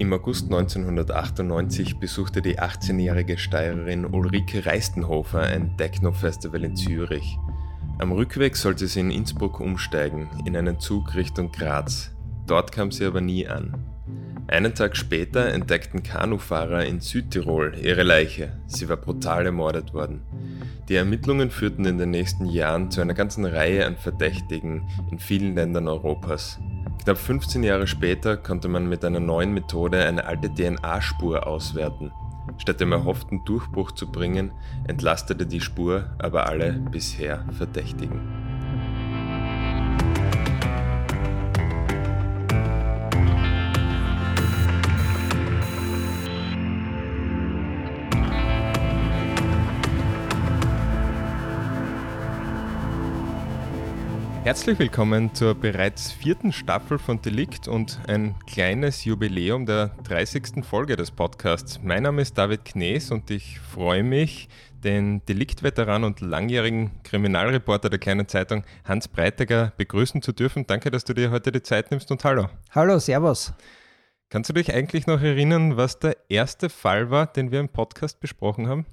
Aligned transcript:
Im 0.00 0.14
August 0.14 0.46
1998 0.46 1.98
besuchte 1.98 2.40
die 2.40 2.58
18-jährige 2.58 3.36
Steirerin 3.36 4.06
Ulrike 4.06 4.64
Reistenhofer 4.64 5.42
ein 5.42 5.76
Techno-Festival 5.76 6.64
in 6.64 6.74
Zürich. 6.74 7.36
Am 7.98 8.10
Rückweg 8.10 8.56
sollte 8.56 8.86
sie 8.86 9.00
in 9.00 9.10
Innsbruck 9.10 9.60
umsteigen, 9.60 10.30
in 10.46 10.56
einen 10.56 10.80
Zug 10.80 11.14
Richtung 11.14 11.52
Graz. 11.52 12.12
Dort 12.46 12.72
kam 12.72 12.90
sie 12.90 13.04
aber 13.04 13.20
nie 13.20 13.46
an. 13.46 13.76
Einen 14.48 14.74
Tag 14.74 14.96
später 14.96 15.52
entdeckten 15.52 16.02
Kanufahrer 16.02 16.86
in 16.86 17.00
Südtirol 17.00 17.76
ihre 17.76 18.02
Leiche. 18.02 18.58
Sie 18.68 18.88
war 18.88 18.96
brutal 18.96 19.44
ermordet 19.44 19.92
worden. 19.92 20.22
Die 20.88 20.96
Ermittlungen 20.96 21.50
führten 21.50 21.84
in 21.84 21.98
den 21.98 22.10
nächsten 22.10 22.46
Jahren 22.46 22.90
zu 22.90 23.02
einer 23.02 23.12
ganzen 23.12 23.44
Reihe 23.44 23.86
an 23.86 23.98
Verdächtigen 23.98 24.88
in 25.10 25.18
vielen 25.18 25.54
Ländern 25.54 25.88
Europas. 25.88 26.58
Knapp 27.02 27.16
15 27.16 27.62
Jahre 27.62 27.86
später 27.86 28.36
konnte 28.36 28.68
man 28.68 28.86
mit 28.86 29.06
einer 29.06 29.20
neuen 29.20 29.54
Methode 29.54 30.04
eine 30.04 30.26
alte 30.26 30.52
DNA-Spur 30.52 31.46
auswerten. 31.46 32.12
Statt 32.58 32.80
dem 32.80 32.92
erhofften 32.92 33.42
Durchbruch 33.46 33.92
zu 33.92 34.12
bringen, 34.12 34.52
entlastete 34.86 35.46
die 35.46 35.62
Spur 35.62 36.10
aber 36.18 36.46
alle 36.46 36.74
bisher 36.74 37.46
Verdächtigen. 37.56 38.49
Herzlich 54.50 54.80
willkommen 54.80 55.32
zur 55.32 55.54
bereits 55.54 56.10
vierten 56.10 56.50
Staffel 56.52 56.98
von 56.98 57.22
Delikt 57.22 57.68
und 57.68 58.00
ein 58.08 58.34
kleines 58.48 59.04
Jubiläum 59.04 59.64
der 59.64 59.92
30. 60.02 60.64
Folge 60.64 60.96
des 60.96 61.12
Podcasts. 61.12 61.78
Mein 61.84 62.02
Name 62.02 62.22
ist 62.22 62.36
David 62.36 62.64
Knees 62.64 63.12
und 63.12 63.30
ich 63.30 63.60
freue 63.60 64.02
mich, 64.02 64.48
den 64.82 65.24
Deliktveteran 65.26 66.02
und 66.02 66.20
langjährigen 66.20 66.90
Kriminalreporter 67.04 67.90
der 67.90 68.00
kleinen 68.00 68.26
Zeitung 68.26 68.64
Hans 68.84 69.06
Breitegger 69.06 69.72
begrüßen 69.76 70.20
zu 70.20 70.32
dürfen. 70.32 70.66
Danke, 70.66 70.90
dass 70.90 71.04
du 71.04 71.14
dir 71.14 71.30
heute 71.30 71.52
die 71.52 71.62
Zeit 71.62 71.92
nimmst 71.92 72.10
und 72.10 72.24
hallo. 72.24 72.48
Hallo, 72.72 72.98
Servus. 72.98 73.52
Kannst 74.30 74.50
du 74.50 74.54
dich 74.54 74.74
eigentlich 74.74 75.06
noch 75.06 75.22
erinnern, 75.22 75.76
was 75.76 76.00
der 76.00 76.16
erste 76.28 76.70
Fall 76.70 77.08
war, 77.12 77.28
den 77.28 77.52
wir 77.52 77.60
im 77.60 77.68
Podcast 77.68 78.18
besprochen 78.18 78.66
haben? 78.66 78.84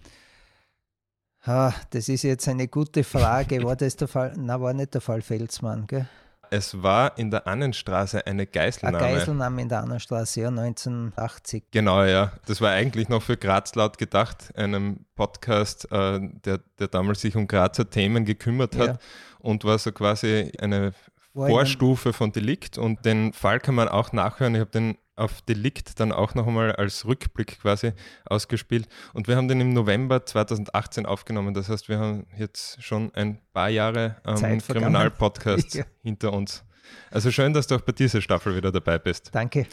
Ah, 1.47 1.73
das 1.91 2.09
ist 2.09 2.23
jetzt 2.23 2.49
eine 2.49 2.67
gute 2.67 3.05
Frage. 3.05 3.63
War 3.63 3.77
das 3.77 3.95
der 3.95 4.09
Fall? 4.09 4.33
Na, 4.35 4.59
war 4.59 4.73
nicht 4.73 4.93
der 4.93 4.99
Fall 4.99 5.21
Felsmann, 5.21 5.87
gell? 5.87 6.05
Es 6.49 6.83
war 6.83 7.17
in 7.17 7.31
der 7.31 7.47
Annenstraße 7.47 8.27
eine 8.27 8.45
Geiselnahme. 8.45 8.97
Eine 8.97 9.15
Geiselnahme 9.15 9.61
in 9.61 9.69
der 9.69 9.81
Annenstraße, 9.81 10.41
ja, 10.41 10.49
1980. 10.49 11.63
Genau, 11.71 12.03
ja. 12.03 12.33
Das 12.47 12.59
war 12.59 12.71
eigentlich 12.71 13.07
noch 13.07 13.23
für 13.23 13.37
Graz 13.37 13.75
laut 13.75 13.97
gedacht, 13.97 14.53
einem 14.57 15.05
Podcast, 15.15 15.89
äh, 15.89 16.19
der, 16.45 16.59
der 16.79 16.87
damals 16.89 17.21
sich 17.21 17.37
um 17.37 17.47
Grazer 17.47 17.89
Themen 17.89 18.25
gekümmert 18.25 18.75
hat 18.77 18.87
ja. 18.87 18.97
und 19.39 19.63
war 19.63 19.77
so 19.77 19.93
quasi 19.93 20.51
eine 20.59 20.91
Vorstufe 21.33 22.11
von 22.11 22.33
Delikt 22.33 22.77
und 22.77 23.05
den 23.05 23.31
Fall 23.31 23.61
kann 23.61 23.75
man 23.75 23.87
auch 23.87 24.11
nachhören. 24.11 24.55
Ich 24.55 24.61
habe 24.61 24.71
den 24.71 24.97
auf 25.17 25.41
Delikt 25.41 25.99
dann 25.99 26.11
auch 26.11 26.35
noch 26.35 26.47
einmal 26.47 26.71
als 26.73 27.05
Rückblick 27.05 27.59
quasi 27.59 27.93
ausgespielt. 28.25 28.87
Und 29.13 29.27
wir 29.27 29.35
haben 29.35 29.47
den 29.47 29.59
im 29.59 29.73
November 29.73 30.25
2018 30.25 31.05
aufgenommen. 31.05 31.53
Das 31.53 31.69
heißt, 31.69 31.89
wir 31.89 31.99
haben 31.99 32.27
jetzt 32.37 32.81
schon 32.81 33.13
ein 33.15 33.39
paar 33.53 33.69
Jahre 33.69 34.17
ähm, 34.25 34.59
Kriminalpodcast 34.59 35.73
ja. 35.75 35.85
hinter 36.03 36.33
uns. 36.33 36.63
Also 37.11 37.31
schön, 37.31 37.53
dass 37.53 37.67
du 37.67 37.75
auch 37.75 37.81
bei 37.81 37.91
dieser 37.91 38.21
Staffel 38.21 38.55
wieder 38.55 38.71
dabei 38.71 38.97
bist. 38.99 39.29
Danke, 39.33 39.65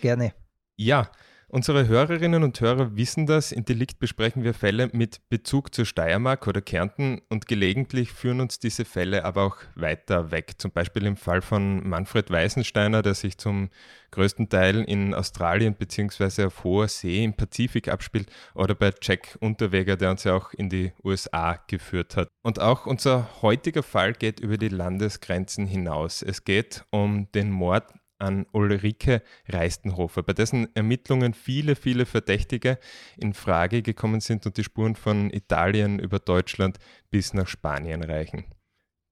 gerne. 0.00 0.32
Ja, 0.76 1.10
Unsere 1.54 1.86
Hörerinnen 1.86 2.44
und 2.44 2.58
Hörer 2.62 2.96
wissen 2.96 3.26
das. 3.26 3.52
In 3.52 3.66
Delikt 3.66 3.98
besprechen 3.98 4.42
wir 4.42 4.54
Fälle 4.54 4.88
mit 4.94 5.20
Bezug 5.28 5.74
zur 5.74 5.84
Steiermark 5.84 6.46
oder 6.46 6.62
Kärnten 6.62 7.20
und 7.28 7.46
gelegentlich 7.46 8.10
führen 8.10 8.40
uns 8.40 8.58
diese 8.58 8.86
Fälle 8.86 9.26
aber 9.26 9.42
auch 9.42 9.56
weiter 9.74 10.30
weg. 10.30 10.54
Zum 10.56 10.70
Beispiel 10.70 11.04
im 11.04 11.18
Fall 11.18 11.42
von 11.42 11.86
Manfred 11.86 12.30
Weisensteiner, 12.30 13.02
der 13.02 13.12
sich 13.12 13.36
zum 13.36 13.68
größten 14.12 14.48
Teil 14.48 14.80
in 14.84 15.12
Australien 15.12 15.74
bzw. 15.74 16.44
auf 16.44 16.64
hoher 16.64 16.88
See 16.88 17.22
im 17.22 17.34
Pazifik 17.34 17.88
abspielt, 17.88 18.32
oder 18.54 18.74
bei 18.74 18.90
Jack 19.02 19.36
Unterweger, 19.40 19.98
der 19.98 20.12
uns 20.12 20.24
ja 20.24 20.34
auch 20.34 20.54
in 20.54 20.70
die 20.70 20.92
USA 21.04 21.58
geführt 21.66 22.16
hat. 22.16 22.28
Und 22.42 22.60
auch 22.60 22.86
unser 22.86 23.28
heutiger 23.42 23.82
Fall 23.82 24.14
geht 24.14 24.40
über 24.40 24.56
die 24.56 24.70
Landesgrenzen 24.70 25.66
hinaus. 25.66 26.22
Es 26.22 26.44
geht 26.44 26.86
um 26.90 27.30
den 27.32 27.50
Mord 27.50 27.84
an 28.22 28.46
Ulrike 28.52 29.22
Reistenhofer, 29.48 30.22
bei 30.22 30.32
dessen 30.32 30.74
Ermittlungen 30.74 31.34
viele, 31.34 31.76
viele 31.76 32.06
Verdächtige 32.06 32.78
in 33.18 33.34
Frage 33.34 33.82
gekommen 33.82 34.20
sind 34.20 34.46
und 34.46 34.56
die 34.56 34.64
Spuren 34.64 34.96
von 34.96 35.30
Italien 35.30 35.98
über 35.98 36.18
Deutschland 36.18 36.78
bis 37.10 37.34
nach 37.34 37.48
Spanien 37.48 38.02
reichen. 38.02 38.44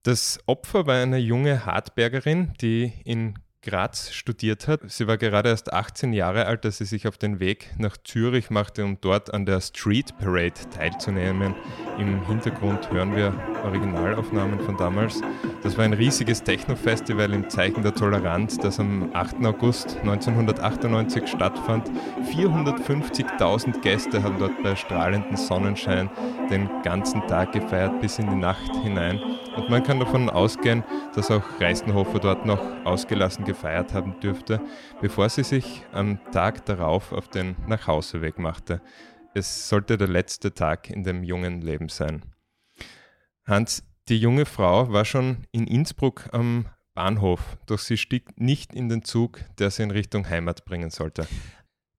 Das 0.03 0.39
Opfer 0.47 0.87
war 0.87 1.03
eine 1.03 1.19
junge 1.19 1.67
Hartbergerin, 1.67 2.55
die 2.61 2.93
in 3.05 3.35
Graz 3.63 4.11
studiert 4.11 4.69
hat. 4.69 4.81
Sie 4.87 5.07
war 5.07 5.19
gerade 5.19 5.51
erst 5.51 5.73
18 5.73 6.15
Jahre 6.15 6.47
alt, 6.47 6.65
als 6.65 6.79
sie 6.79 6.87
sich 6.87 7.07
auf 7.07 7.19
den 7.19 7.41
Weg 7.41 7.71
nach 7.77 7.99
Zürich 7.99 8.49
machte, 8.49 8.85
um 8.85 8.99
dort 9.03 9.35
an 9.35 9.45
der 9.45 9.61
Street 9.61 10.17
Parade 10.19 10.55
teilzunehmen. 10.75 11.55
Im 11.99 12.27
Hintergrund 12.27 12.91
hören 12.91 13.15
wir 13.15 13.35
Originalaufnahmen 13.63 14.61
von 14.61 14.79
damals. 14.79 15.21
Das 15.63 15.77
war 15.77 15.85
ein 15.85 15.93
riesiges 15.93 16.43
Techno-Festival 16.43 17.35
im 17.35 17.51
Zeichen 17.51 17.83
der 17.83 17.95
Toleranz, 17.95 18.57
das 18.57 18.81
am 18.81 19.11
8. 19.13 19.45
August 19.45 19.99
1998 19.99 21.29
stattfand. 21.29 21.91
450.000 22.33 23.83
Gäste 23.83 24.23
haben 24.23 24.39
dort 24.39 24.63
bei 24.63 24.75
strahlendem 24.75 25.37
Sonnenschein 25.37 26.09
den 26.51 26.71
ganzen 26.83 27.27
Tag 27.27 27.53
gefeiert 27.53 28.01
bis 28.01 28.19
in 28.19 28.31
die 28.31 28.37
Nacht 28.37 28.75
hinein. 28.83 29.21
Und 29.57 29.69
man 29.69 29.83
kann 29.83 30.01
davon 30.01 30.31
ausgehen, 30.31 30.83
dass 31.15 31.31
auch 31.31 31.43
Reistenhofer 31.61 32.21
dort 32.21 32.47
noch 32.47 32.61
ausgelassen 32.85 33.45
gefeiert 33.51 33.95
haben 33.95 34.19
dürfte, 34.21 34.61
bevor 35.01 35.29
sie 35.29 35.43
sich 35.43 35.83
am 35.93 36.21
Tag 36.31 36.65
darauf 36.67 37.13
auf 37.13 37.29
den 37.29 37.57
Nachhauseweg 37.67 38.39
machte. 38.39 38.81
Es 39.35 39.69
sollte 39.69 39.99
der 39.99 40.09
letzte 40.09 40.55
Tag 40.55 40.89
in 40.89 41.03
dem 41.03 41.25
jungen 41.25 41.61
Leben 41.61 41.89
sein. 41.89 42.23
Hans, 43.45 43.83
die 44.09 44.19
junge 44.19 44.47
Frau 44.47 44.93
war 44.93 45.05
schon 45.05 45.47
in 45.51 45.67
Innsbruck 45.67 46.29
am 46.33 46.67
Bahnhof, 46.95 47.59
doch 47.67 47.79
sie 47.79 47.97
stieg 47.97 48.41
nicht 48.41 48.73
in 48.73 48.89
den 48.89 49.03
Zug, 49.03 49.41
der 49.59 49.71
sie 49.71 49.83
in 49.83 49.91
Richtung 49.91 50.29
Heimat 50.29 50.65
bringen 50.65 50.91
sollte. 50.91 51.27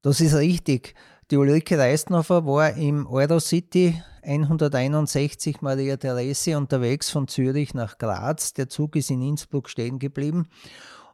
Das 0.01 0.22
ist 0.22 0.35
richtig. 0.35 0.95
Die 1.31 1.38
Ulrike 1.38 1.78
Reistenhofer 1.78 2.45
war 2.45 2.75
im 2.75 3.07
Eurocity 3.07 4.01
161 4.23 5.61
Maria 5.61 5.97
Therese 5.97 6.57
unterwegs 6.57 7.09
von 7.09 7.28
Zürich 7.28 7.73
nach 7.73 7.97
Graz. 7.97 8.53
Der 8.53 8.69
Zug 8.69 8.95
ist 8.95 9.09
in 9.09 9.22
Innsbruck 9.22 9.69
stehen 9.69 9.97
geblieben 9.97 10.47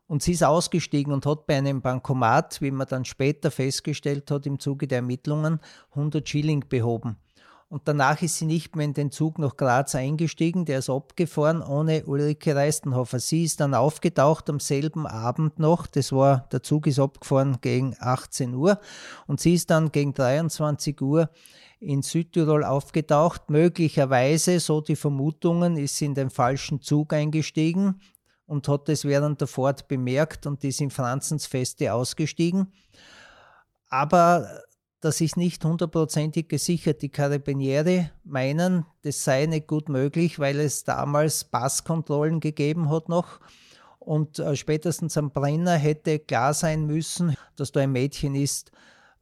und 0.08 0.24
sie 0.24 0.32
ist 0.32 0.44
ausgestiegen 0.44 1.14
und 1.14 1.26
hat 1.26 1.46
bei 1.46 1.58
einem 1.58 1.82
Bankomat, 1.82 2.62
wie 2.62 2.72
man 2.72 2.88
dann 2.88 3.06
später 3.06 3.52
festgestellt 3.52 4.32
hat 4.32 4.46
im 4.46 4.60
Zuge 4.60 4.88
der 4.88 5.00
Ermittlungen, 5.00 5.60
100 5.92 6.28
Schilling 6.28 6.66
behoben. 6.68 7.18
Und 7.70 7.82
danach 7.86 8.22
ist 8.22 8.38
sie 8.38 8.46
nicht 8.46 8.78
mehr 8.78 8.86
in 8.86 8.94
den 8.94 9.12
Zug 9.12 9.40
nach 9.40 9.58
Graz 9.58 9.94
eingestiegen, 9.94 10.64
der 10.64 10.80
ist 10.80 10.90
abgefahren 10.90 11.62
ohne 11.62 12.06
Ulrike 12.06 12.56
Reistenhofer. 12.56 13.20
Sie 13.20 13.44
ist 13.44 13.60
dann 13.60 13.74
aufgetaucht 13.74 14.50
am 14.50 14.62
selben 14.62 15.06
Abend 15.06 15.60
noch, 15.60 15.86
das 15.86 16.14
war, 16.14 16.48
der 16.54 16.64
Zug 16.64 16.88
ist 16.88 16.98
abgefahren 16.98 17.58
gegen 17.60 17.94
18 18.00 18.54
Uhr 18.54 18.80
und 19.28 19.42
sie 19.42 19.54
ist 19.54 19.70
dann 19.70 19.92
gegen 19.92 20.14
23 20.14 21.02
Uhr 21.02 21.30
in 21.82 22.04
Südtirol 22.04 22.64
aufgetaucht. 22.64 23.50
Möglicherweise, 23.50 24.62
so 24.62 24.80
die 24.80 24.96
Vermutungen, 24.96 25.76
ist 25.76 25.98
sie 25.98 26.06
in 26.06 26.16
den 26.16 26.30
falschen 26.30 26.82
Zug 26.82 27.12
eingestiegen 27.12 28.00
und 28.48 28.68
hat 28.68 28.90
es 28.90 29.06
während 29.06 29.42
der 29.42 29.48
Fahrt 29.48 29.88
bemerkt 29.88 30.48
und 30.48 30.64
ist 30.64 30.82
in 30.82 30.90
Franzensfeste 30.90 31.94
ausgestiegen. 31.94 32.72
Aber 33.90 34.64
das 35.02 35.22
ist 35.22 35.38
nicht 35.38 35.64
hundertprozentig 35.64 36.48
gesichert. 36.48 37.02
Die 37.02 37.10
Karabiniere 37.10 38.10
meinen, 38.24 38.86
das 39.04 39.24
sei 39.24 39.46
nicht 39.46 39.68
gut 39.68 39.90
möglich, 39.90 40.40
weil 40.40 40.60
es 40.60 40.84
damals 40.84 41.44
Passkontrollen 41.44 42.40
gegeben 42.40 42.90
hat 42.90 43.10
noch. 43.10 43.40
Und 44.00 44.40
äh, 44.40 44.56
spätestens 44.56 45.18
am 45.18 45.32
Brenner 45.32 45.76
hätte 45.76 46.20
klar 46.20 46.54
sein 46.54 46.86
müssen, 46.86 47.36
dass 47.58 47.74
da 47.74 47.82
ein 47.82 47.92
Mädchen 47.92 48.36
ist 48.36 48.72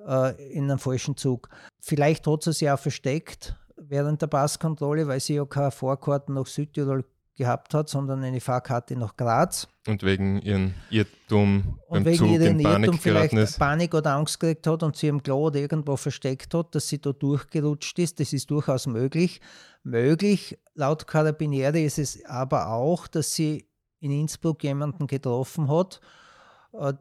äh, 0.08 0.54
in 0.54 0.66
einem 0.66 0.80
falschen 0.80 1.18
Zug. 1.18 1.50
Vielleicht 1.82 2.28
hat 2.28 2.44
sie 2.44 2.54
sich 2.54 2.70
auch 2.70 2.80
versteckt 2.80 3.56
während 3.76 4.22
der 4.22 4.28
Passkontrolle, 4.28 5.08
weil 5.08 5.20
sie 5.20 5.36
ja 5.36 5.46
keine 5.46 5.72
Vorkarten 5.72 6.36
nach 6.36 6.46
Südtirol 6.46 7.04
gehabt 7.36 7.74
hat, 7.74 7.90
sondern 7.90 8.24
eine 8.24 8.40
Fahrkarte 8.40 8.96
nach 8.96 9.16
Graz. 9.18 9.68
Und 9.88 10.04
wegen 10.04 10.42
ihren 10.42 10.74
Irrtum 10.90 11.80
und 11.88 12.04
beim 12.04 12.06
wegen 12.06 12.18
Zug 12.18 12.30
ihren 12.30 12.60
in 12.60 12.64
Panik 12.64 12.86
Irrtum 12.88 13.00
vielleicht 13.00 13.34
ist. 13.34 13.60
Panik 13.60 13.94
oder 13.94 14.16
Angst 14.16 14.40
gekriegt 14.40 14.66
hat 14.68 14.84
und 14.84 14.96
sie 14.96 15.08
im 15.08 15.22
Klo 15.22 15.48
oder 15.48 15.60
irgendwo 15.60 15.96
versteckt 15.98 16.54
hat, 16.54 16.74
dass 16.74 16.88
sie 16.88 17.00
da 17.00 17.12
durchgerutscht 17.12 18.00
ist. 18.00 18.20
Das 18.20 18.34
ist 18.34 18.50
durchaus 18.50 18.88
möglich. 18.88 19.42
Möglich, 19.84 20.58
laut 20.74 21.06
Carabinieri 21.06 21.86
ist 21.86 22.00
es 22.00 22.26
aber 22.26 22.70
auch, 22.70 23.08
dass 23.08 23.36
sie 23.36 23.68
in 24.00 24.12
Innsbruck 24.12 24.64
jemanden 24.64 25.08
getroffen 25.08 25.70
hat, 25.70 26.00
äh, 26.74 26.94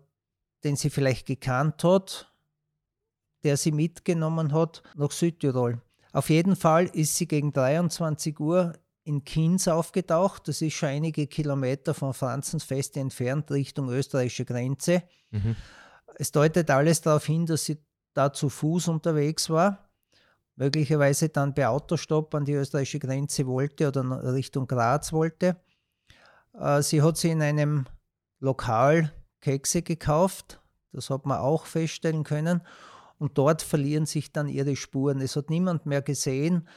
den 0.65 0.77
sie 0.77 0.91
vielleicht 0.91 1.27
gekannt 1.27 1.85
hat, 1.85 2.31
der 3.43 3.57
sie 3.57 3.73
mitgenommen 3.73 4.53
hat 4.53 4.83
nach 4.97 5.11
Südtirol. 5.11 5.81
Auf 6.13 6.31
jeden 6.31 6.57
Fall 6.57 6.87
ist 6.87 7.17
sie 7.17 7.27
gegen 7.27 7.53
23 7.53 8.39
Uhr 8.39 8.73
in 9.05 9.25
Kinz 9.25 9.69
aufgetaucht. 9.69 10.49
Das 10.49 10.63
ist 10.63 10.75
schon 10.75 10.89
einige 10.89 11.27
Kilometer 11.27 11.95
von 11.95 12.15
Franzensfeste 12.15 13.01
entfernt 13.01 13.51
Richtung 13.51 13.91
österreichische 13.91 14.45
Grenze. 14.45 15.03
Mhm. 15.31 15.57
Es 16.17 16.33
deutet 16.33 16.71
alles 16.71 17.01
darauf 17.01 17.25
hin, 17.27 17.47
dass 17.47 17.65
sie 17.65 17.79
da 18.15 18.33
zu 18.33 18.49
Fuß 18.49 18.89
unterwegs 18.89 19.51
war, 19.51 19.91
möglicherweise 20.57 21.29
dann 21.29 21.55
bei 21.55 21.67
Autostopp 21.67 22.35
an 22.35 22.45
die 22.45 22.53
österreichische 22.53 23.01
Grenze 23.01 23.47
wollte 23.47 23.89
oder 23.89 24.33
Richtung 24.33 24.67
Graz 24.67 25.13
wollte. 25.13 25.57
Äh, 26.59 26.83
sie 26.83 27.03
hat 27.03 27.17
sie 27.17 27.31
in 27.31 27.43
einem 27.43 27.87
Lokal 28.41 29.13
Kekse 29.41 29.83
gekauft, 29.83 30.61
das 30.93 31.11
hat 31.11 31.27
man 31.27 31.39
auch 31.39 31.67
feststellen 31.67 32.25
können. 32.25 32.63
Und 33.19 33.39
dort 33.39 33.63
verlieren 33.63 34.07
sich 34.07 34.33
dann 34.33 34.49
ihre 34.49 34.77
Spuren. 34.77 35.21
Es 35.21 35.37
hat 35.37 35.49
niemand 35.49 35.87
mehr 35.87 36.03
gesehen, 36.03 36.69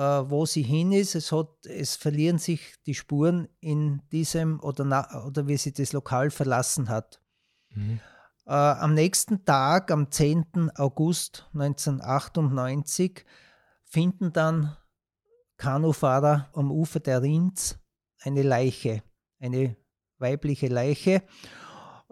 wo 0.00 0.44
sie 0.44 0.62
hin 0.62 0.92
ist. 0.92 1.14
Es, 1.14 1.32
hat, 1.32 1.64
es 1.64 1.96
verlieren 1.96 2.38
sich 2.38 2.74
die 2.84 2.94
Spuren 2.94 3.48
in 3.60 4.02
diesem 4.12 4.60
oder, 4.60 4.84
na, 4.84 5.24
oder 5.24 5.46
wie 5.46 5.56
sie 5.56 5.72
das 5.72 5.92
Lokal 5.92 6.30
verlassen 6.30 6.88
hat. 6.88 7.20
Mhm. 7.70 8.00
Äh, 8.46 8.52
am 8.52 8.94
nächsten 8.94 9.44
Tag, 9.44 9.90
am 9.90 10.10
10. 10.10 10.70
August 10.76 11.48
1998, 11.54 13.24
finden 13.84 14.32
dann 14.32 14.76
Kanufahrer 15.56 16.50
am 16.52 16.70
Ufer 16.70 17.00
der 17.00 17.22
Rinz 17.22 17.78
eine 18.20 18.42
Leiche, 18.42 19.02
eine 19.40 19.76
weibliche 20.18 20.68
Leiche 20.68 21.22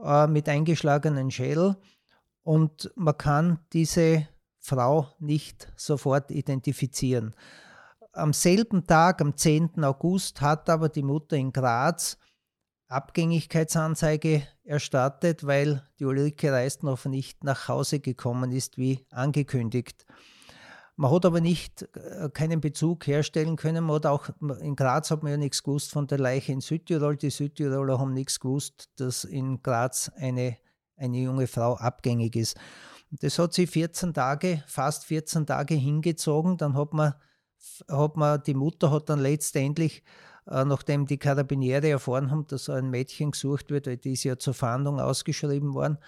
äh, 0.02 0.26
mit 0.26 0.48
eingeschlagenen 0.48 1.31
Schädel. 1.31 1.76
Und 2.42 2.90
man 2.96 3.16
kann 3.16 3.58
diese 3.72 4.28
Frau 4.58 5.08
nicht 5.19 5.72
sofort 5.76 6.31
identifizieren. 6.31 7.34
Am 8.14 8.32
selben 8.32 8.87
Tag, 8.87 9.20
am 9.20 9.37
10. 9.37 9.82
August, 9.82 10.40
hat 10.40 10.70
aber 10.70 10.88
die 10.88 11.02
Mutter 11.02 11.37
in 11.37 11.52
Graz 11.52 12.16
Abgängigkeitsanzeige 12.87 14.46
erstattet, 14.62 15.46
weil 15.46 15.82
die 15.99 16.05
Ulrike 16.05 16.52
Reisnhofer 16.52 17.08
nicht 17.08 17.43
nach 17.43 17.66
Hause 17.66 17.99
gekommen 17.99 18.52
ist, 18.52 18.78
wie 18.78 19.05
angekündigt. 19.11 20.06
Man 20.94 21.11
hat 21.11 21.26
aber 21.26 21.40
nicht 21.40 21.88
äh, 21.96 22.28
keinen 22.32 22.61
Bezug 22.61 23.05
herstellen 23.08 23.56
können. 23.56 23.84
Man 23.84 23.96
hat 23.96 24.06
auch, 24.06 24.28
in 24.60 24.76
Graz 24.76 25.10
hat 25.10 25.25
man 25.25 25.32
ja 25.32 25.38
nichts 25.38 25.64
gewusst 25.64 25.90
von 25.90 26.06
der 26.06 26.19
Leiche 26.19 26.52
in 26.52 26.60
Südtirol. 26.60 27.17
Die 27.17 27.31
Südtiroler 27.31 27.99
haben 27.99 28.14
nichts 28.14 28.38
gewusst, 28.38 28.90
dass 28.96 29.25
in 29.25 29.60
Graz 29.60 30.12
eine, 30.14 30.56
eine 30.96 31.19
junge 31.19 31.49
Frau 31.49 31.75
abgängig 31.75 32.37
ist. 32.37 32.56
Das 33.10 33.40
hat 33.40 33.55
sie 33.55 33.67
14 33.67 34.14
Tage, 34.14 34.62
fast 34.69 35.05
14 35.06 35.46
Tage 35.46 35.75
hingezogen. 35.75 36.58
Dann 36.58 36.76
hat 36.76 36.93
man, 36.93 37.14
hat 37.88 38.16
man 38.16 38.43
die 38.43 38.55
Mutter 38.55 38.90
hat 38.90 39.08
dann 39.08 39.20
letztendlich 39.20 40.02
äh, 40.46 40.64
nachdem 40.64 41.06
die 41.06 41.19
Karabiniere 41.19 41.88
erfahren 41.88 42.31
haben, 42.31 42.46
dass 42.46 42.69
ein 42.69 42.90
Mädchen 42.90 43.31
gesucht 43.31 43.70
wird, 43.70 43.87
weil 43.87 43.96
die 43.96 44.12
ist 44.12 44.25
ja 44.25 44.38
zur 44.38 44.55
Fahndung 44.55 45.00
ausgeschrieben 45.00 45.75
worden, 45.75 45.99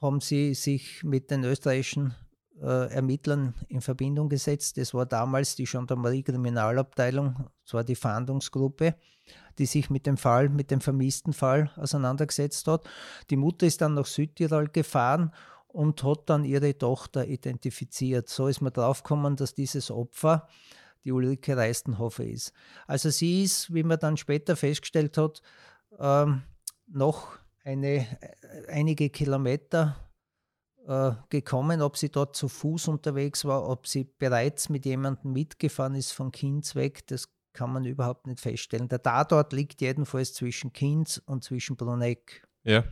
haben 0.00 0.20
sie 0.20 0.54
sich 0.54 1.02
mit 1.04 1.30
den 1.30 1.44
österreichischen 1.44 2.14
äh, 2.60 2.92
Ermittlern 2.92 3.54
in 3.68 3.80
Verbindung 3.80 4.28
gesetzt. 4.28 4.76
Das 4.76 4.92
war 4.92 5.06
damals 5.06 5.56
die 5.56 5.64
Gendarmerie-Kriminalabteilung, 5.64 7.48
das 7.64 7.74
war 7.74 7.84
die 7.84 7.94
Fahndungsgruppe, 7.94 8.94
die 9.58 9.66
sich 9.66 9.88
mit 9.88 10.06
dem 10.06 10.18
Fall, 10.18 10.48
mit 10.50 10.70
dem 10.70 10.80
vermissten 10.80 11.32
Fall 11.32 11.70
auseinandergesetzt 11.76 12.66
hat. 12.68 12.84
Die 13.30 13.36
Mutter 13.36 13.66
ist 13.66 13.80
dann 13.80 13.94
nach 13.94 14.06
Südtirol 14.06 14.68
gefahren 14.68 15.32
und 15.68 16.04
hat 16.04 16.28
dann 16.28 16.44
ihre 16.44 16.76
Tochter 16.76 17.26
identifiziert. 17.26 18.28
So 18.28 18.48
ist 18.48 18.60
man 18.60 18.72
draufgekommen, 18.74 19.36
dass 19.36 19.54
dieses 19.54 19.90
Opfer 19.90 20.46
die 21.04 21.12
Ulrike 21.12 21.56
Reistenhofer 21.56 22.24
ist. 22.24 22.52
Also 22.86 23.10
sie 23.10 23.42
ist, 23.42 23.72
wie 23.74 23.82
man 23.82 23.98
dann 23.98 24.16
später 24.16 24.56
festgestellt 24.56 25.18
hat, 25.18 25.42
ähm, 25.98 26.42
noch 26.86 27.38
eine, 27.64 28.06
äh, 28.20 28.66
einige 28.68 29.10
Kilometer 29.10 29.96
äh, 30.86 31.12
gekommen, 31.28 31.80
ob 31.80 31.96
sie 31.96 32.10
dort 32.10 32.36
zu 32.36 32.48
Fuß 32.48 32.88
unterwegs 32.88 33.44
war, 33.44 33.68
ob 33.68 33.86
sie 33.86 34.04
bereits 34.18 34.68
mit 34.68 34.84
jemandem 34.84 35.32
mitgefahren 35.32 35.94
ist 35.94 36.12
von 36.12 36.32
Kinz 36.32 36.74
weg, 36.74 37.06
das 37.06 37.28
kann 37.52 37.72
man 37.72 37.84
überhaupt 37.84 38.26
nicht 38.26 38.40
feststellen. 38.40 38.88
Der 38.88 39.02
Tatort 39.02 39.52
liegt 39.52 39.80
jedenfalls 39.80 40.34
zwischen 40.34 40.72
Kinz 40.72 41.22
und 41.24 41.44
zwischen 41.44 41.76
Bruneck. 41.76 42.46
Ja. 42.64 42.84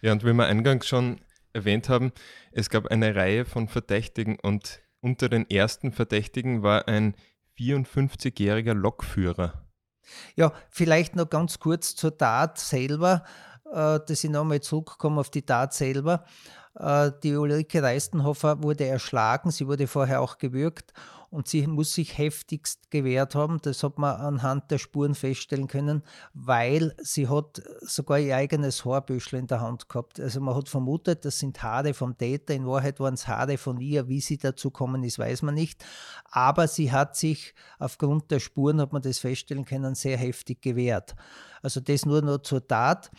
ja, 0.00 0.12
und 0.12 0.24
wie 0.24 0.32
wir 0.32 0.46
eingangs 0.46 0.86
schon 0.86 1.20
erwähnt 1.52 1.88
haben, 1.88 2.12
es 2.52 2.70
gab 2.70 2.86
eine 2.86 3.14
Reihe 3.14 3.44
von 3.44 3.68
Verdächtigen 3.68 4.38
und 4.40 4.80
unter 5.00 5.28
den 5.28 5.48
ersten 5.50 5.92
Verdächtigen 5.92 6.62
war 6.62 6.88
ein 6.88 7.14
54-jähriger 7.58 8.74
Lokführer. 8.74 9.64
Ja, 10.36 10.52
vielleicht 10.70 11.16
noch 11.16 11.28
ganz 11.28 11.58
kurz 11.58 11.94
zur 11.94 12.16
Tat 12.16 12.58
selber, 12.58 13.24
äh, 13.70 14.00
dass 14.06 14.24
ich 14.24 14.30
nochmal 14.30 14.60
zurückkomme 14.60 15.20
auf 15.20 15.30
die 15.30 15.42
Tat 15.42 15.74
selber. 15.74 16.24
Äh, 16.74 17.10
die 17.22 17.34
Ulrike 17.36 17.82
Reistenhofer 17.82 18.62
wurde 18.62 18.86
erschlagen, 18.86 19.50
sie 19.50 19.66
wurde 19.66 19.86
vorher 19.86 20.20
auch 20.20 20.38
gewürgt 20.38 20.92
und 21.30 21.46
sie 21.46 21.66
muss 21.66 21.92
sich 21.92 22.16
heftigst 22.16 22.90
gewehrt 22.90 23.34
haben. 23.34 23.58
Das 23.62 23.82
hat 23.82 23.98
man 23.98 24.16
anhand 24.16 24.70
der 24.70 24.78
Spuren 24.78 25.14
feststellen 25.14 25.68
können, 25.68 26.02
weil 26.32 26.94
sie 27.02 27.28
hat 27.28 27.62
sogar 27.82 28.18
ihr 28.18 28.34
eigenes 28.34 28.84
Haarbüschel 28.84 29.38
in 29.38 29.46
der 29.46 29.60
Hand 29.60 29.88
gehabt. 29.88 30.18
Also 30.20 30.40
man 30.40 30.54
hat 30.54 30.68
vermutet, 30.68 31.24
das 31.24 31.38
sind 31.38 31.62
Haare 31.62 31.92
vom 31.92 32.16
Täter. 32.16 32.54
In 32.54 32.66
Wahrheit 32.66 32.98
waren 32.98 33.14
es 33.14 33.28
Haare 33.28 33.58
von 33.58 33.78
ihr. 33.80 34.08
Wie 34.08 34.20
sie 34.20 34.38
dazu 34.38 34.70
kommen 34.70 35.04
ist, 35.04 35.18
weiß 35.18 35.42
man 35.42 35.54
nicht. 35.54 35.84
Aber 36.30 36.66
sie 36.66 36.92
hat 36.92 37.16
sich 37.16 37.54
aufgrund 37.78 38.30
der 38.30 38.40
Spuren, 38.40 38.80
hat 38.80 38.92
man 38.92 39.02
das 39.02 39.18
feststellen 39.18 39.66
können, 39.66 39.94
sehr 39.94 40.16
heftig 40.16 40.62
gewehrt. 40.62 41.14
Also 41.62 41.80
das 41.80 42.06
nur 42.06 42.22
noch 42.22 42.38
zur 42.38 42.66
Tat. 42.66 43.10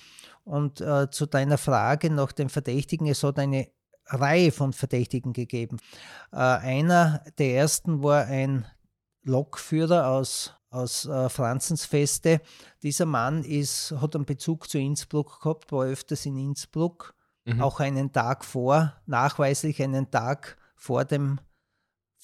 Und 0.46 0.82
äh, 0.82 1.12
zu 1.12 1.28
deiner 1.28 1.60
Frage 1.60 2.10
nach 2.10 2.32
dem 2.32 2.50
Verdächtigen, 2.50 3.06
es 3.06 3.24
hat 3.24 3.38
eine 3.38 3.68
Reihe 4.10 4.52
von 4.52 4.74
Verdächtigen 4.74 5.34
gegeben. 5.34 5.78
Äh, 6.32 6.38
einer 6.38 7.24
der 7.38 7.56
ersten 7.56 8.04
war 8.04 8.26
ein 8.26 8.66
Lokführer 9.24 10.08
aus, 10.08 10.54
aus 10.70 11.06
äh, 11.06 11.30
Franzensfeste. 11.30 12.42
Dieser 12.84 13.06
Mann 13.06 13.44
ist, 13.44 13.94
hat 14.00 14.16
einen 14.16 14.26
Bezug 14.26 14.70
zu 14.70 14.78
Innsbruck 14.78 15.42
gehabt, 15.42 15.72
war 15.72 15.86
öfters 15.86 16.26
in 16.26 16.38
Innsbruck, 16.38 17.16
mhm. 17.46 17.62
auch 17.62 17.80
einen 17.80 18.12
Tag 18.12 18.46
vor, 18.46 18.94
nachweislich 19.06 19.82
einen 19.82 20.10
Tag 20.10 20.58
vor 20.76 21.06
dem, 21.06 21.40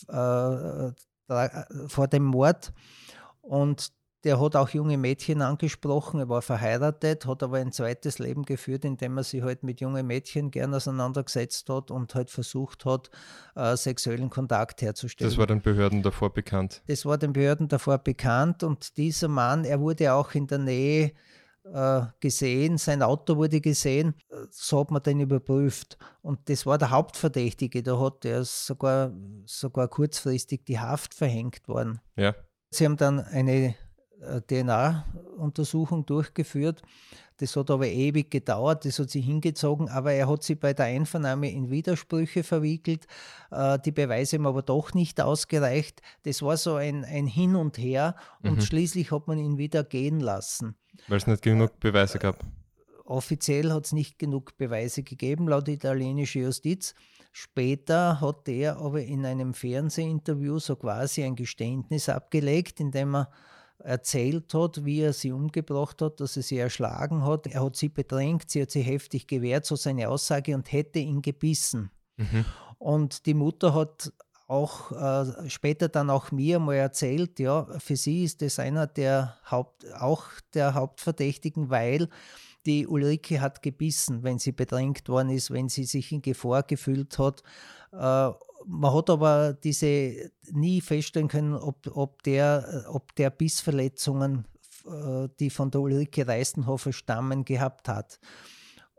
äh, 0.07 0.91
vor 1.87 2.07
dem 2.07 2.23
Mord. 2.23 2.73
Und 3.41 3.93
der 4.25 4.41
hat 4.41 4.55
auch 4.55 4.69
junge 4.69 4.97
Mädchen 4.97 5.43
angesprochen, 5.43 6.19
er 6.19 6.27
war 6.27 6.41
verheiratet, 6.41 7.27
hat 7.27 7.43
aber 7.43 7.57
ein 7.57 7.71
zweites 7.71 8.17
Leben 8.17 8.43
geführt, 8.43 8.83
indem 8.83 9.17
er 9.17 9.23
sich 9.23 9.43
halt 9.43 9.61
mit 9.61 9.79
jungen 9.81 10.05
Mädchen 10.07 10.49
gern 10.49 10.73
auseinandergesetzt 10.73 11.69
hat 11.69 11.91
und 11.91 12.15
halt 12.15 12.31
versucht 12.31 12.85
hat, 12.85 13.11
äh, 13.55 13.77
sexuellen 13.77 14.31
Kontakt 14.31 14.81
herzustellen. 14.81 15.29
Das 15.29 15.37
war 15.37 15.45
den 15.45 15.61
Behörden 15.61 16.01
davor 16.01 16.33
bekannt. 16.33 16.81
Das 16.87 17.05
war 17.05 17.19
den 17.19 17.33
Behörden 17.33 17.67
davor 17.67 17.99
bekannt 17.99 18.63
und 18.63 18.97
dieser 18.97 19.27
Mann, 19.27 19.63
er 19.63 19.79
wurde 19.79 20.11
auch 20.11 20.33
in 20.33 20.47
der 20.47 20.57
Nähe 20.57 21.11
äh, 21.71 22.01
gesehen, 22.19 22.79
sein 22.79 23.03
Auto 23.03 23.37
wurde 23.37 23.61
gesehen, 23.61 24.15
so 24.49 24.79
hat 24.79 24.89
man 24.89 25.03
den 25.03 25.19
überprüft. 25.19 25.99
Und 26.23 26.49
das 26.49 26.65
war 26.65 26.79
der 26.79 26.89
Hauptverdächtige, 26.89 27.83
da 27.83 27.99
hat 27.99 28.25
er 28.25 28.43
sogar, 28.43 29.11
sogar 29.45 29.87
kurzfristig 29.87 30.65
die 30.65 30.79
Haft 30.79 31.13
verhängt 31.13 31.67
worden. 31.67 31.99
Ja. 32.15 32.33
Sie 32.71 32.85
haben 32.85 32.97
dann 32.97 33.19
eine 33.19 33.75
DNA-Untersuchung 34.47 36.05
durchgeführt. 36.05 36.81
Das 37.37 37.55
hat 37.57 37.69
aber 37.69 37.87
ewig 37.87 38.31
gedauert, 38.31 38.85
das 38.85 38.97
hat 38.97 39.09
sich 39.09 39.25
hingezogen, 39.25 39.89
aber 39.89 40.13
er 40.13 40.29
hat 40.29 40.43
sie 40.43 40.55
bei 40.55 40.73
der 40.73 40.85
Einvernahme 40.85 41.51
in 41.51 41.69
Widersprüche 41.69 42.43
verwickelt. 42.43 43.07
Äh, 43.51 43.77
die 43.79 43.91
Beweise 43.91 44.37
haben 44.37 44.47
aber 44.47 44.61
doch 44.61 44.93
nicht 44.93 45.19
ausgereicht. 45.19 46.01
Das 46.23 46.41
war 46.41 46.55
so 46.55 46.75
ein, 46.75 47.03
ein 47.03 47.27
Hin 47.27 47.57
und 47.57 47.77
Her 47.77 48.15
und 48.41 48.57
mhm. 48.57 48.61
schließlich 48.61 49.11
hat 49.11 49.27
man 49.27 49.37
ihn 49.37 49.57
wieder 49.57 49.83
gehen 49.83 50.21
lassen. 50.21 50.75
Weil 51.09 51.17
es 51.17 51.27
nicht 51.27 51.41
genug 51.41 51.77
Beweise 51.81 52.19
gab. 52.19 52.39
Offiziell 53.03 53.71
hat 53.71 53.85
es 53.85 53.91
nicht 53.91 54.17
genug 54.17 54.57
Beweise 54.57 55.03
gegeben, 55.03 55.49
laut 55.49 55.67
italienischer 55.67 56.39
Justiz. 56.39 56.95
Später 57.33 58.21
hat 58.21 58.47
er 58.47 58.77
aber 58.77 59.01
in 59.01 59.25
einem 59.25 59.53
Fernsehinterview 59.53 60.59
so 60.59 60.77
quasi 60.77 61.21
ein 61.23 61.35
Geständnis 61.35 62.07
abgelegt, 62.07 62.79
indem 62.79 63.13
er 63.13 63.29
erzählt 63.85 64.53
hat, 64.53 64.83
wie 64.83 65.01
er 65.01 65.13
sie 65.13 65.31
umgebracht 65.31 66.01
hat, 66.01 66.19
dass 66.19 66.35
er 66.35 66.43
sie 66.43 66.57
erschlagen 66.57 67.23
hat. 67.23 67.47
Er 67.47 67.63
hat 67.63 67.75
sie 67.75 67.89
bedrängt, 67.89 68.49
sie 68.49 68.63
hat 68.63 68.71
sie 68.71 68.81
heftig 68.81 69.27
gewehrt, 69.27 69.65
so 69.65 69.75
seine 69.75 70.09
Aussage, 70.09 70.55
und 70.55 70.71
hätte 70.71 70.99
ihn 70.99 71.21
gebissen. 71.21 71.91
Mhm. 72.17 72.45
Und 72.79 73.25
die 73.25 73.33
Mutter 73.33 73.73
hat 73.73 74.11
auch 74.47 74.91
äh, 74.91 75.49
später 75.49 75.89
dann 75.89 76.09
auch 76.09 76.31
mir 76.31 76.59
mal 76.59 76.75
erzählt, 76.75 77.39
ja, 77.39 77.67
für 77.79 77.95
sie 77.95 78.23
ist 78.23 78.41
das 78.41 78.59
einer 78.59 78.87
der 78.87 79.37
Haupt, 79.49 79.91
auch 79.93 80.25
der 80.53 80.73
Hauptverdächtigen, 80.73 81.69
weil 81.69 82.09
die 82.65 82.87
Ulrike 82.87 83.41
hat 83.41 83.61
gebissen, 83.61 84.23
wenn 84.23 84.39
sie 84.39 84.51
bedrängt 84.51 85.07
worden 85.09 85.29
ist, 85.29 85.51
wenn 85.51 85.69
sie 85.69 85.85
sich 85.85 86.11
in 86.11 86.21
Gefahr 86.21 86.63
gefühlt 86.63 87.17
hat. 87.19 87.43
Äh, 87.91 88.31
man 88.67 88.93
hat 88.93 89.09
aber 89.09 89.53
diese 89.53 90.31
nie 90.51 90.81
feststellen 90.81 91.27
können, 91.27 91.53
ob, 91.53 91.87
ob, 91.95 92.23
der, 92.23 92.85
ob 92.89 93.15
der 93.15 93.29
Bissverletzungen, 93.29 94.45
äh, 94.85 95.27
die 95.39 95.49
von 95.49 95.71
der 95.71 95.81
Ulrike 95.81 96.27
Reistenhofer 96.27 96.93
stammen, 96.93 97.45
gehabt 97.45 97.87
hat. 97.87 98.19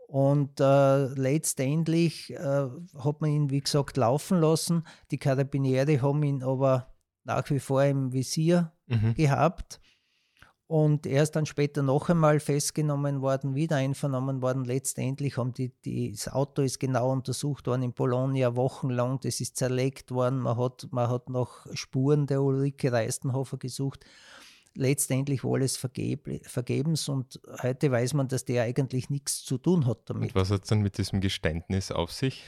Und 0.07 0.61
äh, 0.61 1.05
letztendlich 1.07 2.31
äh, 2.31 2.67
hat 2.97 3.21
man 3.21 3.29
ihn, 3.29 3.49
wie 3.49 3.61
gesagt, 3.61 3.97
laufen 3.97 4.39
lassen. 4.39 4.83
Die 5.11 5.17
Karabiniere 5.17 6.01
haben 6.01 6.23
ihn 6.23 6.43
aber 6.43 6.93
nach 7.25 7.49
wie 7.49 7.59
vor 7.59 7.83
im 7.83 8.13
Visier 8.13 8.71
mhm. 8.87 9.15
gehabt. 9.15 9.81
Und 10.67 11.05
er 11.05 11.23
ist 11.23 11.31
dann 11.31 11.45
später 11.45 11.81
noch 11.81 12.09
einmal 12.09 12.41
festgenommen 12.41 13.21
worden, 13.21 13.55
wieder 13.55 13.77
einvernommen 13.77 14.41
worden. 14.41 14.65
Letztendlich 14.65 15.37
haben 15.37 15.53
die, 15.53 15.69
die, 15.85 16.11
das 16.11 16.27
Auto 16.27 16.61
ist 16.61 16.77
genau 16.79 17.09
untersucht 17.09 17.67
worden 17.67 17.83
in 17.83 17.93
Bologna 17.93 18.53
wochenlang. 18.57 19.21
Das 19.21 19.39
ist 19.39 19.55
zerlegt 19.55 20.11
worden. 20.11 20.39
Man 20.39 20.57
hat, 20.57 20.87
man 20.91 21.09
hat 21.09 21.29
nach 21.29 21.65
Spuren 21.73 22.27
der 22.27 22.41
Ulrike 22.41 22.91
Reistenhofer 22.91 23.57
gesucht. 23.57 24.03
Letztendlich 24.75 25.45
war 25.45 25.55
alles 25.55 25.77
vergeb, 25.77 26.45
vergebens 26.45 27.07
und 27.07 27.39
heute 27.63 27.89
weiß 27.89 28.13
man, 28.13 28.27
dass 28.27 28.43
der 28.43 28.63
eigentlich 28.63 29.09
nichts 29.09 29.43
zu 29.43 29.57
tun 29.57 29.87
hat 29.87 30.01
damit. 30.05 30.35
Und 30.35 30.35
was 30.35 30.51
hat 30.51 30.63
es 30.63 30.69
dann 30.69 30.81
mit 30.81 30.97
diesem 30.97 31.21
Geständnis 31.21 31.91
auf 31.91 32.11
sich? 32.11 32.43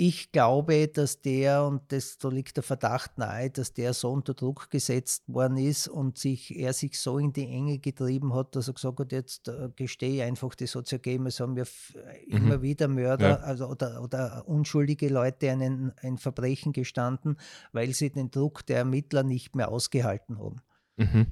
Ich 0.00 0.30
glaube, 0.30 0.86
dass 0.86 1.22
der, 1.22 1.64
und 1.64 1.82
das, 1.90 2.18
da 2.18 2.28
liegt 2.28 2.56
der 2.56 2.62
Verdacht 2.62 3.18
nahe, 3.18 3.50
dass 3.50 3.74
der 3.74 3.92
so 3.92 4.12
unter 4.12 4.32
Druck 4.32 4.70
gesetzt 4.70 5.24
worden 5.26 5.56
ist 5.56 5.88
und 5.88 6.18
sich, 6.18 6.56
er 6.56 6.72
sich 6.72 7.00
so 7.00 7.18
in 7.18 7.32
die 7.32 7.48
Enge 7.48 7.80
getrieben 7.80 8.32
hat, 8.32 8.54
dass 8.54 8.68
er 8.68 8.74
gesagt 8.74 9.00
hat, 9.00 9.10
jetzt 9.10 9.48
äh, 9.48 9.70
gestehe 9.74 10.22
einfach, 10.22 10.54
das 10.54 10.76
hat 10.76 10.84
es 10.84 10.92
ja 10.92 10.98
gegeben, 10.98 11.26
es 11.26 11.40
haben 11.40 11.56
ja 11.56 11.64
mhm. 11.64 12.36
immer 12.36 12.62
wieder 12.62 12.86
Mörder 12.86 13.28
ja. 13.28 13.36
also, 13.38 13.66
oder, 13.66 14.00
oder 14.00 14.46
unschuldige 14.46 15.08
Leute 15.08 15.50
einen, 15.50 15.92
ein 16.00 16.16
Verbrechen 16.16 16.72
gestanden, 16.72 17.36
weil 17.72 17.92
sie 17.92 18.10
den 18.10 18.30
Druck 18.30 18.64
der 18.66 18.76
Ermittler 18.76 19.24
nicht 19.24 19.56
mehr 19.56 19.68
ausgehalten 19.68 20.38
haben. 20.38 20.62
Mhm. 20.96 21.26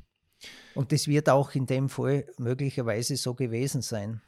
Und 0.75 0.91
das 0.91 1.07
wird 1.07 1.29
auch 1.29 1.55
in 1.55 1.67
dem 1.67 1.89
Fall 1.89 2.27
möglicherweise 2.37 3.17
so 3.17 3.35
gewesen 3.35 3.81
sein. 3.81 4.23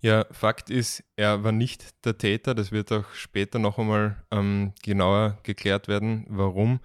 Ja, 0.00 0.26
Fakt 0.30 0.70
ist, 0.70 1.02
er 1.16 1.44
war 1.44 1.52
nicht 1.52 2.04
der 2.04 2.18
Täter. 2.18 2.54
Das 2.54 2.72
wird 2.72 2.92
auch 2.92 3.10
später 3.12 3.58
noch 3.58 3.78
einmal 3.78 4.24
ähm, 4.30 4.72
genauer 4.82 5.38
geklärt 5.42 5.88
werden, 5.88 6.26
warum. 6.28 6.80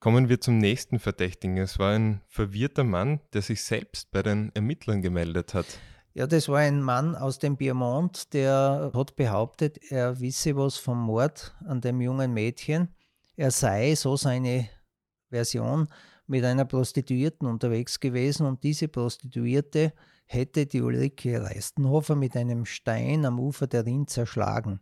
Kommen 0.00 0.28
wir 0.28 0.40
zum 0.40 0.58
nächsten 0.58 0.98
Verdächtigen. 0.98 1.58
Es 1.58 1.78
war 1.78 1.92
ein 1.94 2.22
verwirrter 2.26 2.82
Mann, 2.82 3.20
der 3.32 3.42
sich 3.42 3.62
selbst 3.62 4.10
bei 4.10 4.22
den 4.22 4.50
Ermittlern 4.54 5.00
gemeldet 5.00 5.54
hat. 5.54 5.66
Ja, 6.14 6.26
das 6.26 6.48
war 6.48 6.58
ein 6.58 6.82
Mann 6.82 7.14
aus 7.14 7.38
dem 7.38 7.56
Piemont, 7.56 8.34
der 8.34 8.90
hat 8.92 9.16
behauptet, 9.16 9.78
er 9.90 10.20
wisse 10.20 10.54
was 10.56 10.76
vom 10.76 11.00
Mord 11.00 11.54
an 11.66 11.80
dem 11.80 12.02
jungen 12.02 12.34
Mädchen. 12.34 12.88
Er 13.36 13.50
sei, 13.50 13.94
so 13.94 14.16
seine 14.16 14.68
Version, 15.30 15.88
mit 16.26 16.44
einer 16.44 16.66
Prostituierten 16.66 17.48
unterwegs 17.48 17.98
gewesen 17.98 18.46
und 18.46 18.62
diese 18.62 18.88
Prostituierte 18.88 19.92
hätte 20.32 20.66
die 20.66 20.82
Ulrike 20.82 21.42
Reistenhofer 21.42 22.16
mit 22.16 22.36
einem 22.36 22.64
Stein 22.64 23.24
am 23.24 23.38
Ufer 23.38 23.66
der 23.66 23.86
Rhin 23.86 24.06
zerschlagen. 24.06 24.80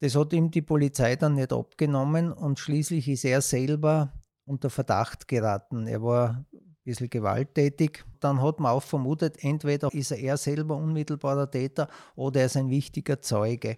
Das 0.00 0.16
hat 0.16 0.32
ihm 0.32 0.50
die 0.50 0.62
Polizei 0.62 1.16
dann 1.16 1.34
nicht 1.34 1.52
abgenommen 1.52 2.32
und 2.32 2.58
schließlich 2.58 3.08
ist 3.08 3.24
er 3.24 3.40
selber 3.40 4.12
unter 4.44 4.68
Verdacht 4.70 5.28
geraten. 5.28 5.86
Er 5.86 6.02
war 6.02 6.44
ein 6.52 6.66
bisschen 6.84 7.08
gewalttätig. 7.08 8.04
Dann 8.20 8.42
hat 8.42 8.60
man 8.60 8.72
auch 8.72 8.82
vermutet, 8.82 9.42
entweder 9.42 9.92
ist 9.92 10.10
er 10.10 10.18
er 10.18 10.36
selber 10.36 10.76
unmittelbarer 10.76 11.50
Täter 11.50 11.88
oder 12.16 12.40
er 12.40 12.46
ist 12.46 12.56
ein 12.56 12.68
wichtiger 12.68 13.22
Zeuge. 13.22 13.76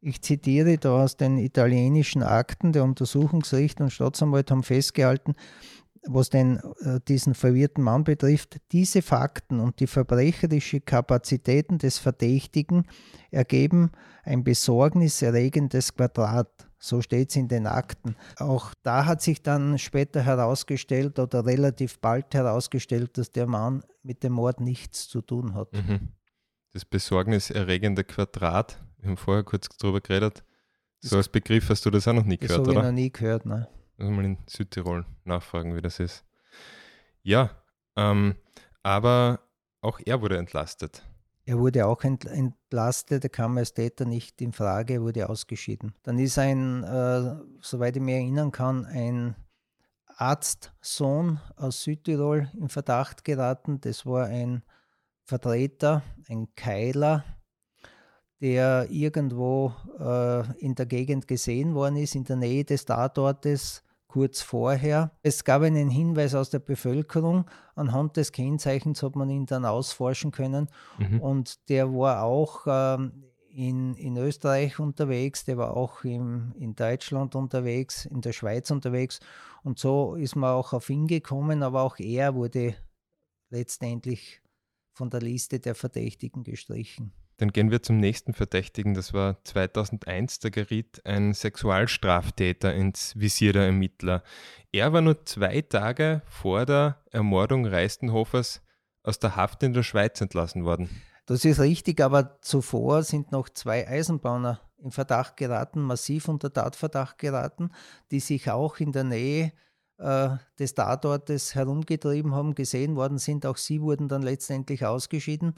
Ich 0.00 0.22
zitiere 0.22 0.78
da 0.78 1.04
aus 1.04 1.18
den 1.18 1.36
italienischen 1.36 2.22
Akten. 2.22 2.72
Der 2.72 2.84
Untersuchungsrichter 2.84 3.84
und 3.84 3.90
Staatsanwalt 3.90 4.50
haben 4.50 4.62
festgehalten, 4.62 5.34
was 6.06 6.30
den, 6.30 6.60
äh, 6.80 7.00
diesen 7.06 7.34
verwirrten 7.34 7.84
Mann 7.84 8.04
betrifft, 8.04 8.60
diese 8.72 9.02
Fakten 9.02 9.60
und 9.60 9.80
die 9.80 9.86
verbrecherische 9.86 10.80
Kapazitäten 10.80 11.78
des 11.78 11.98
Verdächtigen 11.98 12.86
ergeben 13.30 13.90
ein 14.24 14.44
besorgniserregendes 14.44 15.94
Quadrat. 15.94 16.68
So 16.78 17.02
steht 17.02 17.30
es 17.30 17.36
in 17.36 17.48
den 17.48 17.66
Akten. 17.66 18.16
Auch 18.38 18.72
da 18.82 19.04
hat 19.04 19.20
sich 19.20 19.42
dann 19.42 19.78
später 19.78 20.22
herausgestellt 20.22 21.18
oder 21.18 21.44
relativ 21.44 21.98
bald 21.98 22.32
herausgestellt, 22.34 23.18
dass 23.18 23.30
der 23.30 23.46
Mann 23.46 23.82
mit 24.02 24.22
dem 24.22 24.32
Mord 24.32 24.60
nichts 24.60 25.08
zu 25.08 25.20
tun 25.20 25.54
hat. 25.54 25.72
Mhm. 25.74 26.08
Das 26.72 26.84
besorgniserregende 26.84 28.04
Quadrat, 28.04 28.80
wir 28.98 29.10
haben 29.10 29.16
vorher 29.18 29.44
kurz 29.44 29.68
darüber 29.78 30.00
geredet. 30.00 30.42
So 31.00 31.16
als 31.16 31.28
Begriff 31.28 31.68
hast 31.68 31.84
du 31.84 31.90
das 31.90 32.06
auch 32.08 32.12
noch 32.14 32.24
nie 32.24 32.38
gehört, 32.38 32.60
das 32.60 32.68
oder? 32.68 32.78
Ich 32.78 32.84
noch 32.84 32.92
nie 32.92 33.10
gehört, 33.10 33.44
ne? 33.44 33.68
Also 34.00 34.12
mal 34.12 34.24
in 34.24 34.38
Südtirol 34.46 35.04
nachfragen, 35.24 35.76
wie 35.76 35.82
das 35.82 36.00
ist. 36.00 36.24
Ja, 37.22 37.50
ähm, 37.96 38.34
aber 38.82 39.40
auch 39.82 40.00
er 40.04 40.22
wurde 40.22 40.38
entlastet. 40.38 41.04
Er 41.44 41.58
wurde 41.58 41.86
auch 41.86 42.02
entlastet, 42.02 43.24
er 43.24 43.30
kam 43.30 43.58
als 43.58 43.74
Täter 43.74 44.06
nicht 44.06 44.40
in 44.40 44.52
Frage, 44.52 44.94
er 44.94 45.02
wurde 45.02 45.28
ausgeschieden. 45.28 45.94
Dann 46.02 46.18
ist 46.18 46.38
ein, 46.38 46.82
äh, 46.82 47.36
soweit 47.60 47.96
ich 47.96 48.02
mich 48.02 48.14
erinnern 48.14 48.52
kann, 48.52 48.86
ein 48.86 49.34
Arztsohn 50.06 51.38
aus 51.56 51.82
Südtirol 51.82 52.50
in 52.58 52.70
Verdacht 52.70 53.24
geraten. 53.24 53.80
Das 53.82 54.06
war 54.06 54.26
ein 54.26 54.62
Vertreter, 55.24 56.02
ein 56.28 56.54
Keiler, 56.54 57.24
der 58.40 58.86
irgendwo 58.90 59.74
äh, 59.98 60.58
in 60.58 60.74
der 60.74 60.86
Gegend 60.86 61.28
gesehen 61.28 61.74
worden 61.74 61.96
ist, 61.96 62.14
in 62.14 62.24
der 62.24 62.36
Nähe 62.36 62.64
des 62.64 62.86
Tatortes 62.86 63.82
kurz 64.10 64.42
vorher. 64.42 65.12
Es 65.22 65.44
gab 65.44 65.62
einen 65.62 65.88
Hinweis 65.88 66.34
aus 66.34 66.50
der 66.50 66.58
Bevölkerung. 66.58 67.44
Anhand 67.76 68.16
des 68.16 68.32
Kennzeichens 68.32 69.02
hat 69.04 69.14
man 69.14 69.30
ihn 69.30 69.46
dann 69.46 69.64
ausforschen 69.64 70.32
können. 70.32 70.68
Mhm. 70.98 71.20
Und 71.20 71.68
der 71.68 71.92
war 71.92 72.24
auch 72.24 72.66
ähm, 72.66 73.24
in, 73.52 73.94
in 73.94 74.16
Österreich 74.16 74.80
unterwegs, 74.80 75.44
der 75.44 75.58
war 75.58 75.76
auch 75.76 76.02
im, 76.04 76.52
in 76.58 76.74
Deutschland 76.74 77.34
unterwegs, 77.36 78.06
in 78.06 78.20
der 78.20 78.32
Schweiz 78.32 78.70
unterwegs. 78.70 79.20
Und 79.62 79.78
so 79.78 80.16
ist 80.16 80.34
man 80.34 80.50
auch 80.50 80.72
auf 80.72 80.90
ihn 80.90 81.06
gekommen, 81.06 81.62
aber 81.62 81.82
auch 81.82 81.98
er 81.98 82.34
wurde 82.34 82.74
letztendlich 83.50 84.40
von 84.92 85.10
der 85.10 85.20
Liste 85.20 85.60
der 85.60 85.74
Verdächtigen 85.74 86.42
gestrichen. 86.42 87.12
Dann 87.40 87.52
gehen 87.52 87.70
wir 87.70 87.82
zum 87.82 87.96
nächsten 87.96 88.34
Verdächtigen. 88.34 88.92
Das 88.92 89.14
war 89.14 89.42
2001. 89.44 90.40
Da 90.40 90.50
geriet 90.50 91.00
ein 91.06 91.32
Sexualstraftäter 91.32 92.74
ins 92.74 93.18
Visier 93.18 93.54
der 93.54 93.64
Ermittler. 93.64 94.22
Er 94.72 94.92
war 94.92 95.00
nur 95.00 95.24
zwei 95.24 95.62
Tage 95.62 96.20
vor 96.26 96.66
der 96.66 96.98
Ermordung 97.10 97.66
Reistenhofers 97.66 98.60
aus 99.02 99.20
der 99.20 99.36
Haft 99.36 99.62
in 99.62 99.72
der 99.72 99.84
Schweiz 99.84 100.20
entlassen 100.20 100.66
worden. 100.66 100.90
Das 101.24 101.46
ist 101.46 101.60
richtig, 101.60 102.02
aber 102.02 102.42
zuvor 102.42 103.04
sind 103.04 103.32
noch 103.32 103.48
zwei 103.48 103.88
Eisenbahner 103.88 104.60
in 104.76 104.90
Verdacht 104.90 105.38
geraten, 105.38 105.80
massiv 105.80 106.28
unter 106.28 106.52
Tatverdacht 106.52 107.16
geraten, 107.16 107.70
die 108.10 108.20
sich 108.20 108.50
auch 108.50 108.80
in 108.80 108.92
der 108.92 109.04
Nähe 109.04 109.52
äh, 109.96 110.30
des 110.58 110.74
Tatortes 110.74 111.54
herumgetrieben 111.54 112.34
haben, 112.34 112.54
gesehen 112.54 112.96
worden 112.96 113.16
sind. 113.16 113.46
Auch 113.46 113.56
sie 113.56 113.80
wurden 113.80 114.08
dann 114.08 114.20
letztendlich 114.20 114.84
ausgeschieden. 114.84 115.54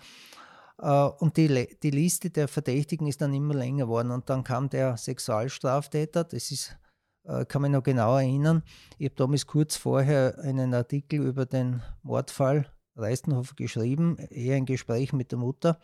Äh, 0.78 1.04
und 1.18 1.36
die, 1.36 1.68
die 1.82 1.90
Liste 1.90 2.30
der 2.30 2.48
Verdächtigen 2.48 3.06
ist 3.06 3.20
dann 3.20 3.34
immer 3.34 3.54
länger 3.54 3.84
geworden. 3.84 4.10
Und 4.10 4.28
dann 4.30 4.44
kam 4.44 4.68
der 4.68 4.96
Sexualstraftäter, 4.96 6.24
das 6.24 6.50
ist, 6.50 6.76
äh, 7.24 7.44
kann 7.44 7.62
mich 7.62 7.70
noch 7.70 7.82
genau 7.82 8.16
erinnern. 8.16 8.62
Ich 8.98 9.06
habe 9.06 9.16
damals 9.16 9.46
kurz 9.46 9.76
vorher 9.76 10.38
einen 10.38 10.74
Artikel 10.74 11.20
über 11.20 11.46
den 11.46 11.82
Mordfall 12.02 12.66
Reistenhofer 12.96 13.54
geschrieben, 13.54 14.18
eher 14.30 14.56
ein 14.56 14.66
Gespräch 14.66 15.12
mit 15.12 15.32
der 15.32 15.38
Mutter. 15.38 15.78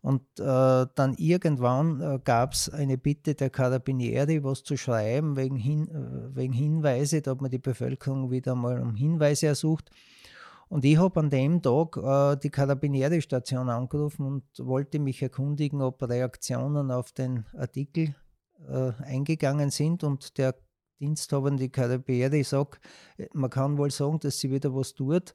Und 0.00 0.22
äh, 0.38 0.86
dann 0.94 1.14
irgendwann 1.16 2.00
äh, 2.00 2.18
gab 2.22 2.52
es 2.52 2.70
eine 2.70 2.96
Bitte 2.96 3.34
der 3.34 3.50
Carabinieri, 3.50 4.44
was 4.44 4.62
zu 4.62 4.76
schreiben 4.76 5.36
wegen, 5.36 5.56
Hin, 5.56 5.88
äh, 5.88 6.36
wegen 6.36 6.52
Hinweise. 6.52 7.20
Da 7.20 7.32
hat 7.32 7.40
man 7.40 7.50
die 7.50 7.58
Bevölkerung 7.58 8.30
wieder 8.30 8.54
mal 8.54 8.80
um 8.80 8.94
Hinweise 8.94 9.48
ersucht. 9.48 9.90
Und 10.68 10.84
ich 10.84 10.98
habe 10.98 11.20
an 11.20 11.30
dem 11.30 11.62
Tag 11.62 11.96
äh, 11.96 12.36
die 12.36 12.50
Karabinieri-Station 12.50 13.70
angerufen 13.70 14.26
und 14.26 14.44
wollte 14.58 14.98
mich 14.98 15.22
erkundigen, 15.22 15.80
ob 15.80 16.02
Reaktionen 16.02 16.90
auf 16.90 17.12
den 17.12 17.46
Artikel 17.56 18.14
äh, 18.68 18.92
eingegangen 19.02 19.70
sind. 19.70 20.04
Und 20.04 20.36
der 20.36 20.54
diensthabende 21.00 21.70
Karabinieri 21.70 22.44
sagt, 22.44 22.80
man 23.32 23.50
kann 23.50 23.78
wohl 23.78 23.90
sagen, 23.90 24.18
dass 24.20 24.40
sie 24.40 24.50
wieder 24.50 24.74
was 24.74 24.94
tut. 24.94 25.34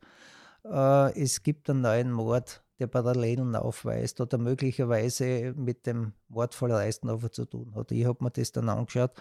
Äh, 0.65 1.19
es 1.19 1.41
gibt 1.41 1.69
einen 1.69 1.81
neuen 1.81 2.11
Mord, 2.11 2.63
der 2.79 2.87
Parallelen 2.87 3.55
aufweist 3.55 4.19
oder 4.21 4.37
möglicherweise 4.37 5.53
mit 5.55 5.85
dem 5.85 6.13
Mordfall 6.27 6.71
Reistenhofer 6.71 7.31
zu 7.31 7.45
tun 7.45 7.73
hat. 7.75 7.91
Ich 7.91 8.05
habe 8.05 8.23
mir 8.23 8.31
das 8.31 8.51
dann 8.51 8.69
angeschaut. 8.69 9.11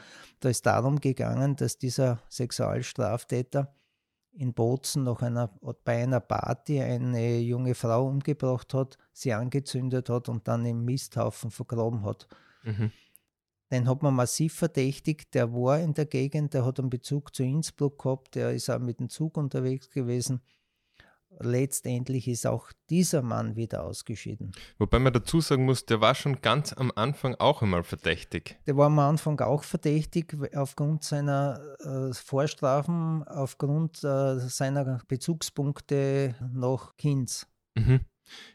Da 0.40 0.48
ist 0.48 0.66
darum 0.66 1.00
gegangen, 1.00 1.56
dass 1.56 1.78
dieser 1.78 2.20
Sexualstraftäter 2.28 3.74
in 4.32 4.54
Bozen 4.54 5.04
noch 5.04 5.22
einer, 5.22 5.48
bei 5.84 6.02
einer 6.02 6.20
Party 6.20 6.80
eine 6.80 7.38
junge 7.38 7.74
Frau 7.74 8.06
umgebracht 8.06 8.74
hat, 8.74 8.98
sie 9.12 9.32
angezündet 9.32 10.08
hat 10.08 10.28
und 10.28 10.48
dann 10.48 10.64
im 10.64 10.84
Misthaufen 10.84 11.50
vergraben 11.50 12.04
hat. 12.04 12.28
Mhm. 12.62 12.92
Den 13.70 13.88
hat 13.88 14.02
man 14.02 14.14
massiv 14.14 14.54
verdächtigt. 14.54 15.34
Der 15.34 15.52
war 15.52 15.78
in 15.78 15.94
der 15.94 16.06
Gegend, 16.06 16.54
der 16.54 16.64
hat 16.64 16.78
einen 16.78 16.90
Bezug 16.90 17.34
zu 17.34 17.42
Innsbruck 17.42 18.02
gehabt, 18.02 18.34
der 18.34 18.52
ist 18.52 18.68
auch 18.68 18.78
mit 18.78 19.00
dem 19.00 19.08
Zug 19.08 19.36
unterwegs 19.36 19.90
gewesen 19.90 20.40
letztendlich 21.40 22.28
ist 22.28 22.46
auch 22.46 22.70
dieser 22.90 23.22
Mann 23.22 23.56
wieder 23.56 23.84
ausgeschieden. 23.84 24.52
Wobei 24.78 24.98
man 24.98 25.12
dazu 25.12 25.40
sagen 25.40 25.64
muss, 25.64 25.86
der 25.86 26.00
war 26.00 26.14
schon 26.14 26.40
ganz 26.40 26.72
am 26.72 26.92
Anfang 26.94 27.34
auch 27.36 27.62
einmal 27.62 27.82
verdächtig. 27.82 28.58
Der 28.66 28.76
war 28.76 28.86
am 28.86 28.98
Anfang 28.98 29.40
auch 29.40 29.64
verdächtig 29.64 30.36
aufgrund 30.54 31.04
seiner 31.04 31.60
äh, 31.80 32.12
Vorstrafen, 32.12 33.22
aufgrund 33.24 34.04
äh, 34.04 34.38
seiner 34.38 35.00
Bezugspunkte 35.08 36.34
nach 36.52 36.96
Kinz. 36.96 37.46
Mhm. 37.74 38.00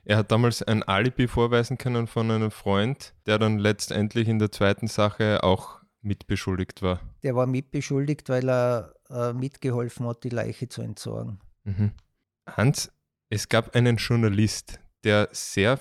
Er 0.06 0.18
hat 0.18 0.32
damals 0.32 0.64
ein 0.64 0.84
Alibi 0.84 1.28
vorweisen 1.28 1.78
können 1.78 2.08
von 2.08 2.32
einem 2.32 2.52
Freund, 2.52 3.14
der 3.26 3.38
dann 3.38 3.60
letztendlich 3.60 4.28
in 4.28 4.40
der 4.40 4.52
zweiten 4.52 4.88
Sache 4.88 5.44
auch 5.44 5.82
mitbeschuldigt 6.02 6.82
war. 6.82 7.02
Der 7.24 7.36
war 7.36 7.48
mitbeschuldigt, 7.48 8.30
weil 8.30 8.50
er 8.50 8.94
äh, 9.10 9.34
mitgeholfen 9.34 10.08
hat, 10.08 10.24
die 10.24 10.30
Leiche 10.30 10.70
zu 10.70 10.82
entsorgen. 10.82 11.40
Mhm. 11.64 11.92
Hans, 12.48 12.92
es 13.30 13.50
gab 13.50 13.76
einen 13.76 13.98
Journalist, 13.98 14.80
der 15.04 15.30
sehr 15.32 15.80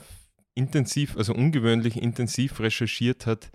intensiv, 0.55 1.17
also 1.17 1.35
ungewöhnlich 1.35 2.01
intensiv 2.01 2.61
recherchiert 2.61 3.27
hat 3.27 3.51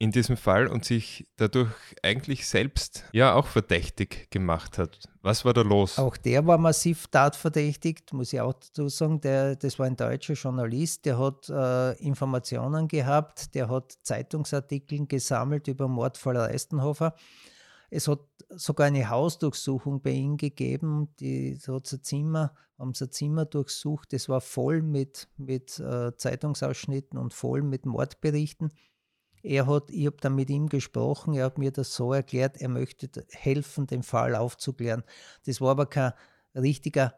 in 0.00 0.12
diesem 0.12 0.36
Fall 0.36 0.68
und 0.68 0.84
sich 0.84 1.26
dadurch 1.36 1.72
eigentlich 2.04 2.46
selbst 2.46 3.04
ja 3.12 3.34
auch 3.34 3.48
verdächtig 3.48 4.30
gemacht 4.30 4.78
hat. 4.78 5.00
Was 5.22 5.44
war 5.44 5.52
da 5.52 5.62
los? 5.62 5.98
Auch 5.98 6.16
der 6.16 6.46
war 6.46 6.56
massiv 6.56 7.08
tatverdächtigt, 7.08 8.12
muss 8.12 8.32
ich 8.32 8.40
auch 8.40 8.52
dazu 8.52 8.88
sagen. 8.88 9.20
Der, 9.20 9.56
das 9.56 9.78
war 9.78 9.86
ein 9.86 9.96
deutscher 9.96 10.34
Journalist, 10.34 11.04
der 11.04 11.18
hat 11.18 11.48
äh, 11.48 11.92
Informationen 11.94 12.86
gehabt, 12.86 13.54
der 13.56 13.68
hat 13.68 13.98
Zeitungsartikel 14.02 15.06
gesammelt 15.06 15.66
über 15.66 15.88
Mordfall 15.88 16.36
Reistenhofer. 16.36 17.14
Es 17.90 18.08
hat 18.08 18.20
sogar 18.50 18.86
eine 18.86 19.08
Hausdurchsuchung 19.08 20.02
bei 20.02 20.10
ihm 20.10 20.36
gegeben. 20.36 21.14
Die 21.20 21.58
hat 21.66 21.86
sein 21.86 22.02
Zimmer, 22.02 22.54
haben 22.78 22.94
sein 22.94 23.10
Zimmer 23.10 23.44
durchsucht. 23.44 24.12
Es 24.12 24.28
war 24.28 24.40
voll 24.40 24.82
mit, 24.82 25.28
mit 25.36 25.78
äh, 25.78 26.14
Zeitungsausschnitten 26.16 27.18
und 27.18 27.34
voll 27.34 27.62
mit 27.62 27.86
Mordberichten. 27.86 28.72
Er 29.42 29.66
hat, 29.66 29.90
ich 29.90 30.06
habe 30.06 30.16
dann 30.20 30.34
mit 30.34 30.50
ihm 30.50 30.68
gesprochen, 30.68 31.34
er 31.34 31.46
hat 31.46 31.58
mir 31.58 31.70
das 31.70 31.94
so 31.94 32.12
erklärt, 32.12 32.60
er 32.60 32.68
möchte 32.68 33.08
helfen, 33.30 33.86
den 33.86 34.02
Fall 34.02 34.34
aufzuklären. 34.34 35.04
Das 35.46 35.60
war 35.60 35.70
aber 35.70 35.86
kein 35.86 36.12
richtiger 36.54 37.14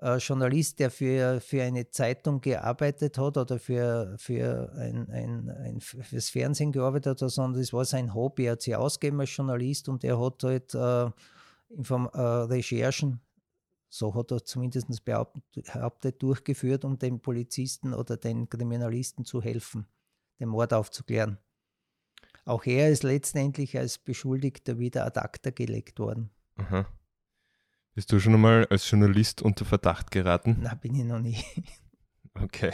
äh, 0.00 0.16
Journalist, 0.16 0.78
der 0.80 0.90
für, 0.90 1.40
für 1.40 1.62
eine 1.62 1.88
Zeitung 1.90 2.40
gearbeitet 2.40 3.18
hat 3.18 3.36
oder 3.36 3.58
für, 3.58 4.14
für 4.18 4.72
ein, 4.76 5.10
ein, 5.10 5.50
ein, 5.50 5.80
fürs 5.80 6.30
Fernsehen 6.30 6.72
gearbeitet 6.72 7.22
hat, 7.22 7.30
sondern 7.30 7.60
das 7.60 7.72
war 7.72 7.84
sein 7.84 8.14
Hobby. 8.14 8.46
Er 8.46 8.52
hat 8.52 8.62
sich 8.62 8.76
ausgegeben 8.76 9.20
als 9.20 9.36
Journalist 9.36 9.88
und 9.88 10.04
er 10.04 10.20
hat 10.20 10.42
halt 10.42 10.74
äh, 10.74 11.10
Inform 11.70 12.08
äh, 12.12 12.20
Recherchen, 12.20 13.20
so 13.88 14.14
hat 14.14 14.30
er 14.30 14.44
zumindest 14.44 15.04
behauptet, 15.04 16.22
durchgeführt, 16.22 16.84
um 16.84 16.98
den 16.98 17.20
Polizisten 17.20 17.94
oder 17.94 18.16
den 18.16 18.48
Kriminalisten 18.48 19.24
zu 19.24 19.42
helfen, 19.42 19.86
den 20.40 20.48
Mord 20.48 20.72
aufzuklären. 20.72 21.38
Auch 22.44 22.66
er 22.66 22.90
ist 22.90 23.02
letztendlich 23.02 23.78
als 23.78 23.98
Beschuldigter 23.98 24.78
wieder 24.78 25.06
ad 25.06 25.18
acta 25.18 25.50
gelegt 25.50 25.98
worden. 25.98 26.30
Aha. 26.56 26.86
Bist 27.94 28.10
du 28.10 28.18
schon 28.18 28.34
einmal 28.34 28.66
als 28.70 28.90
Journalist 28.90 29.40
unter 29.40 29.64
Verdacht 29.64 30.10
geraten? 30.10 30.56
Na, 30.60 30.74
bin 30.74 30.94
ich 30.94 31.04
noch 31.04 31.20
nie. 31.20 31.38
Okay. 32.42 32.72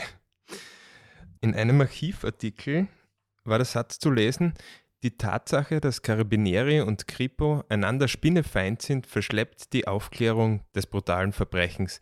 In 1.39 1.53
einem 1.53 1.79
Archivartikel 1.81 2.87
war 3.43 3.59
der 3.59 3.65
Satz 3.65 3.99
zu 3.99 4.09
lesen, 4.09 4.55
die 5.03 5.17
Tatsache, 5.17 5.79
dass 5.79 6.01
Carabinieri 6.01 6.81
und 6.81 7.07
Kripo 7.07 7.63
einander 7.69 8.07
spinnefeind 8.07 8.81
sind, 8.81 9.05
verschleppt 9.05 9.73
die 9.73 9.87
Aufklärung 9.87 10.61
des 10.73 10.87
brutalen 10.87 11.31
Verbrechens. 11.31 11.99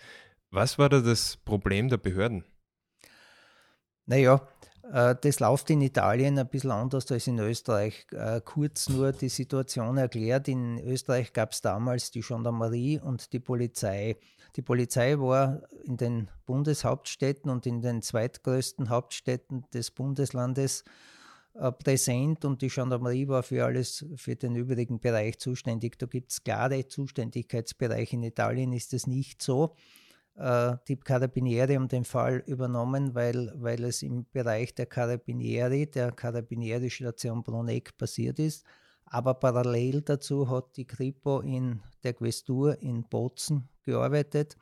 Was 0.52 0.80
war 0.80 0.88
da 0.88 1.02
das 1.02 1.36
Problem 1.36 1.90
der 1.90 1.98
Behörden? 1.98 2.46
Naja, 4.06 4.48
das 4.92 5.40
läuft 5.40 5.70
in 5.70 5.82
Italien 5.82 6.40
ein 6.40 6.48
bisschen 6.48 6.72
anders 6.72 7.12
als 7.12 7.28
in 7.28 7.38
Österreich. 7.38 8.08
Äh, 8.12 8.42
kurz 8.44 8.90
nur 8.90 9.12
die 9.12 9.30
Situation 9.30 9.98
erklärt. 9.98 10.48
In 10.48 10.80
Österreich 10.80 11.32
gab 11.32 11.52
es 11.52 11.62
damals 11.62 12.10
die 12.12 12.22
Gendarmerie 12.22 13.00
und 13.00 13.32
die 13.32 13.40
Polizei. 13.40 14.18
Die 14.56 14.64
Polizei 14.64 15.20
war 15.20 15.62
in 15.84 15.98
den 15.98 16.32
Bundeshauptstädten 16.46 17.52
und 17.52 17.68
in 17.68 17.82
den 17.82 18.02
zweitgrößten 18.02 18.90
Hauptstädten 18.90 19.64
des 19.74 19.92
Bundeslandes 19.92 20.84
äh, 21.54 21.72
präsent 21.72 22.44
und 22.46 22.64
die 22.64 22.70
Gendarmerie 22.70 23.28
war 23.28 23.44
für 23.44 23.66
alles, 23.66 24.06
für 24.16 24.36
den 24.36 24.56
übrigen 24.56 25.00
Bereich 25.00 25.38
zuständig. 25.38 26.00
Da 26.00 26.08
gibt 26.08 26.32
es 26.32 26.44
klare 26.44 26.88
Zuständigkeitsbereiche. 26.88 28.16
In 28.16 28.24
Italien 28.24 28.74
ist 28.74 28.94
es 28.94 29.06
nicht 29.06 29.44
so 29.44 29.76
äh, 30.36 30.78
die 30.88 30.98
Carabinieri 30.98 31.78
um 31.78 31.88
den 31.88 32.06
Fall 32.06 32.44
übernommen, 32.46 33.16
weil, 33.16 33.52
weil 33.56 33.84
es 33.84 34.02
im 34.02 34.26
Bereich 34.32 34.74
der 34.76 34.86
Carabinieri, 34.86 35.90
der 35.90 36.12
Carabinieri-Station 36.12 37.44
Bruneck 37.44 37.98
passiert 37.98 38.40
ist. 38.40 38.66
Aber 39.06 39.34
parallel 39.34 40.02
dazu 40.02 40.50
hat 40.50 40.78
die 40.78 40.86
Kripo 40.86 41.42
in 41.42 41.82
der 42.04 42.14
Questur 42.14 42.80
in 42.82 43.04
Bozen 43.04 43.68
gearbeitet. 43.84 44.56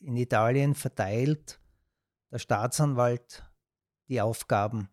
In 0.00 0.16
Italien 0.16 0.74
verteilt 0.74 1.58
der 2.30 2.38
Staatsanwalt 2.38 3.44
die 4.08 4.20
Aufgaben. 4.20 4.88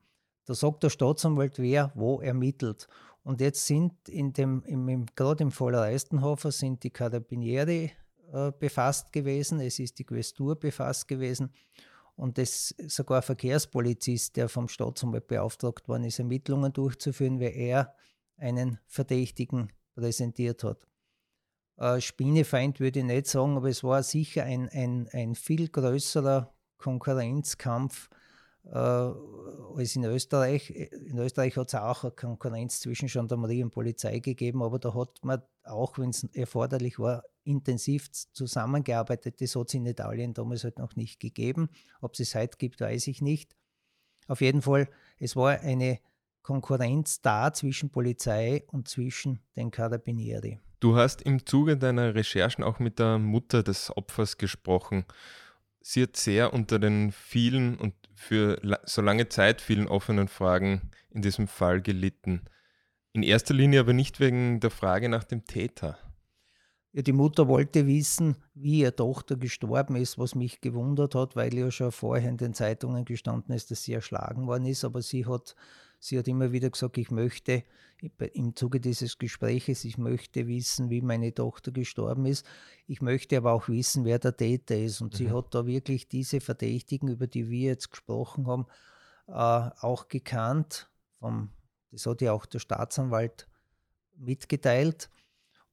Da 0.46 0.56
sagt 0.56 0.84
der 0.84 0.90
Staatsanwalt, 0.90 1.60
wer 1.60 1.92
wo 1.94 2.22
ermittelt. 2.22 2.88
Und 3.24 3.42
jetzt 3.42 3.68
sind 3.68 4.10
in 4.10 4.34
dem, 4.34 4.64
im, 4.64 4.88
im, 4.90 5.06
gerade 5.16 5.44
im 5.44 5.52
Fall 5.52 5.76
Eistenhofer 5.76 6.52
sind 6.52 6.84
die 6.84 6.90
Carabinieri 6.90 7.92
äh, 8.34 8.52
befasst 8.58 9.12
gewesen, 9.12 9.60
es 9.60 9.80
ist 9.80 10.00
die 10.00 10.06
Questur 10.06 10.58
befasst 10.58 11.08
gewesen 11.08 11.52
und 12.16 12.38
es 12.38 12.76
sogar 12.88 13.22
Verkehrspolizist, 13.22 14.36
der 14.36 14.50
vom 14.50 14.68
Staatsanwalt 14.68 15.28
beauftragt 15.28 15.88
worden 15.88 16.04
ist, 16.04 16.20
Ermittlungen 16.20 16.74
durchzuführen, 16.74 17.40
weil 17.40 17.56
er 17.56 17.96
einen 18.38 18.80
Verdächtigen 18.88 19.72
präsentiert 19.96 20.64
hat. 20.64 20.86
Äh, 21.78 22.02
Spinnefeind 22.02 22.80
würde 22.80 23.00
ich 23.00 23.06
nicht 23.06 23.28
sagen, 23.28 23.56
aber 23.56 23.70
es 23.70 23.84
war 23.84 24.04
sicher 24.04 24.44
ein, 24.44 24.70
ein, 24.70 25.08
ein 25.14 25.36
viel 25.36 25.70
größerer 25.70 26.54
Konkurrenzkampf 26.78 28.10
äh, 28.66 28.78
als 28.78 29.96
in 29.96 30.04
Österreich. 30.04 30.70
In 30.72 31.18
Österreich 31.18 31.56
hat 31.56 31.70
es 31.70 31.76
auch 31.76 32.04
eine 32.04 32.12
Konkurrenz 32.12 32.82
zwischen 32.82 33.08
Gendarmerie 33.08 33.64
und 33.64 33.72
Polizei 33.72 34.20
gegeben, 34.20 34.62
aber 34.62 34.78
da 34.78 34.94
hat 34.94 35.24
man 35.24 35.42
auch, 35.64 35.98
wenn 35.98 36.10
es 36.10 36.26
erforderlich 36.34 37.00
war, 37.00 37.24
intensiv 37.44 38.12
zusammengearbeitet. 38.12 39.42
Das 39.42 39.56
hat 39.56 39.68
es 39.68 39.74
in 39.74 39.86
Italien 39.86 40.34
damals 40.34 40.64
halt 40.64 40.78
noch 40.78 40.96
nicht 40.96 41.20
gegeben. 41.20 41.70
Ob 42.02 42.14
es 42.14 42.20
es 42.20 42.36
heute 42.36 42.58
gibt, 42.58 42.82
weiß 42.82 43.08
ich 43.08 43.22
nicht. 43.22 43.56
Auf 44.28 44.42
jeden 44.42 44.62
Fall, 44.62 44.90
es 45.18 45.36
war 45.36 45.60
eine 45.60 46.00
Konkurrenz 46.44 47.22
da 47.22 47.54
zwischen 47.54 47.90
Polizei 47.90 48.64
und 48.68 48.88
zwischen 48.88 49.40
den 49.56 49.72
Carabinieri. 49.72 50.60
Du 50.80 50.96
hast 50.96 51.22
im 51.22 51.46
Zuge 51.46 51.78
deiner 51.78 52.16
Recherchen 52.16 52.64
auch 52.64 52.80
mit 52.80 53.00
der 53.00 53.18
Mutter 53.18 53.64
des 53.64 53.96
Opfers 53.96 54.38
gesprochen. 54.38 55.06
Sie 55.82 56.04
hat 56.04 56.16
sehr 56.16 56.54
unter 56.54 56.80
den 56.80 57.12
vielen 57.12 57.78
und 57.78 57.94
für 58.16 58.60
so 58.86 59.02
lange 59.02 59.30
Zeit 59.30 59.62
vielen 59.62 59.88
offenen 59.88 60.28
Fragen 60.28 60.92
in 61.10 61.22
diesem 61.22 61.48
Fall 61.48 61.82
gelitten. 61.82 62.42
In 63.14 63.24
erster 63.24 63.54
Linie 63.54 63.82
aber 63.82 63.94
nicht 63.94 64.20
wegen 64.20 64.60
der 64.60 64.70
Frage 64.70 65.10
nach 65.10 65.24
dem 65.24 65.46
Täter. 65.46 65.98
Ja, 66.92 67.04
die 67.04 67.14
Mutter 67.14 67.48
wollte 67.48 67.86
wissen, 67.86 68.36
wie 68.56 68.80
ihre 68.80 68.96
Tochter 68.96 69.38
gestorben 69.38 69.96
ist, 69.96 70.18
was 70.18 70.34
mich 70.34 70.60
gewundert 70.60 71.14
hat, 71.14 71.36
weil 71.36 71.54
ja 71.54 71.70
schon 71.70 71.92
vorher 71.92 72.30
in 72.30 72.38
den 72.38 72.56
Zeitungen 72.56 73.06
gestanden 73.06 73.54
ist, 73.54 73.70
dass 73.70 73.84
sie 73.84 73.94
erschlagen 73.94 74.48
worden 74.48 74.66
ist. 74.66 74.84
Aber 74.84 75.04
sie 75.04 75.28
hat, 75.28 75.56
sie 76.00 76.18
hat 76.18 76.28
immer 76.28 76.52
wieder 76.52 76.70
gesagt, 76.72 76.98
ich 76.98 77.12
möchte 77.12 77.64
im 78.34 78.56
Zuge 78.56 78.80
dieses 78.80 79.20
Gespräches, 79.20 79.84
ich 79.84 80.00
möchte 80.00 80.48
wissen, 80.48 80.90
wie 80.90 81.02
meine 81.02 81.34
Tochter 81.34 81.72
gestorben 81.72 82.26
ist. 82.26 82.46
Ich 82.88 83.02
möchte 83.02 83.38
aber 83.38 83.52
auch 83.52 83.68
wissen, 83.68 84.04
wer 84.06 84.18
der 84.18 84.36
Täter 84.36 84.78
ist. 84.78 85.02
Und 85.02 85.14
mhm. 85.14 85.18
sie 85.18 85.32
hat 85.32 85.54
da 85.54 85.68
wirklich 85.68 86.08
diese 86.08 86.40
Verdächtigen, 86.40 87.10
über 87.10 87.28
die 87.28 87.50
wir 87.50 87.68
jetzt 87.68 87.92
gesprochen 87.92 88.48
haben, 88.48 88.66
äh, 89.28 89.32
auch 89.34 90.08
gekannt. 90.08 90.90
Vom, 91.20 91.50
das 91.92 92.08
hat 92.08 92.22
ja 92.22 92.32
auch 92.32 92.48
der 92.48 92.60
Staatsanwalt 92.60 93.48
mitgeteilt. 94.16 95.12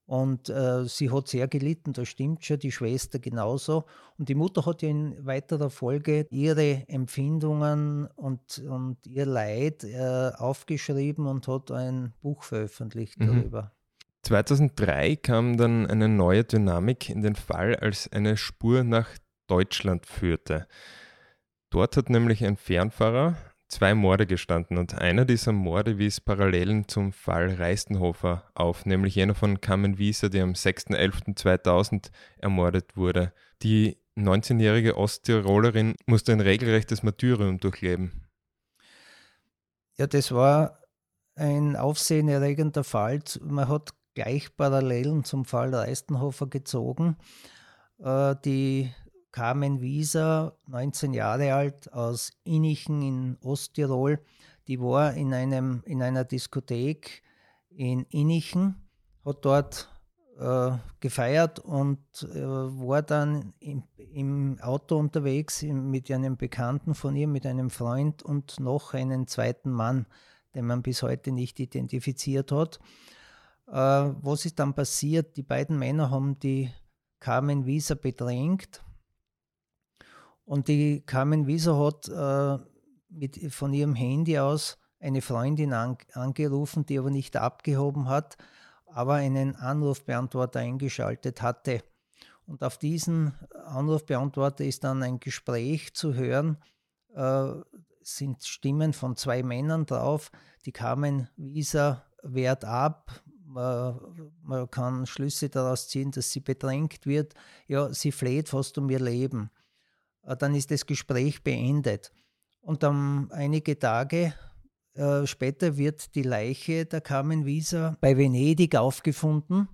Und 0.07 0.49
äh, 0.49 0.85
sie 0.85 1.11
hat 1.11 1.27
sehr 1.27 1.49
gelitten, 1.49 1.93
das 1.93 2.09
stimmt 2.09 2.45
schon, 2.45 2.61
die 2.61 2.71
Schwester 2.71 3.19
genauso. 3.19 3.87
Und 4.19 4.29
die 4.29 4.37
Mutter 4.37 4.65
hat 4.65 4.83
ja 4.83 4.89
in 4.89 5.27
weiterer 5.27 5.69
Folge 5.69 6.27
ihre 6.31 6.89
Empfindungen 6.89 8.07
und, 8.15 8.59
und 8.61 9.05
ihr 9.07 9.27
Leid 9.27 9.83
äh, 9.83 10.31
aufgeschrieben 10.37 11.27
und 11.27 11.49
hat 11.49 11.73
ein 11.73 12.15
Buch 12.23 12.45
veröffentlicht 12.45 13.19
mhm. 13.19 13.27
darüber. 13.27 13.73
2003 14.23 15.17
kam 15.17 15.57
dann 15.57 15.87
eine 15.87 16.09
neue 16.09 16.45
Dynamik 16.45 17.11
in 17.11 17.23
den 17.23 17.35
Fall, 17.35 17.77
als 17.77 18.11
eine 18.13 18.37
Spur 18.37 18.85
nach 18.85 19.09
Deutschland 19.49 20.07
führte. 20.07 20.67
Dort 21.71 21.97
hat 21.97 22.11
nämlich 22.11 22.45
ein 22.45 22.57
Fernfahrer 22.57 23.37
zwei 23.69 23.95
Morde 23.95 24.27
gestanden 24.27 24.79
und 24.79 24.95
einer 24.95 25.25
dieser 25.25 25.53
Morde 25.53 25.99
wies 25.99 26.21
Parallelen 26.21 26.89
zum 26.89 27.13
Fall 27.13 27.55
Reistenhofer 27.55 28.45
auf, 28.55 28.87
nämlich 28.87 29.15
jener 29.15 29.35
von 29.35 29.61
Carmen 29.61 29.99
Wieser, 29.99 30.29
die 30.29 30.41
am 30.41 30.53
6.11.2000 30.53 32.11
ermordet 32.39 32.97
wurde. 32.97 33.33
Die 33.63 33.99
19-jährige 34.17 34.97
Osttirolerin 34.97 35.95
musste 36.07 36.33
ein 36.33 36.41
regelrechtes 36.41 37.03
Martyrium 37.03 37.59
durchleben. 37.59 38.27
Ja, 39.99 40.07
das 40.07 40.33
war 40.33 40.79
ein 41.35 41.77
aufsehenerregender 41.77 42.85
Fall. 42.85 43.21
Man 43.41 43.69
hat 43.69 43.91
gleich 44.15 44.57
Parallelen 44.57 45.25
zum 45.25 45.45
Fall 45.45 45.75
Reistenhofer 45.75 46.47
gezogen. 46.47 47.17
Äh, 47.99 48.35
die 48.45 48.91
Carmen 49.37 49.83
Wieser, 49.83 50.57
19 50.67 51.13
Jahre 51.13 51.53
alt, 51.53 51.93
aus 51.93 52.33
Innichen 52.45 53.03
in 53.03 53.37
Osttirol, 53.43 54.19
die 54.67 54.81
war 54.81 55.13
in, 55.13 55.35
einem, 55.35 55.83
in 55.85 56.03
einer 56.03 56.25
Diskothek 56.25 57.23
in 57.69 58.05
Innichen, 58.05 58.77
hat 59.27 59.45
dort 59.45 59.91
äh, 60.39 60.71
gefeiert 61.01 61.59
und 61.59 61.99
äh, 62.23 62.47
war 62.47 63.03
dann 63.03 63.53
im, 63.61 63.83
im 63.99 64.59
Auto 64.63 64.97
unterwegs 64.97 65.61
mit 65.61 66.11
einem 66.11 66.39
Bekannten 66.39 66.95
von 66.95 67.15
ihr, 67.15 67.29
mit 67.29 67.45
einem 67.45 67.69
Freund 67.69 68.23
und 68.23 68.59
noch 68.59 68.95
einen 68.95 69.27
zweiten 69.27 69.71
Mann, 69.71 70.07
den 70.55 70.65
man 70.65 70.81
bis 70.81 71.03
heute 71.03 71.31
nicht 71.31 71.61
identifiziert 71.61 72.53
hat. 72.53 72.79
Äh, 73.69 73.75
was 73.75 74.47
ist 74.47 74.59
dann 74.59 74.73
passiert? 74.73 75.37
Die 75.37 75.43
beiden 75.43 75.79
Männer 75.79 76.11
haben 76.11 76.39
die 76.39 76.71
Carmen 77.21 77.67
Wieser 77.67 77.97
bedrängt 77.97 78.83
und 80.47 80.69
die 80.69 81.03
Carmen 81.05 81.47
Wieser 81.47 81.77
hat 81.79 82.09
äh, 82.09 82.65
mit, 83.11 83.53
von 83.53 83.75
ihrem 83.75 83.95
Handy 83.95 84.39
aus 84.39 84.79
eine 85.01 85.21
Freundin 85.21 85.73
an, 85.73 85.99
angerufen, 86.15 86.87
die 86.87 86.99
aber 86.99 87.11
nicht 87.11 87.37
abgehoben 87.37 88.09
hat, 88.09 88.37
aber 88.87 89.15
einen 89.15 89.57
Anrufbeantworter 89.57 90.61
eingeschaltet 90.61 91.43
hatte. 91.43 91.83
Und 92.47 92.63
auf 92.63 92.79
diesen 92.79 93.35
Anrufbeantworter 93.67 94.65
ist 94.65 94.85
dann 94.85 95.03
ein 95.03 95.19
Gespräch 95.19 95.95
zu 95.95 96.15
hören, 96.15 96.59
äh, 97.15 97.49
sind 98.01 98.45
Stimmen 98.45 98.93
von 98.93 99.17
zwei 99.17 99.43
Männern 99.43 99.85
drauf, 99.85 100.31
die 100.65 100.73
Carmen 100.73 101.29
Wieser 101.37 102.05
wehrt 102.23 102.65
ab, 102.65 103.21
man, 103.45 103.99
man 104.43 104.71
kann 104.71 105.07
Schlüsse 105.07 105.49
daraus 105.49 105.89
ziehen, 105.89 106.13
dass 106.13 106.31
sie 106.31 106.41
bedrängt 106.41 107.05
wird, 107.05 107.35
ja, 107.67 107.93
sie 107.93 108.13
fleht 108.13 108.49
fast 108.49 108.79
um 108.79 108.89
ihr 108.91 109.01
Leben. 109.01 109.51
Äh, 110.27 110.37
dann 110.37 110.55
ist 110.55 110.71
das 110.71 110.87
Gespräch 110.87 111.43
beendet. 111.43 112.13
Und 112.61 112.83
dann 112.83 113.31
einige 113.31 113.79
Tage 113.79 114.35
äh, 114.95 115.27
später 115.27 115.77
wird 115.77 116.15
die 116.15 116.23
Leiche 116.23 116.85
der 116.85 117.01
Carmen 117.01 117.47
Wieser 117.47 117.97
bei 118.01 118.17
Venedig 118.17 118.75
aufgefunden. 118.77 119.69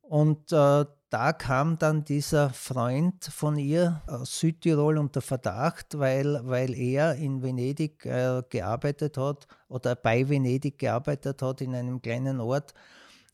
Und 0.00 0.52
äh, 0.52 0.84
da 1.10 1.32
kam 1.32 1.78
dann 1.78 2.04
dieser 2.04 2.50
Freund 2.50 3.24
von 3.24 3.56
ihr 3.56 4.02
aus 4.08 4.40
Südtirol 4.40 4.98
unter 4.98 5.20
Verdacht, 5.20 5.96
weil, 5.98 6.40
weil 6.42 6.74
er 6.74 7.14
in 7.14 7.40
Venedig 7.40 8.00
gearbeitet 8.00 9.16
hat 9.16 9.46
oder 9.68 9.94
bei 9.94 10.28
Venedig 10.28 10.76
gearbeitet 10.76 11.40
hat 11.40 11.60
in 11.60 11.76
einem 11.76 12.02
kleinen 12.02 12.40
Ort. 12.40 12.74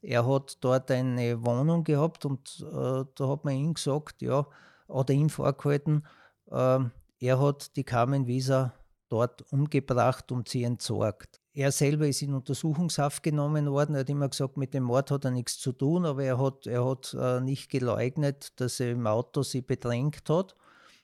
Er 0.02 0.28
hat 0.28 0.58
dort 0.60 0.90
eine 0.90 1.42
Wohnung 1.42 1.82
gehabt 1.82 2.26
und 2.26 2.60
da 2.60 3.06
hat 3.18 3.44
man 3.46 3.54
ihm 3.54 3.72
gesagt, 3.72 4.20
ja, 4.20 4.46
oder 4.86 5.14
ihm 5.14 5.30
vorgehalten, 5.30 6.04
ähm, 6.50 6.90
er 7.18 7.40
hat 7.40 7.76
die 7.76 7.84
Carmen 7.84 8.26
Wieser 8.26 8.74
dort 9.08 9.42
umgebracht 9.52 10.32
und 10.32 10.48
sie 10.48 10.64
entsorgt. 10.64 11.40
Er 11.52 11.72
selber 11.72 12.06
ist 12.06 12.22
in 12.22 12.32
Untersuchungshaft 12.32 13.22
genommen 13.22 13.70
worden. 13.70 13.94
Er 13.94 14.00
hat 14.00 14.10
immer 14.10 14.28
gesagt, 14.28 14.56
mit 14.56 14.72
dem 14.72 14.84
Mord 14.84 15.10
hat 15.10 15.24
er 15.24 15.32
nichts 15.32 15.58
zu 15.58 15.72
tun, 15.72 16.06
aber 16.06 16.22
er 16.22 16.38
hat, 16.38 16.66
er 16.66 16.88
hat 16.88 17.14
äh, 17.18 17.40
nicht 17.40 17.70
geleugnet, 17.70 18.52
dass 18.60 18.78
er 18.78 18.92
im 18.92 19.06
Auto 19.06 19.42
sie 19.42 19.60
bedrängt 19.60 20.28
hat, 20.30 20.54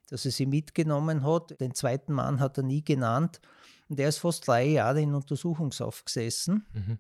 dass 0.09 0.25
er 0.25 0.31
sie 0.31 0.47
mitgenommen 0.47 1.25
hat. 1.25 1.61
Den 1.61 1.75
zweiten 1.75 2.13
Mann 2.13 2.39
hat 2.39 2.59
er 2.59 2.63
nie 2.63 2.85
genannt. 2.85 3.41
Und 3.89 3.99
er 3.99 4.09
ist 4.09 4.19
fast 4.19 4.47
drei 4.47 4.67
Jahre 4.67 5.01
in 5.01 5.15
Untersuchungshaft 5.15 6.07
gesessen. 6.07 6.65
Mhm. 6.73 6.99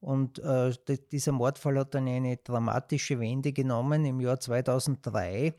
Und 0.00 0.38
äh, 0.40 0.72
dieser 1.10 1.32
Mordfall 1.32 1.78
hat 1.78 1.94
dann 1.94 2.06
eine 2.06 2.36
dramatische 2.36 3.18
Wende 3.18 3.52
genommen 3.52 4.04
im 4.04 4.20
Jahr 4.20 4.38
2003. 4.38 5.54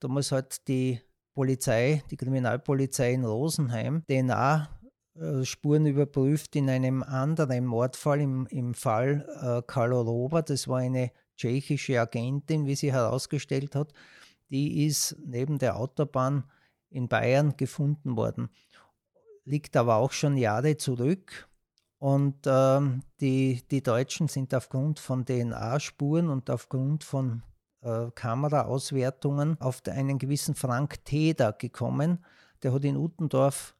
Damals 0.00 0.30
hat 0.32 0.68
die 0.68 1.00
Polizei, 1.38 2.02
die 2.10 2.16
Kriminalpolizei 2.16 3.12
in 3.12 3.24
Rosenheim, 3.24 4.02
DNA-Spuren 4.08 5.86
überprüft 5.86 6.56
in 6.56 6.68
einem 6.68 7.04
anderen 7.04 7.64
Mordfall, 7.64 8.20
im, 8.20 8.48
im 8.48 8.74
Fall 8.74 9.24
äh, 9.40 9.62
Karlo 9.64 10.00
Rober. 10.00 10.42
Das 10.42 10.66
war 10.66 10.78
eine 10.78 11.12
tschechische 11.36 12.00
Agentin, 12.00 12.66
wie 12.66 12.74
sie 12.74 12.92
herausgestellt 12.92 13.76
hat. 13.76 13.92
Die 14.50 14.84
ist 14.84 15.16
neben 15.24 15.58
der 15.58 15.76
Autobahn 15.76 16.42
in 16.90 17.06
Bayern 17.06 17.56
gefunden 17.56 18.16
worden. 18.16 18.48
Liegt 19.44 19.76
aber 19.76 19.94
auch 19.94 20.10
schon 20.10 20.36
Jahre 20.36 20.76
zurück. 20.76 21.48
Und 21.98 22.34
ähm, 22.46 23.04
die, 23.20 23.62
die 23.70 23.84
Deutschen 23.84 24.26
sind 24.26 24.52
aufgrund 24.54 24.98
von 24.98 25.24
DNA-Spuren 25.24 26.30
und 26.30 26.50
aufgrund 26.50 27.04
von 27.04 27.44
äh, 27.82 28.10
Kameraauswertungen 28.14 29.60
auf 29.60 29.82
einen 29.88 30.18
gewissen 30.18 30.54
Frank 30.54 31.04
Teder 31.04 31.52
gekommen. 31.52 32.24
Der 32.62 32.72
hat 32.72 32.84
in 32.84 32.96
Uttendorf 32.96 33.74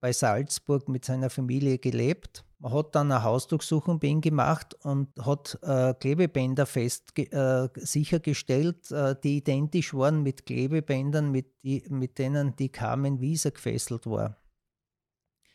bei 0.00 0.12
Salzburg 0.12 0.88
mit 0.88 1.04
seiner 1.04 1.30
Familie 1.30 1.78
gelebt. 1.78 2.44
Man 2.58 2.72
hat 2.72 2.94
dann 2.94 3.12
eine 3.12 3.22
Hausdurchsuchung 3.22 4.00
bei 4.00 4.08
ihm 4.08 4.20
gemacht 4.20 4.74
und 4.84 5.08
hat 5.24 5.58
äh, 5.62 5.94
Klebebänder 5.94 6.66
fest 6.66 7.18
äh, 7.18 7.68
sichergestellt, 7.76 8.90
äh, 8.90 9.14
die 9.22 9.38
identisch 9.38 9.94
waren 9.94 10.22
mit 10.22 10.46
Klebebändern, 10.46 11.30
mit, 11.30 11.62
die, 11.62 11.84
mit 11.88 12.18
denen 12.18 12.56
die 12.56 12.70
Carmen 12.70 13.20
Wieser 13.20 13.50
gefesselt 13.50 14.06
war. 14.06 14.36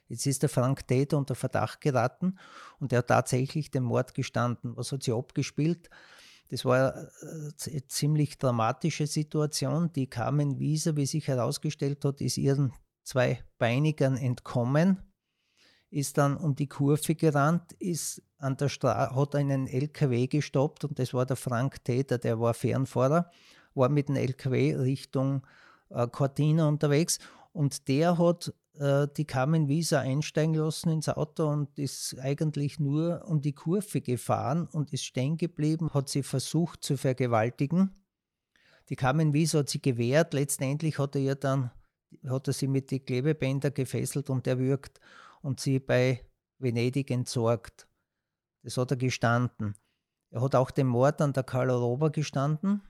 Jetzt 0.08 0.26
ist 0.26 0.42
der 0.42 0.50
Frank 0.50 0.88
Täter 0.88 1.18
unter 1.18 1.36
Verdacht 1.36 1.82
geraten 1.82 2.38
und 2.80 2.92
er 2.92 3.00
hat 3.00 3.08
tatsächlich 3.08 3.70
den 3.70 3.84
Mord 3.84 4.16
gestanden. 4.16 4.76
Was 4.76 4.92
hat 4.92 5.04
sie 5.04 5.14
abgespielt? 5.14 5.90
Das 6.50 6.66
war 6.66 6.96
eine 6.96 7.54
äh, 7.66 7.82
ziemlich 7.88 8.38
dramatische 8.38 9.08
Situation. 9.08 9.92
Die 9.94 10.08
Carmen 10.08 10.60
Wieser, 10.60 10.96
wie 10.96 11.06
sich 11.06 11.28
herausgestellt 11.28 12.04
hat, 12.04 12.22
ist 12.22 12.38
ihren 12.38 12.74
zwei 13.04 13.44
Beinigern 13.58 14.18
entkommen, 14.18 15.02
ist 15.90 16.18
dann 16.18 16.38
um 16.38 16.56
die 16.56 16.68
Kurve 16.68 17.16
gerannt, 17.16 17.74
ist 17.74 18.22
an 18.38 18.58
der 18.58 18.70
Stra 18.70 19.16
hat 19.16 19.36
einen 19.36 19.68
LKW 19.68 20.28
gestoppt 20.28 20.86
und 20.86 20.98
das 20.98 21.14
war 21.14 21.26
der 21.26 21.36
Frank 21.36 21.84
Täter, 21.84 22.18
der 22.18 22.40
war 22.40 22.54
Fernfahrer, 22.54 23.32
war 23.74 23.90
mit 23.90 24.08
dem 24.08 24.16
LKW 24.16 24.76
Richtung 24.76 25.46
äh, 25.90 26.08
Cortina 26.08 26.68
unterwegs 26.68 27.20
und 27.52 27.88
der 27.88 28.18
hat 28.18 28.54
die 28.80 29.26
Carmen 29.26 29.68
Visa 29.68 30.00
einsteigen 30.00 30.54
lassen 30.54 30.90
ins 30.90 31.10
Auto 31.10 31.50
und 31.50 31.78
ist 31.78 32.18
eigentlich 32.20 32.80
nur 32.80 33.26
um 33.28 33.42
die 33.42 33.52
Kurve 33.52 34.00
gefahren 34.00 34.70
und 34.72 34.94
ist 34.94 35.04
stehen 35.04 35.36
geblieben, 35.36 35.94
hat 35.94 36.08
sie 36.08 36.24
versucht 36.24 36.82
zu 36.82 36.96
vergewaltigen. 36.96 37.94
Die 38.88 38.96
Carmen 38.96 39.34
Visa 39.34 39.60
hat 39.60 39.70
sie 39.70 39.82
gewehrt, 39.82 40.34
letztendlich 40.34 40.98
hat 40.98 41.16
er 41.16 41.22
ihr 41.22 41.36
dann, 41.36 41.72
hat 42.26 42.48
er 42.48 42.54
sie 42.54 42.68
mit 42.68 42.90
den 42.90 43.04
Klebebändern 43.04 43.74
gefesselt 43.74 44.30
und 44.30 44.48
erwürgt 44.48 45.02
und 45.42 45.60
sie 45.60 45.80
bei 45.80 46.26
Venedig 46.58 47.12
entsorgt. 47.12 47.86
Das 48.64 48.78
hat 48.78 48.92
er 48.92 48.98
gestanden. 48.98 49.76
Er 50.30 50.42
hat 50.42 50.56
auch 50.56 50.72
den 50.72 50.88
Mord 50.88 51.22
an 51.22 51.34
der 51.34 51.44
Carla 51.44 51.76
Rober 51.76 52.12
gestanden. 52.12 52.82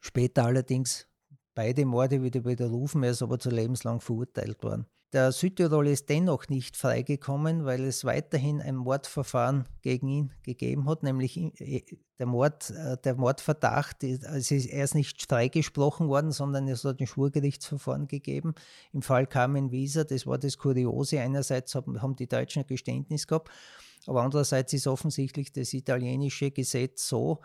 Später 0.00 0.44
allerdings 0.44 1.06
beide 1.54 1.84
Morde 1.84 2.22
wieder 2.22 2.44
widerrufen, 2.44 3.02
er 3.02 3.10
ist 3.10 3.22
aber 3.22 3.38
zu 3.38 3.50
lebenslang 3.50 4.00
verurteilt 4.00 4.62
worden. 4.62 4.86
Der 5.12 5.30
Südtirol 5.30 5.88
ist 5.88 6.08
dennoch 6.08 6.48
nicht 6.48 6.74
freigekommen, 6.74 7.66
weil 7.66 7.84
es 7.84 8.06
weiterhin 8.06 8.62
ein 8.62 8.76
Mordverfahren 8.76 9.68
gegen 9.82 10.08
ihn 10.08 10.32
gegeben 10.42 10.88
hat, 10.88 11.02
nämlich 11.02 11.38
der, 12.18 12.26
Mord, 12.26 12.70
äh, 12.70 12.96
der 12.96 13.16
Mordverdacht, 13.16 14.02
also 14.24 14.54
er 14.54 14.84
ist 14.84 14.94
nicht 14.94 15.22
freigesprochen 15.28 16.08
worden, 16.08 16.32
sondern 16.32 16.66
es 16.66 16.84
hat 16.84 16.98
ein 16.98 17.06
Schwurgerichtsverfahren 17.06 18.08
gegeben. 18.08 18.54
Im 18.94 19.02
Fall 19.02 19.26
Carmen 19.26 19.70
Wieser, 19.70 20.06
das 20.06 20.26
war 20.26 20.38
das 20.38 20.56
Kuriose, 20.56 21.20
einerseits 21.20 21.74
haben 21.74 22.16
die 22.16 22.28
Deutschen 22.28 22.62
ein 22.62 22.66
Geständnis 22.66 23.26
gehabt, 23.26 23.50
aber 24.06 24.22
andererseits 24.22 24.72
ist 24.72 24.86
offensichtlich 24.86 25.52
das 25.52 25.74
italienische 25.74 26.52
Gesetz 26.52 27.06
so, 27.06 27.40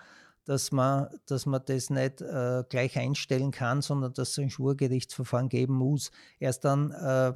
dass 0.47 0.71
man, 0.71 1.07
dass 1.25 1.45
man 1.45 1.61
das 1.65 1.89
nicht 1.89 2.21
äh, 2.21 2.63
gleich 2.69 2.97
einstellen 2.97 3.51
kann, 3.51 3.81
sondern 3.81 4.13
dass 4.13 4.29
es 4.29 4.39
ein 4.39 4.49
Schwurgerichtsverfahren 4.49 5.49
geben 5.49 5.75
muss. 5.75 6.09
Er 6.39 6.51
ist 6.51 6.61
dann 6.61 6.91
äh, 6.91 7.33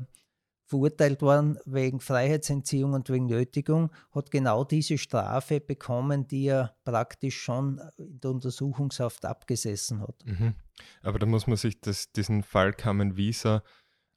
verurteilt 0.65 1.21
worden 1.21 1.59
wegen 1.65 1.99
Freiheitsentziehung 1.99 2.93
und 2.93 3.09
wegen 3.09 3.25
Nötigung, 3.25 3.91
hat 4.15 4.31
genau 4.31 4.63
diese 4.63 4.97
Strafe 4.97 5.59
bekommen, 5.59 6.25
die 6.27 6.45
er 6.45 6.73
praktisch 6.85 7.41
schon 7.41 7.81
in 7.97 8.21
der 8.21 8.31
Untersuchungshaft 8.31 9.25
abgesessen 9.25 9.99
hat. 9.99 10.15
Mhm. 10.23 10.55
Aber 11.03 11.19
da 11.19 11.25
muss 11.25 11.45
man 11.45 11.57
sich 11.57 11.81
das, 11.81 12.13
diesen 12.13 12.43
Fall 12.43 12.71
Carmen 12.71 13.17
Visa 13.17 13.61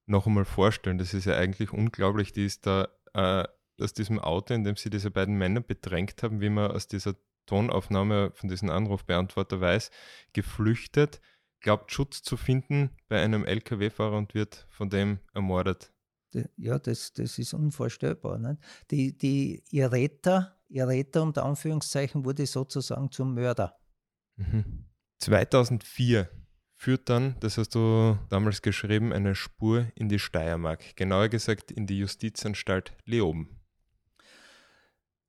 noch 0.07 0.29
einmal 0.29 0.45
vorstellen. 0.45 0.99
Das 0.99 1.15
ist 1.15 1.25
ja 1.25 1.37
eigentlich 1.37 1.73
unglaublich. 1.73 2.33
Die 2.33 2.47
ist 2.47 2.65
da 2.65 2.87
äh, 3.15 3.49
aus 3.83 3.93
diesem 3.93 4.21
Auto, 4.21 4.55
in 4.55 4.63
dem 4.63 4.77
sie 4.77 4.91
diese 4.91 5.11
beiden 5.11 5.35
Männer 5.35 5.61
bedrängt 5.61 6.23
haben, 6.23 6.41
wie 6.41 6.51
man 6.51 6.71
aus 6.71 6.87
dieser 6.87 7.17
Tonaufnahme 7.47 8.33
von 8.35 8.49
diesem 8.49 8.71
Anrufbeantworter 8.71 9.61
weiß, 9.61 9.91
geflüchtet, 10.33 11.21
glaubt 11.61 11.93
Schutz 11.93 12.23
zu 12.23 12.37
finden 12.37 12.91
bei 13.09 13.23
einem 13.23 13.45
Lkw-Fahrer 13.45 14.17
und 14.17 14.35
wird 14.35 14.67
von 14.71 14.91
dem 14.91 15.21
ermordet. 15.33 15.93
Ja, 16.57 16.79
das, 16.79 17.13
das 17.13 17.39
ist 17.39 17.55
unvorstellbar. 17.55 18.39
Nicht? 18.39 18.61
Die, 18.91 19.17
die, 19.17 19.63
ihr 19.71 19.93
Retter, 19.93 20.57
ihr 20.69 20.89
Retter 20.89 21.23
unter 21.23 21.45
Anführungszeichen 21.45 22.25
wurde 22.25 22.47
sozusagen 22.47 23.11
zum 23.11 23.35
Mörder. 23.35 23.79
Mhm. 24.37 24.87
2004 25.21 26.29
führt 26.75 27.09
dann, 27.09 27.37
das 27.41 27.57
hast 27.57 27.75
du 27.75 28.19
damals 28.29 28.61
geschrieben, 28.61 29.13
eine 29.13 29.35
Spur 29.35 29.87
in 29.95 30.09
die 30.09 30.19
Steiermark, 30.19 30.97
genauer 30.97 31.29
gesagt 31.29 31.71
in 31.71 31.87
die 31.87 31.99
Justizanstalt 31.99 32.93
Leoben. 33.05 33.64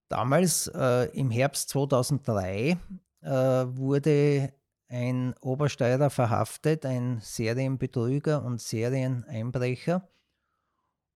Damals, 0.07 0.67
äh, 0.67 1.05
im 1.17 1.31
Herbst 1.31 1.69
2003, 1.69 2.77
äh, 3.21 3.29
wurde 3.29 4.53
ein 4.87 5.33
Obersteuerer 5.41 6.09
verhaftet, 6.09 6.85
ein 6.85 7.19
Serienbetrüger 7.21 8.43
und 8.43 8.61
Serieneinbrecher. 8.61 10.07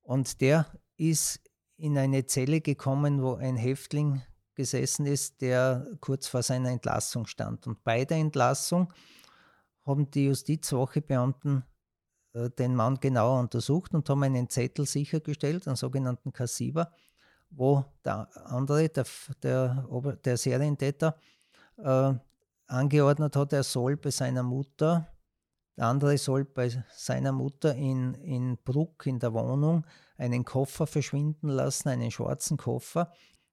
Und 0.02 0.42
der 0.42 0.66
ist 0.98 1.40
in 1.78 1.98
eine 1.98 2.26
Zelle 2.26 2.62
gekommen, 2.62 3.22
wo 3.22 3.36
ein 3.36 3.56
Häftling 3.56 4.22
gesessen 4.56 5.06
ist, 5.06 5.42
der 5.42 5.88
kurz 6.02 6.28
vor 6.28 6.44
seiner 6.44 6.70
Entlassung 6.70 7.28
stand. 7.28 7.68
Und 7.68 7.84
bei 7.84 8.06
der 8.06 8.18
Entlassung 8.18 8.92
haben 9.86 10.12
die 10.12 10.26
Justizwochebeamten 10.26 11.64
äh, 12.34 12.50
den 12.50 12.76
Mann 12.76 13.00
genauer 13.00 13.40
untersucht 13.40 13.94
und 13.94 14.10
haben 14.10 14.24
einen 14.24 14.50
Zettel 14.50 14.86
sichergestellt, 14.86 15.68
einen 15.68 15.78
sogenannten 15.78 16.34
Kassiber, 16.34 16.92
wo 17.50 17.86
der 18.06 18.28
andere, 18.46 18.90
der, 18.90 19.06
der, 19.44 19.88
der 20.24 20.38
Serientäter, 20.38 21.16
äh, 21.78 22.14
angeordnet 22.68 23.36
hat, 23.36 23.54
er 23.54 23.64
soll 23.64 23.98
bei 23.98 24.12
seiner 24.12 24.44
Mutter, 24.44 25.08
der 25.78 25.88
andere 25.88 26.18
soll 26.18 26.46
bei 26.46 26.70
seiner 26.94 27.32
Mutter 27.32 27.74
in, 27.74 28.14
in 28.16 28.58
Bruck 28.64 29.06
in 29.06 29.20
der 29.20 29.34
Wohnung 29.34 29.86
einen 30.18 30.44
Koffer 30.46 30.86
verschwinden 30.86 31.50
lassen, 31.50 31.90
einen 31.90 32.12
schwarzen 32.12 32.58
Koffer. 32.58 33.12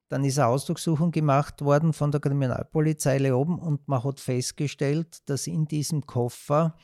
Dann 0.09 0.25
ist 0.25 0.39
eine 0.39 0.49
Ausdruckssuchung 0.49 1.11
gemacht 1.11 1.63
worden 1.63 1.93
von 1.93 2.11
der 2.11 2.21
Kriminalpolizei 2.21 3.19
Leoben 3.19 3.59
und 3.59 3.89
man 3.89 4.05
hat 4.05 4.21
festgestellt, 4.21 5.29
dass 5.29 5.47
in 5.47 5.67
diesem 5.67 6.07
Koffer 6.07 6.77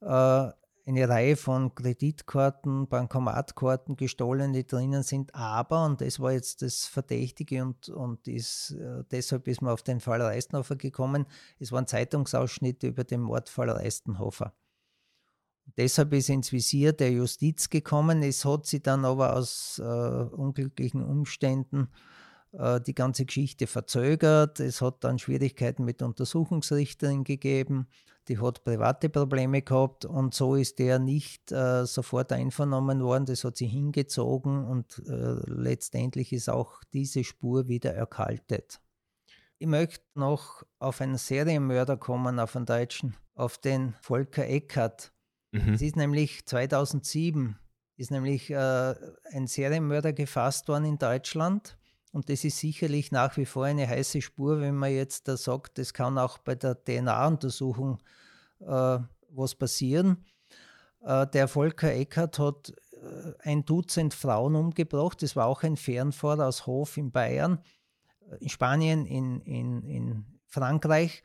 äh, 0.00 0.48
eine 0.86 1.08
Reihe 1.08 1.36
von 1.36 1.74
Kreditkarten, 1.74 2.86
Bankomatkarten 2.86 3.96
gestohlen, 3.96 4.52
die 4.52 4.66
drinnen 4.66 5.02
sind. 5.02 5.34
Aber, 5.34 5.84
und 5.84 6.00
das 6.00 6.20
war 6.20 6.32
jetzt 6.32 6.62
das 6.62 6.86
Verdächtige 6.86 7.62
und, 7.64 7.88
und 7.88 8.28
ist, 8.28 8.70
äh, 8.70 9.02
deshalb 9.10 9.48
ist 9.48 9.62
man 9.62 9.72
auf 9.72 9.82
den 9.82 9.98
Fall 9.98 10.22
Reistenhofer 10.22 10.76
gekommen, 10.76 11.26
es 11.58 11.72
waren 11.72 11.88
Zeitungsausschnitte 11.88 12.86
über 12.86 13.02
den 13.02 13.20
Mordfall 13.20 13.70
Reistenhofer. 13.70 14.54
Deshalb 15.76 16.12
ist 16.12 16.28
ins 16.28 16.52
Visier 16.52 16.92
der 16.92 17.10
Justiz 17.10 17.68
gekommen. 17.68 18.22
Es 18.22 18.44
hat 18.44 18.66
sie 18.66 18.80
dann 18.80 19.04
aber 19.04 19.34
aus 19.34 19.80
äh, 19.80 19.82
unglücklichen 19.82 21.02
Umständen 21.02 21.88
äh, 22.52 22.80
die 22.80 22.94
ganze 22.94 23.26
Geschichte 23.26 23.66
verzögert. 23.66 24.60
Es 24.60 24.80
hat 24.80 25.02
dann 25.02 25.18
Schwierigkeiten 25.18 25.84
mit 25.84 26.02
Untersuchungsrichterin 26.02 27.24
gegeben 27.24 27.88
die 28.28 28.38
hat 28.38 28.64
private 28.64 29.08
Probleme 29.08 29.62
gehabt 29.62 30.04
und 30.04 30.34
so 30.34 30.56
ist 30.56 30.78
der 30.78 30.98
nicht 30.98 31.52
äh, 31.52 31.86
sofort 31.86 32.32
einvernommen 32.32 33.02
worden. 33.02 33.26
Das 33.26 33.44
hat 33.44 33.56
sie 33.56 33.66
hingezogen 33.66 34.64
und 34.64 35.02
äh, 35.06 35.36
letztendlich 35.46 36.32
ist 36.32 36.48
auch 36.48 36.82
diese 36.92 37.24
Spur 37.24 37.68
wieder 37.68 37.94
erkaltet. 37.94 38.80
Ich 39.58 39.66
möchte 39.66 40.04
noch 40.14 40.64
auf 40.78 41.00
einen 41.00 41.16
Serienmörder 41.16 41.96
kommen, 41.96 42.38
auf 42.38 42.56
einen 42.56 42.66
Deutschen, 42.66 43.16
auf 43.34 43.58
den 43.58 43.94
Volker 44.02 44.46
Eckert. 44.46 45.12
Mhm. 45.52 45.74
Es 45.74 45.82
ist 45.82 45.96
nämlich 45.96 46.44
2007 46.46 47.58
ist 47.96 48.10
nämlich 48.10 48.50
äh, 48.50 48.94
ein 49.32 49.46
Serienmörder 49.46 50.12
gefasst 50.12 50.68
worden 50.68 50.84
in 50.84 50.98
Deutschland. 50.98 51.78
Und 52.16 52.30
das 52.30 52.44
ist 52.44 52.60
sicherlich 52.60 53.12
nach 53.12 53.36
wie 53.36 53.44
vor 53.44 53.66
eine 53.66 53.86
heiße 53.86 54.22
Spur, 54.22 54.58
wenn 54.62 54.74
man 54.74 54.90
jetzt 54.90 55.28
da 55.28 55.36
sagt, 55.36 55.76
das 55.76 55.92
kann 55.92 56.16
auch 56.16 56.38
bei 56.38 56.54
der 56.54 56.82
DNA-Untersuchung 56.82 57.98
äh, 58.60 58.98
was 59.28 59.54
passieren. 59.54 60.24
Äh, 61.02 61.26
der 61.26 61.46
Volker 61.46 61.92
Eckert 61.92 62.38
hat 62.38 62.72
äh, 62.92 63.34
ein 63.40 63.66
Dutzend 63.66 64.14
Frauen 64.14 64.54
umgebracht. 64.54 65.22
Das 65.22 65.36
war 65.36 65.44
auch 65.44 65.62
ein 65.62 65.76
Fernfahrer 65.76 66.46
aus 66.46 66.66
Hof 66.66 66.96
in 66.96 67.12
Bayern, 67.12 67.58
in 68.40 68.48
Spanien, 68.48 69.04
in, 69.04 69.42
in, 69.42 69.82
in 69.82 70.24
Frankreich 70.46 71.22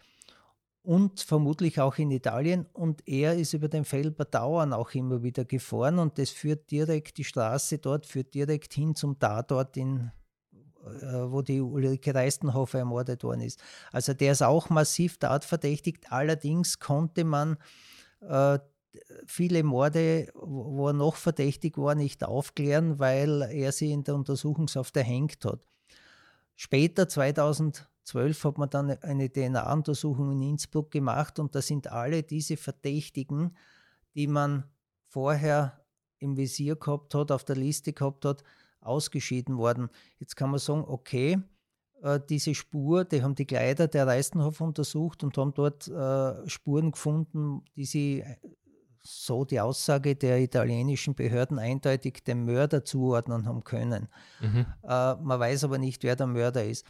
und 0.84 1.22
vermutlich 1.22 1.80
auch 1.80 2.00
in 2.00 2.12
Italien. 2.12 2.66
Und 2.74 3.08
er 3.08 3.36
ist 3.36 3.54
über 3.54 3.70
den 3.70 3.86
Felber 3.86 4.26
Dauern 4.26 4.74
auch 4.74 4.94
immer 4.94 5.24
wieder 5.24 5.46
gefahren 5.46 6.00
und 6.00 6.18
das 6.18 6.32
führt 6.32 6.70
direkt, 6.70 7.18
die 7.18 7.24
Straße 7.24 7.78
dort 7.78 8.06
führt 8.06 8.34
direkt 8.34 8.74
hin 8.74 8.94
zum 8.94 9.18
Tatort 9.20 9.78
in 9.78 9.98
äh, 10.08 10.21
wo 10.84 11.42
die 11.42 11.62
Ulrike 11.62 12.14
Reistenhofer 12.16 12.80
ermordet 12.80 13.24
worden 13.24 13.42
ist. 13.42 13.62
Also 13.92 14.14
der 14.14 14.32
ist 14.32 14.42
auch 14.42 14.70
massiv 14.70 15.18
tatverdächtigt. 15.18 16.12
Allerdings 16.12 16.80
konnte 16.80 17.24
man 17.24 17.58
äh, 18.22 18.60
viele 19.26 19.64
Morde, 19.64 20.28
wo 20.34 20.88
er 20.88 20.94
noch 20.94 21.16
verdächtig 21.16 21.78
war, 21.78 21.96
nicht 21.96 22.24
aufklären, 22.24 23.00
weil 23.00 23.42
er 23.44 23.72
sie 23.72 23.92
in 23.92 24.04
der 24.04 24.16
Untersuchungshaft 24.16 24.96
erhängt 24.98 25.46
hat. 25.46 25.60
Später, 26.56 27.08
2012, 27.08 28.44
hat 28.44 28.58
man 28.58 28.70
dann 28.70 28.92
eine 29.02 29.32
DNA-Untersuchung 29.32 30.32
in 30.32 30.42
Innsbruck 30.42 30.92
gemacht 30.92 31.40
und 31.40 31.56
da 31.56 31.62
sind 31.62 31.92
alle 31.92 32.24
diese 32.24 32.58
Verdächtigen, 32.58 33.56
die 34.16 34.28
man 34.28 34.66
vorher 35.08 35.82
im 36.20 36.38
Visier 36.38 36.76
gehabt 36.76 37.16
hat, 37.16 37.32
auf 37.32 37.44
der 37.44 37.56
Liste 37.56 37.94
gehabt 37.94 38.26
hat, 38.26 38.44
ausgeschieden 38.82 39.58
worden. 39.58 39.90
Jetzt 40.20 40.36
kann 40.36 40.50
man 40.50 40.60
sagen, 40.60 40.84
okay, 40.86 41.40
äh, 42.04 42.20
diese 42.30 42.56
Spur, 42.56 43.06
die 43.06 43.22
haben 43.22 43.36
die 43.36 43.46
Kleider 43.46 43.88
der 43.88 44.08
Reistenhof 44.08 44.60
untersucht 44.62 45.24
und 45.24 45.38
haben 45.38 45.54
dort 45.54 45.88
äh, 45.88 46.50
Spuren 46.50 46.92
gefunden, 46.92 47.64
die 47.76 47.86
sie, 47.86 48.22
äh, 48.22 48.36
so 49.04 49.46
die 49.46 49.60
Aussage 49.60 50.16
der 50.16 50.40
italienischen 50.40 51.16
Behörden, 51.16 51.58
eindeutig 51.58 52.24
dem 52.24 52.46
Mörder 52.46 52.86
zuordnen 52.86 53.48
haben 53.48 53.64
können. 53.64 54.10
Mhm. 54.40 54.68
man 54.84 55.40
weiß 55.40 55.64
aber 55.64 55.80
nicht, 55.80 56.04
wer 56.04 56.16
der 56.16 56.28
Mörder 56.28 56.64
ist. 56.64 56.86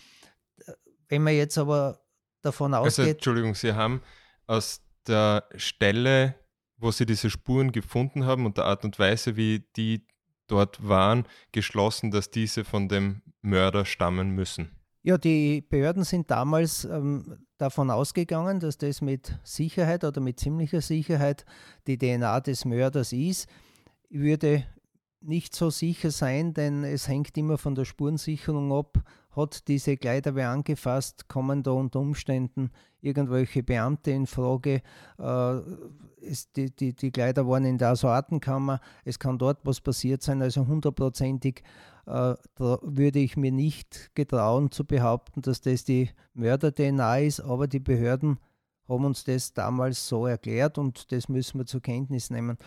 Wenn 1.08 1.24
man 1.24 1.36
jetzt 1.36 1.58
aber 1.58 2.02
davon 2.42 2.74
also, 2.74 2.88
ausgeht. 2.88 3.00
Also, 3.00 3.12
Entschuldigung, 3.12 3.56
Sie 3.56 3.72
haben 3.72 4.02
aus 4.46 4.82
der 5.08 5.46
Stelle, 5.56 6.36
wo 6.76 6.92
Sie 6.92 7.06
diese 7.06 7.30
Spuren 7.30 7.72
gefunden 7.72 8.26
haben 8.26 8.46
und 8.46 8.58
der 8.58 8.66
Art 8.66 8.84
und 8.84 9.00
Weise, 9.00 9.38
wie 9.38 9.66
die 9.78 10.06
dort 10.52 10.88
waren, 10.88 11.26
geschlossen, 11.52 12.12
dass 12.12 12.30
diese 12.30 12.64
von 12.64 12.88
dem 12.88 13.22
Mörder 13.42 13.86
stammen 13.86 14.32
müssen. 14.32 14.70
Ja, 15.04 15.18
die 15.18 15.62
Behörden 15.62 16.04
sind 16.04 16.30
damals 16.30 16.86
ähm, 16.86 17.40
davon 17.58 17.90
ausgegangen, 17.90 18.60
dass 18.60 18.78
das 18.78 19.02
mit 19.02 19.40
Sicherheit 19.44 20.04
oder 20.04 20.22
mit 20.22 20.40
ziemlicher 20.40 20.82
Sicherheit 20.82 21.46
die 21.88 21.98
DNA 21.98 22.40
des 22.42 22.66
Mörders 22.66 23.12
ist. 23.12 23.50
Ich 24.10 24.20
würde 24.20 24.66
nicht 25.22 25.56
so 25.56 25.70
sicher 25.70 26.12
sein, 26.12 26.54
denn 26.54 26.84
es 26.84 27.08
hängt 27.08 27.38
immer 27.38 27.58
von 27.58 27.74
der 27.74 27.86
Spurensicherung 27.86 28.72
ab. 28.74 29.00
Hat 29.36 29.68
diese 29.68 29.98
Kleider 29.98 30.36
wer 30.36 30.50
angefasst, 30.50 31.28
kommen 31.28 31.64
da 31.64 31.72
unter 31.72 32.00
Umständen 32.00 32.72
irgendwelche 33.02 33.64
Beamte 33.64 34.12
in 34.12 34.28
Frage. 34.28 34.82
Äh, 35.18 35.60
ist 36.22 36.56
die, 36.56 36.70
die, 36.76 36.94
die 36.94 37.12
Kleider 37.12 37.48
waren 37.48 37.66
in 37.66 37.78
der 37.78 37.90
Assortenkammer. 37.90 38.80
Es 39.04 39.20
kann 39.20 39.38
dort 39.38 39.60
was 39.64 39.82
passiert 39.82 40.22
sein. 40.22 40.42
Also 40.42 40.68
hundertprozentig 40.68 41.64
äh, 42.06 42.36
würde 42.58 43.20
ich 43.20 43.38
mir 43.38 43.52
nicht 43.52 44.12
getrauen 44.16 44.72
zu 44.72 44.86
behaupten, 44.86 45.42
dass 45.42 45.62
das 45.62 45.84
die 45.84 46.10
Mörder-DNA 46.34 47.20
ist. 47.20 47.40
Aber 47.40 47.68
die 47.68 47.80
Behörden 47.80 48.38
haben 48.88 49.06
uns 49.06 49.24
das 49.24 49.54
damals 49.54 50.08
so 50.08 50.28
erklärt 50.28 50.78
und 50.78 51.12
das 51.12 51.30
müssen 51.30 51.60
wir 51.60 51.66
zur 51.66 51.82
Kenntnis 51.82 52.30
nehmen. 52.30 52.58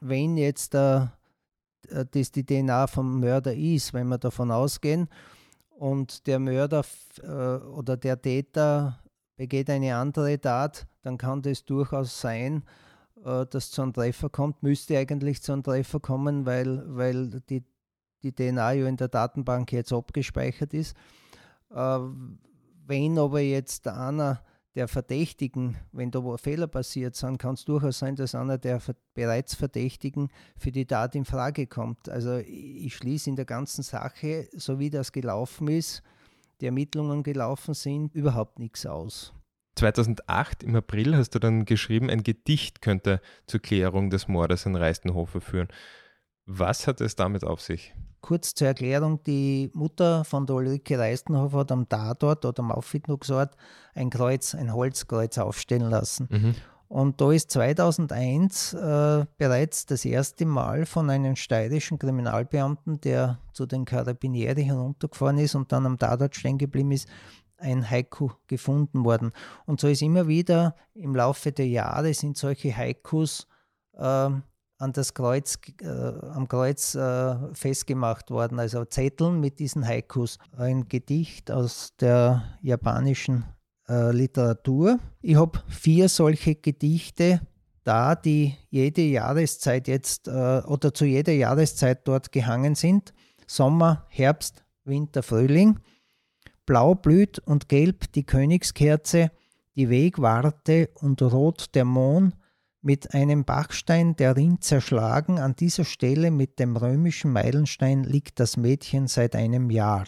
Wenn 0.00 0.36
jetzt 0.36 0.74
äh, 0.74 1.06
das 1.88 2.32
die 2.32 2.44
DNA 2.44 2.86
vom 2.86 3.20
Mörder 3.20 3.54
ist, 3.54 3.94
wenn 3.94 4.08
wir 4.08 4.18
davon 4.18 4.50
ausgehen, 4.50 5.08
und 5.78 6.26
der 6.26 6.38
Mörder 6.38 6.84
äh, 7.22 7.26
oder 7.26 7.96
der 7.96 8.20
Täter 8.20 8.98
begeht 9.36 9.70
eine 9.70 9.96
andere 9.96 10.40
Tat, 10.40 10.88
dann 11.02 11.16
kann 11.18 11.42
das 11.42 11.64
durchaus 11.64 12.20
sein, 12.20 12.64
äh, 13.24 13.46
dass 13.46 13.70
zu 13.70 13.82
einem 13.82 13.92
Treffer 13.92 14.28
kommt. 14.28 14.62
Müsste 14.62 14.98
eigentlich 14.98 15.40
zu 15.40 15.52
einem 15.52 15.62
Treffer 15.62 16.00
kommen, 16.00 16.46
weil, 16.46 16.82
weil 16.96 17.40
die, 17.48 17.64
die 18.22 18.34
DNA 18.34 18.72
ja 18.72 18.86
in 18.88 18.96
der 18.96 19.08
Datenbank 19.08 19.72
jetzt 19.72 19.92
abgespeichert 19.92 20.74
ist. 20.74 20.96
Äh, 21.70 21.98
wenn 22.86 23.18
aber 23.18 23.40
jetzt 23.40 23.86
einer 23.86 24.42
der 24.74 24.88
Verdächtigen, 24.88 25.76
wenn 25.92 26.10
da 26.10 26.22
wo 26.22 26.36
Fehler 26.36 26.66
passiert 26.66 27.16
sind, 27.16 27.38
kann 27.38 27.54
es 27.54 27.64
durchaus 27.64 27.98
sein, 27.98 28.16
dass 28.16 28.34
einer 28.34 28.58
der 28.58 28.80
bereits 29.14 29.54
Verdächtigen 29.54 30.28
für 30.56 30.70
die 30.70 30.86
Tat 30.86 31.14
in 31.14 31.24
Frage 31.24 31.66
kommt. 31.66 32.08
Also 32.08 32.36
ich 32.36 32.94
schließe 32.94 33.30
in 33.30 33.36
der 33.36 33.44
ganzen 33.44 33.82
Sache, 33.82 34.48
so 34.52 34.78
wie 34.78 34.90
das 34.90 35.12
gelaufen 35.12 35.68
ist, 35.68 36.02
die 36.60 36.66
Ermittlungen 36.66 37.22
gelaufen 37.22 37.74
sind, 37.74 38.14
überhaupt 38.14 38.58
nichts 38.58 38.86
aus. 38.86 39.32
2008 39.76 40.64
im 40.64 40.74
April 40.74 41.16
hast 41.16 41.30
du 41.30 41.38
dann 41.38 41.64
geschrieben, 41.64 42.10
ein 42.10 42.24
Gedicht 42.24 42.82
könnte 42.82 43.20
zur 43.46 43.60
Klärung 43.60 44.10
des 44.10 44.26
Mordes 44.26 44.66
an 44.66 44.74
Reistenhofer 44.74 45.40
führen. 45.40 45.68
Was 46.46 46.86
hat 46.86 47.00
es 47.00 47.14
damit 47.14 47.44
auf 47.44 47.60
sich? 47.60 47.94
Kurz 48.20 48.54
zur 48.54 48.68
Erklärung, 48.68 49.22
die 49.24 49.70
Mutter 49.74 50.24
von 50.24 50.46
der 50.46 50.56
Ulrike 50.56 50.98
Reistenhofer 50.98 51.58
hat 51.58 51.72
am 51.72 51.88
Tatort 51.88 52.44
oder 52.44 52.62
am 52.62 52.72
Auffindungsort 52.72 53.56
ein 53.94 54.10
Kreuz, 54.10 54.54
ein 54.54 54.72
Holzkreuz 54.72 55.38
aufstellen 55.38 55.90
lassen. 55.90 56.28
Mhm. 56.30 56.54
Und 56.88 57.20
da 57.20 57.30
ist 57.32 57.50
2001 57.50 58.72
äh, 58.72 59.26
bereits 59.36 59.84
das 59.84 60.06
erste 60.06 60.46
Mal 60.46 60.86
von 60.86 61.10
einem 61.10 61.36
steirischen 61.36 61.98
Kriminalbeamten, 61.98 63.00
der 63.02 63.38
zu 63.52 63.66
den 63.66 63.84
Karabinieri 63.84 64.64
heruntergefahren 64.64 65.38
ist 65.38 65.54
und 65.54 65.70
dann 65.70 65.84
am 65.84 65.98
Tatort 65.98 66.34
stehen 66.34 66.56
geblieben 66.56 66.92
ist, 66.92 67.06
ein 67.58 67.88
Haiku 67.88 68.30
gefunden 68.46 69.04
worden. 69.04 69.32
Und 69.66 69.80
so 69.80 69.88
ist 69.88 70.00
immer 70.00 70.28
wieder 70.28 70.76
im 70.94 71.14
Laufe 71.14 71.52
der 71.52 71.66
Jahre 71.68 72.14
sind 72.14 72.38
solche 72.38 72.74
Haikus 72.74 73.46
äh, 73.94 74.30
an 74.78 74.92
das 74.92 75.12
Kreuz, 75.12 75.58
äh, 75.82 75.86
am 75.86 76.46
Kreuz 76.48 76.94
äh, 76.94 77.36
festgemacht 77.52 78.30
worden, 78.30 78.58
also 78.60 78.84
Zetteln 78.84 79.40
mit 79.40 79.58
diesen 79.58 79.86
Haikus. 79.86 80.38
Ein 80.56 80.88
Gedicht 80.88 81.50
aus 81.50 81.94
der 82.00 82.44
japanischen 82.62 83.44
äh, 83.88 84.12
Literatur. 84.12 84.98
Ich 85.20 85.36
habe 85.36 85.60
vier 85.68 86.08
solche 86.08 86.54
Gedichte 86.54 87.40
da, 87.82 88.14
die 88.14 88.54
jede 88.70 89.02
Jahreszeit 89.02 89.88
jetzt 89.88 90.28
äh, 90.28 90.30
oder 90.30 90.94
zu 90.94 91.04
jeder 91.04 91.32
Jahreszeit 91.32 92.06
dort 92.06 92.30
gehangen 92.30 92.74
sind. 92.74 93.12
Sommer, 93.46 94.06
Herbst, 94.10 94.64
Winter, 94.84 95.22
Frühling. 95.22 95.80
Blau 96.66 96.94
blüht 96.94 97.38
und 97.40 97.68
gelb 97.68 98.12
die 98.12 98.24
Königskerze, 98.24 99.30
die 99.74 99.88
Wegwarte 99.88 100.90
und 101.00 101.22
rot 101.22 101.74
der 101.74 101.86
Mohn, 101.86 102.34
mit 102.88 103.12
einem 103.12 103.44
Bachstein 103.44 104.16
der 104.16 104.34
Rinn 104.34 104.62
zerschlagen, 104.62 105.38
an 105.38 105.54
dieser 105.54 105.84
Stelle 105.84 106.30
mit 106.30 106.58
dem 106.58 106.74
römischen 106.74 107.30
Meilenstein 107.30 108.02
liegt 108.02 108.40
das 108.40 108.56
Mädchen 108.56 109.08
seit 109.08 109.36
einem 109.36 109.68
Jahr. 109.68 110.06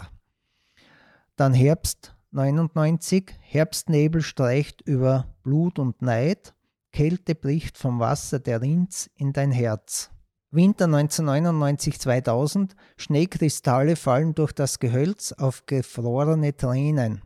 Dann 1.36 1.52
Herbst 1.52 2.16
99, 2.30 3.34
Herbstnebel 3.38 4.22
streicht 4.22 4.80
über 4.80 5.26
Blut 5.42 5.78
und 5.78 6.00
Neid, 6.00 6.54
Kälte 6.90 7.34
bricht 7.34 7.76
vom 7.76 8.00
Wasser 8.00 8.38
der 8.38 8.62
Rinz 8.62 9.10
in 9.14 9.34
dein 9.34 9.52
Herz. 9.52 10.08
Winter 10.50 10.86
1999-2000, 10.86 12.70
Schneekristalle 12.96 13.94
fallen 13.94 14.34
durch 14.34 14.52
das 14.52 14.78
Gehölz 14.78 15.32
auf 15.32 15.66
gefrorene 15.66 16.56
Tränen. 16.56 17.20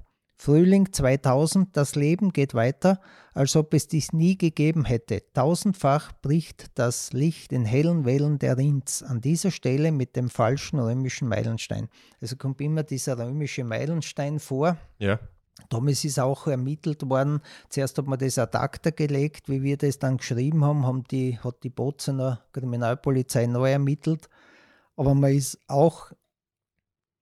Frühling 0.45 0.93
2000, 0.93 1.75
das 1.75 1.95
Leben 1.95 2.31
geht 2.31 2.53
weiter, 2.53 3.01
als 3.33 3.57
ob 3.57 3.73
es 3.73 3.89
dies 3.89 4.13
nie 4.13 4.37
gegeben 4.37 4.85
hätte. 4.85 5.23
Tausendfach 5.33 6.13
bricht 6.21 6.67
das 6.75 7.15
Licht 7.15 7.51
in 7.51 7.65
hellen 7.65 8.05
Wellen 8.05 8.39
der 8.39 8.59
Rinz, 8.59 9.03
an 9.03 9.23
dieser 9.23 9.51
Stelle 9.51 9.91
mit 9.91 10.17
dem 10.17 10.29
falschen 10.29 10.79
römischen 10.79 11.29
Meilenstein. 11.29 11.89
Also 12.21 12.37
kommt 12.37 12.61
immer 12.61 12.83
dieser 12.83 13.17
römische 13.17 13.65
Meilenstein 13.65 14.39
vor. 14.39 14.77
Ja. 14.99 15.19
Damals 15.71 16.05
ist 16.05 16.21
auch 16.21 16.47
ermittelt 16.47 17.09
worden, 17.09 17.41
zuerst 17.71 17.97
hat 17.97 18.07
man 18.07 18.19
das 18.19 18.37
ad 18.37 18.59
acta 18.59 18.91
gelegt, 18.91 19.49
wie 19.49 19.63
wir 19.63 19.79
das 19.79 19.99
dann 19.99 20.19
geschrieben 20.19 20.63
haben, 20.63 20.85
haben 20.85 21.05
die, 21.05 21.39
hat 21.39 21.63
die 21.63 21.71
Bozener 21.71 22.45
Kriminalpolizei 22.53 23.47
neu 23.47 23.71
ermittelt. 23.73 24.29
Aber 24.95 25.15
man 25.15 25.33
ist 25.33 25.59
auch 25.69 26.13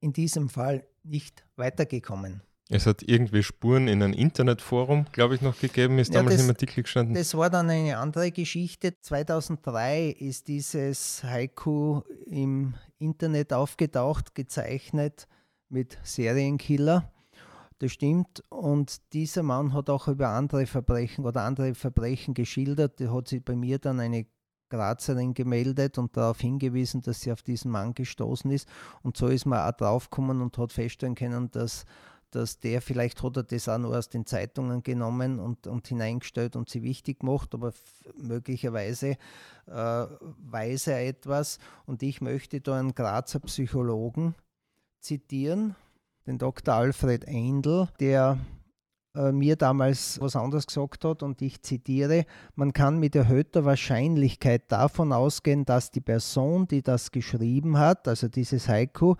in 0.00 0.12
diesem 0.12 0.48
Fall 0.48 0.84
nicht 1.04 1.44
weitergekommen. 1.54 2.42
Es 2.72 2.86
hat 2.86 3.02
irgendwie 3.02 3.42
Spuren 3.42 3.86
in 3.86 4.02
einem 4.02 4.14
Internetforum, 4.14 5.04
glaube 5.12 5.34
ich, 5.34 5.42
noch 5.42 5.58
gegeben, 5.58 5.98
ist 5.98 6.14
ja, 6.14 6.20
damals 6.20 6.36
das, 6.36 6.44
im 6.44 6.50
Artikel 6.50 6.82
gestanden. 6.82 7.14
Das 7.14 7.36
war 7.36 7.50
dann 7.50 7.68
eine 7.68 7.98
andere 7.98 8.32
Geschichte. 8.32 8.98
2003 8.98 10.08
ist 10.18 10.48
dieses 10.48 11.22
Haiku 11.22 12.00
im 12.24 12.72
Internet 12.98 13.52
aufgetaucht, 13.52 14.34
gezeichnet 14.34 15.28
mit 15.68 15.98
Serienkiller. 16.02 17.12
Das 17.78 17.92
stimmt. 17.92 18.42
Und 18.48 19.12
dieser 19.12 19.42
Mann 19.42 19.74
hat 19.74 19.90
auch 19.90 20.08
über 20.08 20.30
andere 20.30 20.64
Verbrechen 20.64 21.26
oder 21.26 21.42
andere 21.42 21.74
Verbrechen 21.74 22.32
geschildert. 22.32 23.00
Da 23.00 23.12
hat 23.12 23.28
sich 23.28 23.44
bei 23.44 23.54
mir 23.54 23.80
dann 23.80 24.00
eine 24.00 24.24
Grazerin 24.70 25.34
gemeldet 25.34 25.98
und 25.98 26.16
darauf 26.16 26.40
hingewiesen, 26.40 27.02
dass 27.02 27.20
sie 27.20 27.32
auf 27.32 27.42
diesen 27.42 27.70
Mann 27.70 27.92
gestoßen 27.92 28.50
ist. 28.50 28.66
Und 29.02 29.18
so 29.18 29.26
ist 29.26 29.44
man 29.44 29.58
auch 29.58 29.76
draufgekommen 29.76 30.40
und 30.40 30.56
hat 30.56 30.72
feststellen 30.72 31.14
können, 31.14 31.50
dass, 31.50 31.84
dass 32.32 32.58
der, 32.58 32.82
vielleicht 32.82 33.22
hat 33.22 33.36
er 33.36 33.42
das 33.44 33.68
auch 33.68 33.78
nur 33.78 33.96
aus 33.96 34.08
den 34.08 34.26
Zeitungen 34.26 34.82
genommen 34.82 35.38
und, 35.38 35.66
und 35.66 35.86
hineingestellt 35.86 36.56
und 36.56 36.68
sie 36.68 36.82
wichtig 36.82 37.20
gemacht, 37.20 37.54
aber 37.54 37.72
möglicherweise 38.16 39.16
äh, 39.66 39.70
weiß 39.70 40.88
er 40.88 41.06
etwas. 41.06 41.58
Und 41.86 42.02
ich 42.02 42.20
möchte 42.20 42.60
da 42.60 42.78
einen 42.78 42.94
Grazer 42.94 43.40
Psychologen 43.40 44.34
zitieren, 45.00 45.76
den 46.26 46.38
Dr. 46.38 46.74
Alfred 46.74 47.28
Eindl, 47.28 47.88
der 48.00 48.38
mir 49.14 49.56
damals 49.56 50.20
was 50.20 50.36
anderes 50.36 50.66
gesagt 50.66 51.04
hat 51.04 51.22
und 51.22 51.42
ich 51.42 51.62
zitiere, 51.62 52.24
man 52.54 52.72
kann 52.72 52.98
mit 52.98 53.14
erhöhter 53.14 53.64
Wahrscheinlichkeit 53.64 54.70
davon 54.72 55.12
ausgehen, 55.12 55.64
dass 55.64 55.90
die 55.90 56.00
Person, 56.00 56.66
die 56.66 56.82
das 56.82 57.10
geschrieben 57.10 57.78
hat, 57.78 58.08
also 58.08 58.28
dieses 58.28 58.68
Haiku, 58.68 59.16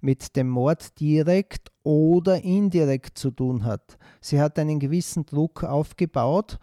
mit 0.00 0.36
dem 0.36 0.48
Mord 0.48 0.98
direkt 0.98 1.72
oder 1.82 2.42
indirekt 2.42 3.18
zu 3.18 3.30
tun 3.30 3.64
hat. 3.64 3.98
Sie 4.20 4.40
hat 4.40 4.58
einen 4.58 4.80
gewissen 4.80 5.26
Druck 5.26 5.62
aufgebaut, 5.62 6.58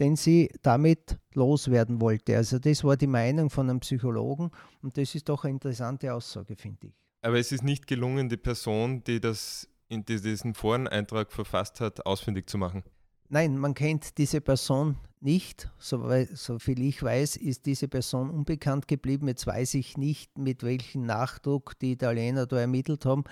den 0.00 0.16
sie 0.16 0.50
damit 0.62 1.18
loswerden 1.34 2.00
wollte. 2.00 2.36
Also 2.36 2.58
das 2.58 2.82
war 2.82 2.96
die 2.96 3.06
Meinung 3.06 3.48
von 3.48 3.70
einem 3.70 3.80
Psychologen 3.80 4.50
und 4.82 4.96
das 4.96 5.14
ist 5.14 5.28
doch 5.28 5.44
eine 5.44 5.52
interessante 5.52 6.12
Aussage, 6.12 6.56
finde 6.56 6.88
ich. 6.88 6.94
Aber 7.22 7.38
es 7.38 7.52
ist 7.52 7.62
nicht 7.62 7.86
gelungen, 7.86 8.28
die 8.28 8.36
Person, 8.36 9.04
die 9.04 9.20
das 9.20 9.68
in 9.88 10.04
diesen 10.04 10.54
Foreneintrag 10.54 11.32
verfasst 11.32 11.80
hat, 11.80 12.06
ausfindig 12.06 12.48
zu 12.48 12.58
machen. 12.58 12.82
Nein, 13.28 13.58
man 13.58 13.74
kennt 13.74 14.18
diese 14.18 14.40
Person 14.40 14.96
nicht. 15.20 15.70
So, 15.78 16.08
so, 16.34 16.58
viel 16.58 16.82
ich 16.82 17.02
weiß, 17.02 17.36
ist 17.36 17.66
diese 17.66 17.88
Person 17.88 18.30
unbekannt 18.30 18.86
geblieben. 18.86 19.26
Jetzt 19.26 19.46
weiß 19.46 19.74
ich 19.74 19.96
nicht, 19.96 20.36
mit 20.38 20.62
welchem 20.62 21.02
Nachdruck 21.06 21.78
die 21.78 21.92
Italiener 21.92 22.46
da 22.46 22.58
ermittelt 22.60 23.06
haben. 23.06 23.24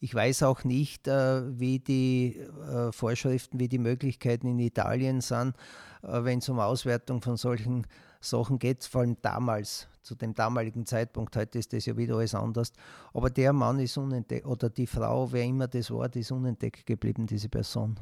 Ich 0.00 0.14
weiß 0.14 0.42
auch 0.44 0.64
nicht, 0.64 1.08
äh, 1.08 1.58
wie 1.58 1.80
die 1.80 2.36
äh, 2.36 2.92
Vorschriften, 2.92 3.58
wie 3.58 3.68
die 3.68 3.78
Möglichkeiten 3.78 4.46
in 4.46 4.58
Italien 4.58 5.20
sind, 5.22 5.56
äh, 6.02 6.22
wenn 6.22 6.38
es 6.38 6.48
um 6.48 6.60
Auswertung 6.60 7.22
von 7.22 7.36
solchen 7.36 7.86
Sachen 8.20 8.58
geht, 8.58 8.84
vor 8.84 9.02
allem 9.02 9.16
damals, 9.22 9.88
zu 10.02 10.14
dem 10.14 10.34
damaligen 10.34 10.86
Zeitpunkt. 10.86 11.36
Heute 11.36 11.58
ist 11.58 11.72
das 11.72 11.86
ja 11.86 11.96
wieder 11.96 12.16
alles 12.16 12.34
anders. 12.34 12.72
Aber 13.12 13.30
der 13.30 13.52
Mann 13.52 13.78
ist 13.78 13.96
unentdeckt, 13.96 14.46
oder 14.46 14.70
die 14.70 14.86
Frau, 14.86 15.30
wer 15.32 15.44
immer 15.44 15.68
das 15.68 15.90
war, 15.90 16.08
die 16.08 16.20
ist 16.20 16.32
unentdeckt 16.32 16.86
geblieben, 16.86 17.26
diese 17.26 17.48
Person. 17.48 17.98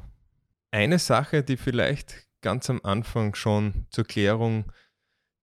Eine 0.71 0.99
Sache, 0.99 1.43
die 1.43 1.57
vielleicht 1.57 2.27
ganz 2.41 2.69
am 2.69 2.79
Anfang 2.83 3.35
schon 3.35 3.85
zur 3.89 4.05
Klärung 4.05 4.71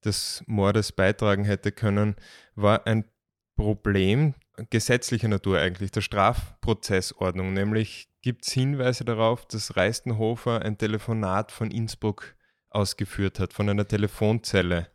des 0.05 0.43
Mordes 0.47 0.93
beitragen 0.93 1.45
hätte 1.45 1.73
können, 1.73 2.17
war 2.55 2.87
ein 2.87 3.05
Problem 3.57 4.35
gesetzlicher 4.71 5.29
Natur 5.29 5.59
eigentlich, 5.59 5.91
der 5.91 6.01
Strafprozessordnung. 6.01 7.53
Nämlich 7.53 8.09
gibt 8.23 8.47
es 8.47 8.53
Hinweise 8.53 9.05
darauf, 9.05 9.47
dass 9.47 9.77
Reistenhofer 9.77 10.63
ein 10.63 10.79
Telefonat 10.79 11.53
von 11.53 11.71
Innsbruck 11.71 12.37
ausgeführt 12.75 13.39
hat, 13.41 13.53
von 13.53 13.69
einer 13.69 13.87
Telefonzelle. 13.87 14.89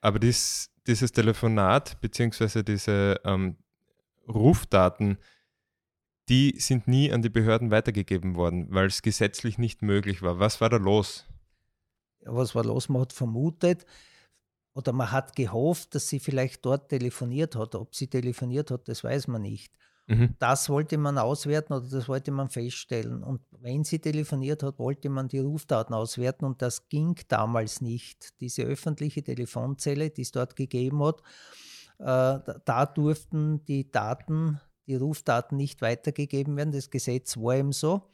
Aber 0.00 0.18
dies, 0.18 0.70
dieses 0.86 1.12
Telefonat 1.12 2.00
bzw. 2.00 2.62
diese 2.62 3.20
ähm, 3.24 3.56
Rufdaten, 4.28 5.18
die 6.28 6.56
sind 6.58 6.86
nie 6.86 7.10
an 7.12 7.22
die 7.22 7.30
Behörden 7.30 7.70
weitergegeben 7.70 8.34
worden, 8.34 8.66
weil 8.70 8.86
es 8.86 9.02
gesetzlich 9.02 9.58
nicht 9.58 9.82
möglich 9.82 10.22
war. 10.22 10.38
Was 10.38 10.60
war 10.60 10.68
da 10.68 10.76
los? 10.76 11.26
Was 12.20 12.54
war 12.54 12.64
los? 12.64 12.88
Man 12.88 13.02
hat 13.02 13.12
vermutet 13.12 13.86
oder 14.74 14.92
man 14.92 15.10
hat 15.10 15.34
gehofft, 15.34 15.94
dass 15.94 16.08
sie 16.08 16.20
vielleicht 16.20 16.64
dort 16.64 16.90
telefoniert 16.90 17.56
hat. 17.56 17.74
Ob 17.74 17.94
sie 17.94 18.08
telefoniert 18.08 18.70
hat, 18.70 18.88
das 18.88 19.02
weiß 19.02 19.28
man 19.28 19.42
nicht. 19.42 19.72
Mhm. 20.08 20.34
Das 20.38 20.70
wollte 20.70 20.96
man 20.96 21.18
auswerten 21.18 21.74
oder 21.74 21.86
das 21.86 22.08
wollte 22.08 22.30
man 22.30 22.48
feststellen. 22.48 23.22
Und 23.22 23.42
wenn 23.50 23.84
sie 23.84 23.98
telefoniert 23.98 24.62
hat, 24.62 24.78
wollte 24.78 25.10
man 25.10 25.28
die 25.28 25.38
Rufdaten 25.38 25.94
auswerten 25.94 26.46
und 26.46 26.62
das 26.62 26.88
ging 26.88 27.14
damals 27.28 27.82
nicht. 27.82 28.40
Diese 28.40 28.62
öffentliche 28.62 29.22
Telefonzelle, 29.22 30.08
die 30.08 30.22
es 30.22 30.32
dort 30.32 30.56
gegeben 30.56 31.04
hat, 31.04 31.20
äh, 31.98 32.54
da 32.64 32.86
durften 32.86 33.64
die 33.66 33.90
Daten, 33.90 34.58
die 34.86 34.96
Rufdaten 34.96 35.58
nicht 35.58 35.82
weitergegeben 35.82 36.56
werden. 36.56 36.72
Das 36.72 36.90
Gesetz 36.90 37.36
war 37.36 37.56
eben 37.56 37.72
so. 37.72 38.08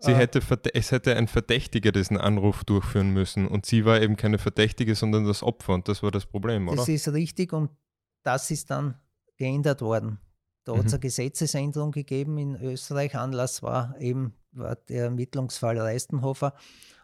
Sie 0.00 0.10
äh, 0.10 0.16
hätte, 0.16 0.40
es 0.74 0.90
hätte 0.90 1.14
ein 1.14 1.28
Verdächtiger 1.28 1.92
diesen 1.92 2.16
Anruf 2.16 2.64
durchführen 2.64 3.10
müssen 3.10 3.46
und 3.46 3.64
sie 3.64 3.84
war 3.84 4.02
eben 4.02 4.16
keine 4.16 4.38
Verdächtige, 4.38 4.96
sondern 4.96 5.24
das 5.24 5.44
Opfer 5.44 5.74
und 5.74 5.86
das 5.86 6.02
war 6.02 6.10
das 6.10 6.26
Problem, 6.26 6.66
oder? 6.66 6.78
Das 6.78 6.88
ist 6.88 7.06
richtig 7.12 7.52
und 7.52 7.70
das 8.24 8.50
ist 8.50 8.70
dann 8.70 8.96
geändert 9.36 9.82
worden. 9.82 10.18
Da 10.64 10.72
hat 10.72 10.86
es 10.86 10.92
mhm. 10.92 10.94
eine 10.94 11.00
Gesetzesänderung 11.00 11.90
gegeben 11.90 12.38
in 12.38 12.56
Österreich. 12.56 13.16
Anlass 13.16 13.62
war 13.62 13.96
eben 13.98 14.34
war 14.52 14.76
der 14.76 15.04
Ermittlungsfall 15.04 15.78
Reistenhofer. 15.78 16.54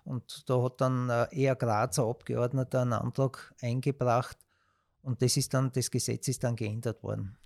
Und 0.04 0.48
da 0.48 0.62
hat 0.62 0.80
dann 0.80 1.10
äh, 1.10 1.26
eher 1.32 1.56
Grazer 1.56 2.04
Abgeordneter 2.04 2.82
einen 2.82 2.92
Antrag 2.94 3.54
eingebracht. 3.60 4.38
Und 5.02 5.22
das 5.22 5.36
ist 5.36 5.54
dann, 5.54 5.72
das 5.72 5.90
Gesetz 5.90 6.28
ist 6.28 6.44
dann 6.44 6.56
geändert 6.56 7.02
worden. 7.02 7.36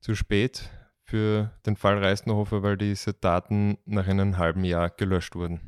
Zu 0.00 0.14
spät 0.14 0.70
für 1.02 1.50
den 1.64 1.76
Fall 1.76 1.98
Reistenhofer, 1.98 2.62
weil 2.62 2.76
diese 2.76 3.14
Daten 3.14 3.78
nach 3.84 4.06
einem 4.06 4.38
halben 4.38 4.64
Jahr 4.64 4.90
gelöscht 4.90 5.34
wurden. 5.34 5.60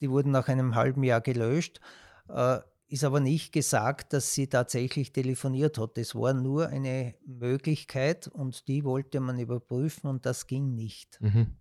Die 0.00 0.10
wurden 0.10 0.32
nach 0.32 0.48
einem 0.48 0.74
halben 0.74 1.02
Jahr 1.02 1.20
gelöscht. 1.20 1.80
Ist 2.92 3.04
aber 3.04 3.20
nicht 3.20 3.54
gesagt, 3.54 4.12
dass 4.12 4.34
sie 4.34 4.48
tatsächlich 4.48 5.14
telefoniert 5.14 5.78
hat. 5.78 5.96
Es 5.96 6.14
war 6.14 6.34
nur 6.34 6.68
eine 6.68 7.14
Möglichkeit 7.24 8.28
und 8.28 8.68
die 8.68 8.84
wollte 8.84 9.18
man 9.18 9.38
überprüfen 9.38 10.10
und 10.10 10.26
das 10.26 10.46
ging 10.46 10.74
nicht. 10.74 11.18
Mhm. 11.22 11.56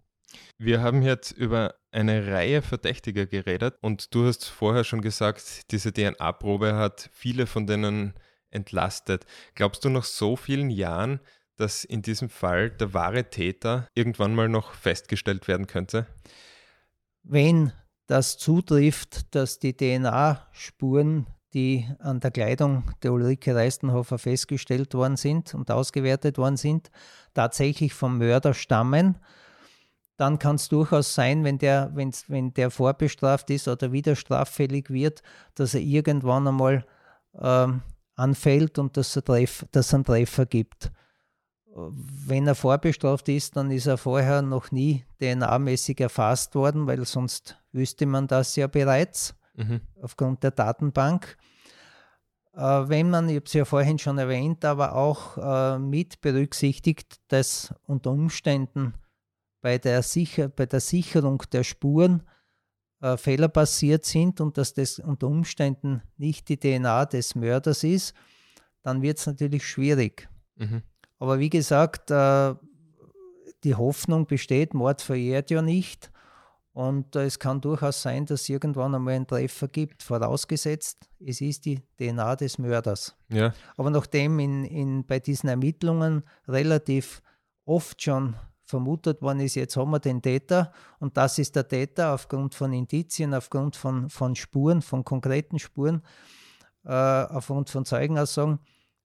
Wir 0.57 0.81
haben 0.81 1.01
jetzt 1.01 1.31
über 1.31 1.75
eine 1.89 2.27
Reihe 2.27 2.61
Verdächtiger 2.61 3.27
geredet 3.27 3.75
und 3.79 4.13
du 4.13 4.27
hast 4.27 4.43
vorher 4.49 4.83
schon 4.83 4.99
gesagt, 4.99 5.71
diese 5.71 5.93
DNA-Probe 5.93 6.75
hat 6.75 7.09
viele 7.13 7.47
von 7.47 7.65
denen 7.65 8.13
entlastet. 8.49 9.25
Glaubst 9.55 9.85
du 9.85 9.89
nach 9.89 10.03
so 10.03 10.35
vielen 10.35 10.69
Jahren, 10.69 11.21
dass 11.55 11.85
in 11.85 12.01
diesem 12.01 12.29
Fall 12.29 12.71
der 12.71 12.93
wahre 12.93 13.29
Täter 13.29 13.87
irgendwann 13.95 14.35
mal 14.35 14.49
noch 14.49 14.73
festgestellt 14.73 15.47
werden 15.47 15.67
könnte? 15.67 16.07
Wenn 17.23 17.71
das 18.11 18.37
zutrifft, 18.37 19.33
dass 19.33 19.59
die 19.59 19.71
DNA-Spuren, 19.71 21.27
die 21.53 21.87
an 21.99 22.19
der 22.19 22.31
Kleidung 22.31 22.83
der 23.03 23.13
Ulrike 23.13 23.55
Reistenhofer 23.55 24.17
festgestellt 24.17 24.93
worden 24.93 25.15
sind 25.15 25.53
und 25.53 25.71
ausgewertet 25.71 26.37
worden 26.37 26.57
sind, 26.57 26.91
tatsächlich 27.33 27.93
vom 27.93 28.17
Mörder 28.17 28.53
stammen, 28.53 29.17
dann 30.17 30.39
kann 30.39 30.57
es 30.57 30.67
durchaus 30.67 31.13
sein, 31.15 31.45
wenn 31.45 31.57
der, 31.57 31.95
wenn 31.95 32.53
der 32.53 32.69
vorbestraft 32.69 33.49
ist 33.49 33.69
oder 33.69 33.93
wieder 33.93 34.17
straffällig 34.17 34.89
wird, 34.89 35.23
dass 35.55 35.73
er 35.73 35.79
irgendwann 35.79 36.49
einmal 36.49 36.85
ähm, 37.39 37.81
anfällt 38.15 38.77
und 38.77 38.97
dass 38.97 39.15
es 39.15 39.93
einen 39.93 40.03
Treffer 40.03 40.45
gibt. 40.45 40.91
Wenn 41.73 42.45
er 42.45 42.55
vorbestraft 42.55 43.29
ist, 43.29 43.55
dann 43.55 43.71
ist 43.71 43.87
er 43.87 43.97
vorher 43.97 44.41
noch 44.41 44.69
nie 44.71 45.05
DNA-mäßig 45.21 46.01
erfasst 46.01 46.55
worden, 46.55 46.87
weil 46.87 47.05
sonst 47.05 47.60
wüsste 47.71 48.05
man 48.05 48.27
das 48.27 48.55
ja 48.55 48.67
bereits 48.67 49.35
mhm. 49.55 49.81
aufgrund 50.01 50.43
der 50.43 50.51
Datenbank. 50.51 51.37
Äh, 52.53 52.59
wenn 52.59 53.09
man, 53.09 53.29
ich 53.29 53.35
habe 53.35 53.45
es 53.45 53.53
ja 53.53 53.65
vorhin 53.65 53.99
schon 53.99 54.17
erwähnt, 54.17 54.65
aber 54.65 54.95
auch 54.95 55.37
äh, 55.37 55.79
mit 55.79 56.21
berücksichtigt, 56.21 57.19
dass 57.27 57.73
unter 57.87 58.11
Umständen 58.11 58.93
bei 59.61 59.77
der, 59.77 60.03
Sicher 60.03 60.49
bei 60.49 60.65
der 60.65 60.79
Sicherung 60.79 61.43
der 61.51 61.63
Spuren 61.63 62.23
äh, 63.01 63.17
Fehler 63.17 63.47
passiert 63.47 64.05
sind 64.05 64.41
und 64.41 64.57
dass 64.57 64.73
das 64.73 64.99
unter 64.99 65.27
Umständen 65.27 66.01
nicht 66.17 66.49
die 66.49 66.57
DNA 66.57 67.05
des 67.05 67.35
Mörders 67.35 67.83
ist, 67.83 68.13
dann 68.81 69.01
wird 69.01 69.19
es 69.19 69.27
natürlich 69.27 69.65
schwierig. 69.65 70.27
Mhm. 70.55 70.81
Aber 71.19 71.39
wie 71.39 71.49
gesagt, 71.49 72.11
äh, 72.11 72.55
die 73.63 73.75
Hoffnung 73.75 74.25
besteht, 74.25 74.73
Mord 74.73 75.01
verjährt 75.01 75.51
ja 75.51 75.61
nicht. 75.61 76.11
Und 76.73 77.15
äh, 77.15 77.25
es 77.25 77.37
kann 77.37 77.59
durchaus 77.59 78.01
sein, 78.01 78.25
dass 78.25 78.41
es 78.41 78.49
irgendwann 78.49 78.95
einmal 78.95 79.15
einen 79.15 79.27
Treffer 79.27 79.67
gibt, 79.67 80.03
vorausgesetzt, 80.03 81.09
es 81.19 81.41
ist 81.41 81.65
die 81.65 81.81
DNA 81.97 82.37
des 82.37 82.57
Mörders. 82.57 83.15
Ja. 83.29 83.53
Aber 83.75 83.89
nachdem 83.89 84.39
in, 84.39 84.63
in, 84.63 85.05
bei 85.05 85.19
diesen 85.19 85.49
Ermittlungen 85.49 86.23
relativ 86.47 87.21
oft 87.65 88.01
schon 88.01 88.35
vermutet 88.63 89.21
worden 89.21 89.41
ist, 89.41 89.55
jetzt 89.55 89.75
haben 89.75 89.91
wir 89.91 89.99
den 89.99 90.21
Täter 90.21 90.71
und 90.99 91.17
das 91.17 91.37
ist 91.37 91.57
der 91.57 91.67
Täter 91.67 92.13
aufgrund 92.13 92.55
von 92.55 92.71
Indizien, 92.71 93.33
aufgrund 93.33 93.75
von, 93.75 94.09
von 94.09 94.35
Spuren, 94.35 94.81
von 94.81 95.03
konkreten 95.03 95.59
Spuren, 95.59 96.01
äh, 96.85 96.91
aufgrund 96.93 97.69
von 97.69 97.83
Zeugenaussagen, 97.83 98.59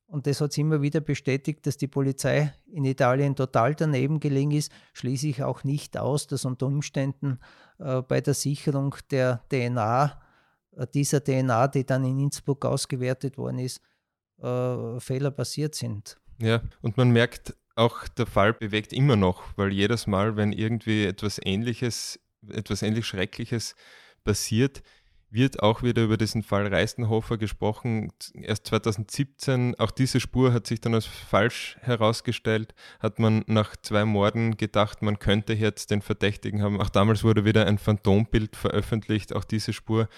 und 0.09 0.26
das 0.26 0.40
hat 0.40 0.52
es 0.52 0.59
immer 0.59 0.82
wieder 0.82 1.00
bestätigt, 1.00 1.66
dass 1.66 1.76
die 1.76 1.88
Polizei 1.88 2.52
in 2.66 2.84
Italien 2.84 3.34
total 3.34 3.74
daneben 3.74 4.20
gelegen 4.20 4.52
ist, 4.52 4.70
schließe 4.92 5.28
ich 5.28 5.42
auch 5.42 5.64
nicht 5.64 5.98
aus, 5.98 6.26
dass 6.26 6.44
unter 6.44 6.66
Umständen 6.66 7.38
äh, 7.78 8.02
bei 8.02 8.20
der 8.20 8.34
Sicherung 8.34 8.94
der 9.11 9.42
DNA, 9.48 10.22
äh, 10.76 10.86
dieser 10.94 11.22
DNA, 11.22 11.68
die 11.68 11.84
dann 11.84 12.04
in 12.04 12.20
Innsbruck 12.20 12.64
ausgewertet 12.64 13.36
worden 13.36 13.59
ist, 13.59 13.80
äh, 14.38 15.00
Fehler 15.00 15.32
passiert 15.32 15.74
sind. 15.74 16.18
Ja, 16.38 16.62
und 16.82 16.96
man 16.96 17.11
merkt 17.11 17.57
auch, 17.74 18.07
der 18.09 18.26
Fall 18.26 18.52
bewegt 18.52 18.92
immer 18.92 19.16
noch, 19.16 19.42
weil 19.57 19.72
jedes 19.72 20.07
Mal, 20.07 20.36
wenn 20.36 20.52
irgendwie 20.52 21.04
etwas 21.04 21.40
Ähnliches, 21.44 22.20
etwas 22.48 22.82
ähnlich 22.82 23.07
Schreckliches 23.07 23.74
passiert, 24.24 24.82
wird 25.37 25.62
auch 25.62 25.82
wieder 25.82 26.03
über 26.03 26.16
diesen 26.16 26.43
Fall 26.43 26.66
Reistenhofer 26.66 27.39
gesprochen. 27.39 28.12
Erst 28.34 28.66
2017, 28.66 29.76
auch 29.78 29.93
diese 29.93 30.18
Spur 30.18 30.53
hat 30.53 30.66
sich 30.66 30.80
dann 30.80 30.95
als 30.95 31.07
falsch 31.07 31.76
herausgestellt, 31.82 32.74
hat 32.99 33.20
man 33.20 33.45
nach 33.47 33.76
zwei 33.76 34.05
Morden 34.05 34.57
gedacht, 34.57 35.03
man 35.03 35.18
könnte 35.20 35.53
jetzt 35.53 35.93
den 35.93 36.03
Verdächtigen 36.03 36.62
haben. 36.62 36.80
Auch 36.80 36.89
damals 36.89 37.22
wurde 37.22 37.45
wieder 37.45 37.66
ein 37.66 37.78
Phantombild 37.78 38.57
veröffentlicht, 38.57 39.37
auch 39.37 39.45
diese 39.45 39.72
Spur 39.72 40.09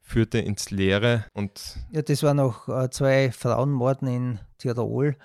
führte 0.00 0.38
ins 0.38 0.70
Leere. 0.70 1.26
Und 1.32 1.76
ja, 1.92 2.02
das 2.02 2.22
waren 2.22 2.38
noch 2.38 2.68
äh, 2.68 2.90
zwei 2.90 3.30
Frauenmorden 3.30 4.08
in 4.08 4.38
Tirol 4.58 5.16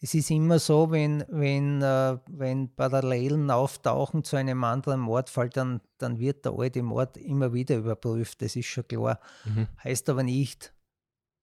es 0.00 0.14
ist 0.14 0.30
immer 0.30 0.58
so, 0.58 0.90
wenn, 0.90 1.24
wenn, 1.28 1.82
äh, 1.82 2.18
wenn 2.28 2.74
Parallelen 2.74 3.50
auftauchen 3.50 4.22
zu 4.22 4.36
einem 4.36 4.62
anderen 4.62 5.00
Mordfall, 5.00 5.50
dann, 5.50 5.80
dann 5.98 6.18
wird 6.18 6.44
der 6.44 6.52
alte 6.52 6.82
Mord 6.82 7.16
immer 7.16 7.52
wieder 7.52 7.76
überprüft. 7.76 8.40
Das 8.42 8.54
ist 8.54 8.66
schon 8.66 8.86
klar. 8.86 9.18
Mhm. 9.44 9.66
Heißt 9.82 10.08
aber 10.08 10.22
nicht, 10.22 10.72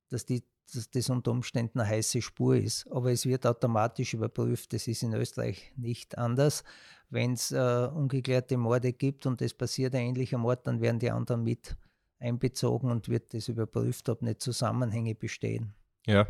dass, 0.09 0.25
die, 0.25 0.43
dass 0.73 0.89
das 0.89 1.09
unter 1.09 1.31
Umständen 1.31 1.81
eine 1.81 1.89
heiße 1.89 2.21
Spur 2.21 2.55
ist. 2.55 2.89
Aber 2.91 3.11
es 3.11 3.25
wird 3.25 3.45
automatisch 3.45 4.13
überprüft. 4.13 4.71
Das 4.71 4.87
ist 4.87 5.03
in 5.03 5.13
Österreich 5.13 5.73
nicht 5.75 6.17
anders. 6.17 6.63
Wenn 7.09 7.33
es 7.33 7.51
äh, 7.51 7.89
ungeklärte 7.93 8.55
Morde 8.55 8.93
gibt 8.93 9.25
und 9.25 9.41
es 9.41 9.53
passiert 9.53 9.93
ein 9.95 10.07
ähnlicher 10.07 10.37
Mord, 10.37 10.65
dann 10.65 10.79
werden 10.79 10.99
die 10.99 11.11
anderen 11.11 11.43
mit 11.43 11.75
einbezogen 12.19 12.89
und 12.89 13.09
wird 13.09 13.33
das 13.33 13.49
überprüft, 13.49 14.07
ob 14.07 14.21
nicht 14.21 14.41
Zusammenhänge 14.41 15.13
bestehen. 15.13 15.73
Ja, 16.07 16.25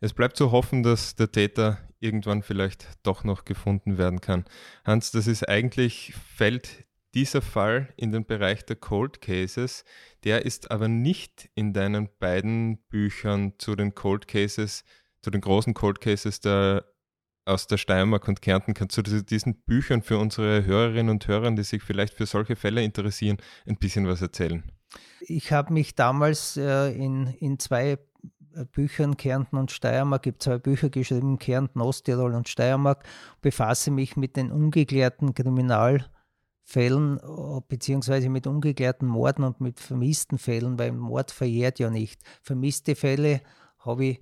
es 0.00 0.12
bleibt 0.12 0.36
zu 0.36 0.52
hoffen, 0.52 0.82
dass 0.82 1.14
der 1.14 1.32
Täter 1.32 1.78
irgendwann 2.00 2.42
vielleicht 2.42 2.86
doch 3.02 3.24
noch 3.24 3.44
gefunden 3.44 3.98
werden 3.98 4.20
kann. 4.20 4.44
Hans, 4.84 5.10
das 5.10 5.26
ist 5.26 5.48
eigentlich, 5.48 6.14
fällt 6.34 6.84
dieser 7.14 7.40
Fall 7.40 7.88
in 7.96 8.12
den 8.12 8.26
Bereich 8.26 8.64
der 8.66 8.76
Cold 8.76 9.22
Cases. 9.22 9.84
Der 10.24 10.44
ist 10.44 10.70
aber 10.70 10.88
nicht 10.88 11.48
in 11.54 11.72
deinen 11.72 12.10
beiden 12.18 12.78
Büchern 12.88 13.54
zu 13.58 13.74
den 13.74 13.94
Cold 13.94 14.28
Cases, 14.28 14.84
zu 15.22 15.30
den 15.30 15.40
großen 15.40 15.72
Cold 15.72 16.02
Cases 16.02 16.40
der, 16.40 16.84
aus 17.46 17.66
der 17.66 17.78
Steiermark 17.78 18.28
und 18.28 18.42
Kärnten. 18.42 18.74
Kannst 18.74 18.98
du 18.98 19.02
diesen 19.02 19.62
Büchern 19.62 20.02
für 20.02 20.18
unsere 20.18 20.66
Hörerinnen 20.66 21.08
und 21.08 21.26
Hörer, 21.26 21.50
die 21.52 21.64
sich 21.64 21.82
vielleicht 21.82 22.12
für 22.12 22.26
solche 22.26 22.54
Fälle 22.54 22.82
interessieren, 22.82 23.38
ein 23.66 23.78
bisschen 23.78 24.06
was 24.06 24.20
erzählen? 24.20 24.70
Ich 25.20 25.52
habe 25.52 25.72
mich 25.72 25.94
damals 25.94 26.58
äh, 26.58 26.92
in, 26.92 27.28
in 27.28 27.58
zwei 27.58 27.98
Büchern 28.64 29.16
Kärnten 29.16 29.56
und 29.56 29.70
Steiermark, 29.70 30.26
ich 30.26 30.32
habe 30.32 30.38
zwei 30.38 30.58
Bücher 30.58 30.88
geschrieben, 30.88 31.38
Kärnten, 31.38 31.80
Osttirol 31.80 32.34
und 32.34 32.48
Steiermark, 32.48 33.04
befasse 33.40 33.90
mich 33.90 34.16
mit 34.16 34.36
den 34.36 34.50
ungeklärten 34.50 35.34
Kriminalfällen 35.34 37.18
äh, 37.18 37.60
beziehungsweise 37.68 38.28
mit 38.28 38.46
ungeklärten 38.46 39.06
Morden 39.06 39.44
und 39.44 39.60
mit 39.60 39.80
vermissten 39.80 40.38
Fällen, 40.38 40.78
weil 40.78 40.92
Mord 40.92 41.30
verjährt 41.30 41.78
ja 41.78 41.90
nicht. 41.90 42.22
Vermisste 42.42 42.94
Fälle 42.94 43.42
habe 43.78 44.04
ich 44.04 44.20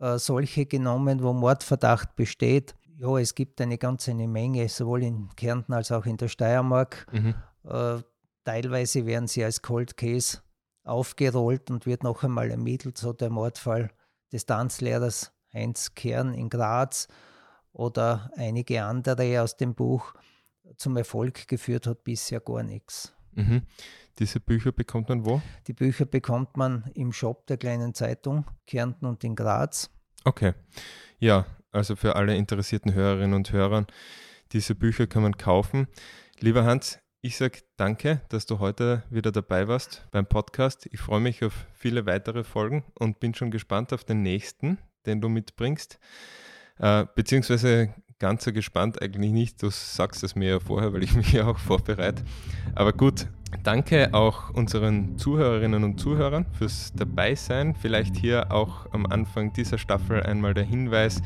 äh, 0.00 0.18
solche 0.18 0.66
genommen, 0.66 1.22
wo 1.22 1.32
Mordverdacht 1.32 2.16
besteht. 2.16 2.74
Ja, 2.96 3.16
es 3.18 3.34
gibt 3.34 3.60
eine 3.60 3.78
ganze 3.78 4.14
Menge, 4.14 4.68
sowohl 4.68 5.02
in 5.04 5.28
Kärnten 5.36 5.72
als 5.72 5.90
auch 5.90 6.04
in 6.04 6.16
der 6.16 6.28
Steiermark. 6.28 7.06
Mhm. 7.12 7.34
Äh, 7.64 8.02
teilweise 8.44 9.06
werden 9.06 9.26
sie 9.26 9.44
als 9.44 9.62
Cold 9.62 9.96
Case 9.96 10.40
aufgerollt 10.84 11.70
und 11.70 11.86
wird 11.86 12.02
noch 12.02 12.22
einmal 12.22 12.50
ermittelt, 12.50 12.98
so 12.98 13.12
der 13.12 13.30
Mordfall 13.30 13.90
des 14.32 14.46
Tanzlehrers 14.46 15.32
Heinz 15.52 15.94
Kern 15.94 16.34
in 16.34 16.48
Graz 16.48 17.08
oder 17.72 18.30
einige 18.36 18.84
andere 18.84 19.42
aus 19.42 19.56
dem 19.56 19.74
Buch 19.74 20.14
zum 20.76 20.96
Erfolg 20.96 21.48
geführt 21.48 21.86
hat 21.86 22.04
bisher 22.04 22.40
gar 22.40 22.62
nichts. 22.62 23.14
Mhm. 23.32 23.62
Diese 24.18 24.40
Bücher 24.40 24.72
bekommt 24.72 25.08
man 25.08 25.24
wo? 25.24 25.40
Die 25.66 25.72
Bücher 25.72 26.04
bekommt 26.04 26.56
man 26.56 26.90
im 26.94 27.12
Shop 27.12 27.46
der 27.46 27.56
kleinen 27.56 27.94
Zeitung 27.94 28.44
Kärnten 28.66 29.06
und 29.06 29.24
in 29.24 29.34
Graz. 29.34 29.90
Okay. 30.24 30.54
Ja, 31.18 31.46
also 31.72 31.96
für 31.96 32.16
alle 32.16 32.36
interessierten 32.36 32.92
Hörerinnen 32.92 33.34
und 33.34 33.52
Hörer, 33.52 33.86
diese 34.52 34.74
Bücher 34.74 35.06
kann 35.06 35.22
man 35.22 35.36
kaufen. 35.36 35.86
Lieber 36.40 36.64
Hans, 36.64 36.99
Ich 37.22 37.36
sage 37.36 37.58
danke, 37.76 38.22
dass 38.30 38.46
du 38.46 38.60
heute 38.60 39.02
wieder 39.10 39.30
dabei 39.30 39.68
warst 39.68 40.06
beim 40.10 40.24
Podcast. 40.24 40.88
Ich 40.90 41.00
freue 41.00 41.20
mich 41.20 41.44
auf 41.44 41.66
viele 41.74 42.06
weitere 42.06 42.44
Folgen 42.44 42.82
und 42.98 43.20
bin 43.20 43.34
schon 43.34 43.50
gespannt 43.50 43.92
auf 43.92 44.04
den 44.04 44.22
nächsten, 44.22 44.78
den 45.04 45.20
du 45.20 45.28
mitbringst. 45.28 45.98
Äh, 46.78 47.04
beziehungsweise 47.14 47.92
ganz 48.18 48.44
so 48.44 48.54
gespannt 48.54 49.02
eigentlich 49.02 49.32
nicht. 49.32 49.62
Du 49.62 49.68
sagst 49.68 50.24
es 50.24 50.34
mir 50.34 50.48
ja 50.48 50.60
vorher, 50.60 50.94
weil 50.94 51.02
ich 51.02 51.12
mich 51.14 51.30
ja 51.32 51.46
auch 51.46 51.58
vorbereite. 51.58 52.22
Aber 52.74 52.94
gut, 52.94 53.26
danke 53.64 54.14
auch 54.14 54.48
unseren 54.54 55.18
Zuhörerinnen 55.18 55.84
und 55.84 56.00
Zuhörern 56.00 56.46
fürs 56.56 56.94
Dabeisein. 56.94 57.74
Vielleicht 57.74 58.16
hier 58.16 58.50
auch 58.50 58.90
am 58.94 59.04
Anfang 59.04 59.52
dieser 59.52 59.76
Staffel 59.76 60.22
einmal 60.22 60.54
der 60.54 60.64
Hinweis, 60.64 61.20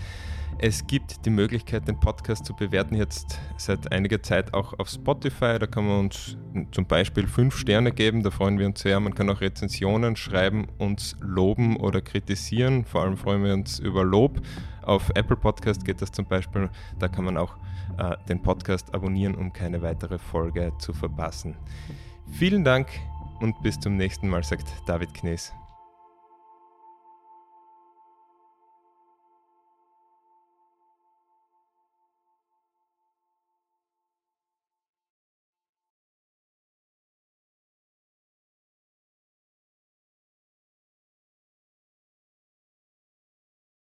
es 0.58 0.86
gibt 0.86 1.24
die 1.26 1.30
Möglichkeit, 1.30 1.88
den 1.88 1.98
Podcast 1.98 2.44
zu 2.44 2.54
bewerten, 2.54 2.94
jetzt 2.94 3.38
seit 3.56 3.92
einiger 3.92 4.22
Zeit 4.22 4.54
auch 4.54 4.78
auf 4.78 4.88
Spotify. 4.88 5.58
Da 5.58 5.66
kann 5.66 5.86
man 5.86 6.00
uns 6.00 6.36
zum 6.70 6.86
Beispiel 6.86 7.26
fünf 7.26 7.56
Sterne 7.56 7.92
geben, 7.92 8.22
da 8.22 8.30
freuen 8.30 8.58
wir 8.58 8.66
uns 8.66 8.80
sehr. 8.80 8.98
Man 9.00 9.14
kann 9.14 9.28
auch 9.30 9.40
Rezensionen 9.40 10.16
schreiben, 10.16 10.66
uns 10.78 11.16
loben 11.20 11.76
oder 11.76 12.00
kritisieren. 12.00 12.84
Vor 12.84 13.02
allem 13.02 13.16
freuen 13.16 13.44
wir 13.44 13.54
uns 13.54 13.78
über 13.78 14.04
Lob. 14.04 14.40
Auf 14.82 15.10
Apple 15.14 15.36
Podcast 15.36 15.84
geht 15.84 16.00
das 16.02 16.12
zum 16.12 16.26
Beispiel. 16.26 16.70
Da 16.98 17.08
kann 17.08 17.24
man 17.24 17.36
auch 17.36 17.56
äh, 17.98 18.16
den 18.28 18.42
Podcast 18.42 18.94
abonnieren, 18.94 19.34
um 19.34 19.52
keine 19.52 19.82
weitere 19.82 20.18
Folge 20.18 20.72
zu 20.78 20.92
verpassen. 20.92 21.56
Vielen 22.30 22.64
Dank 22.64 22.88
und 23.40 23.60
bis 23.62 23.78
zum 23.78 23.96
nächsten 23.96 24.28
Mal, 24.28 24.44
sagt 24.44 24.68
David 24.86 25.12
Knees. 25.14 25.52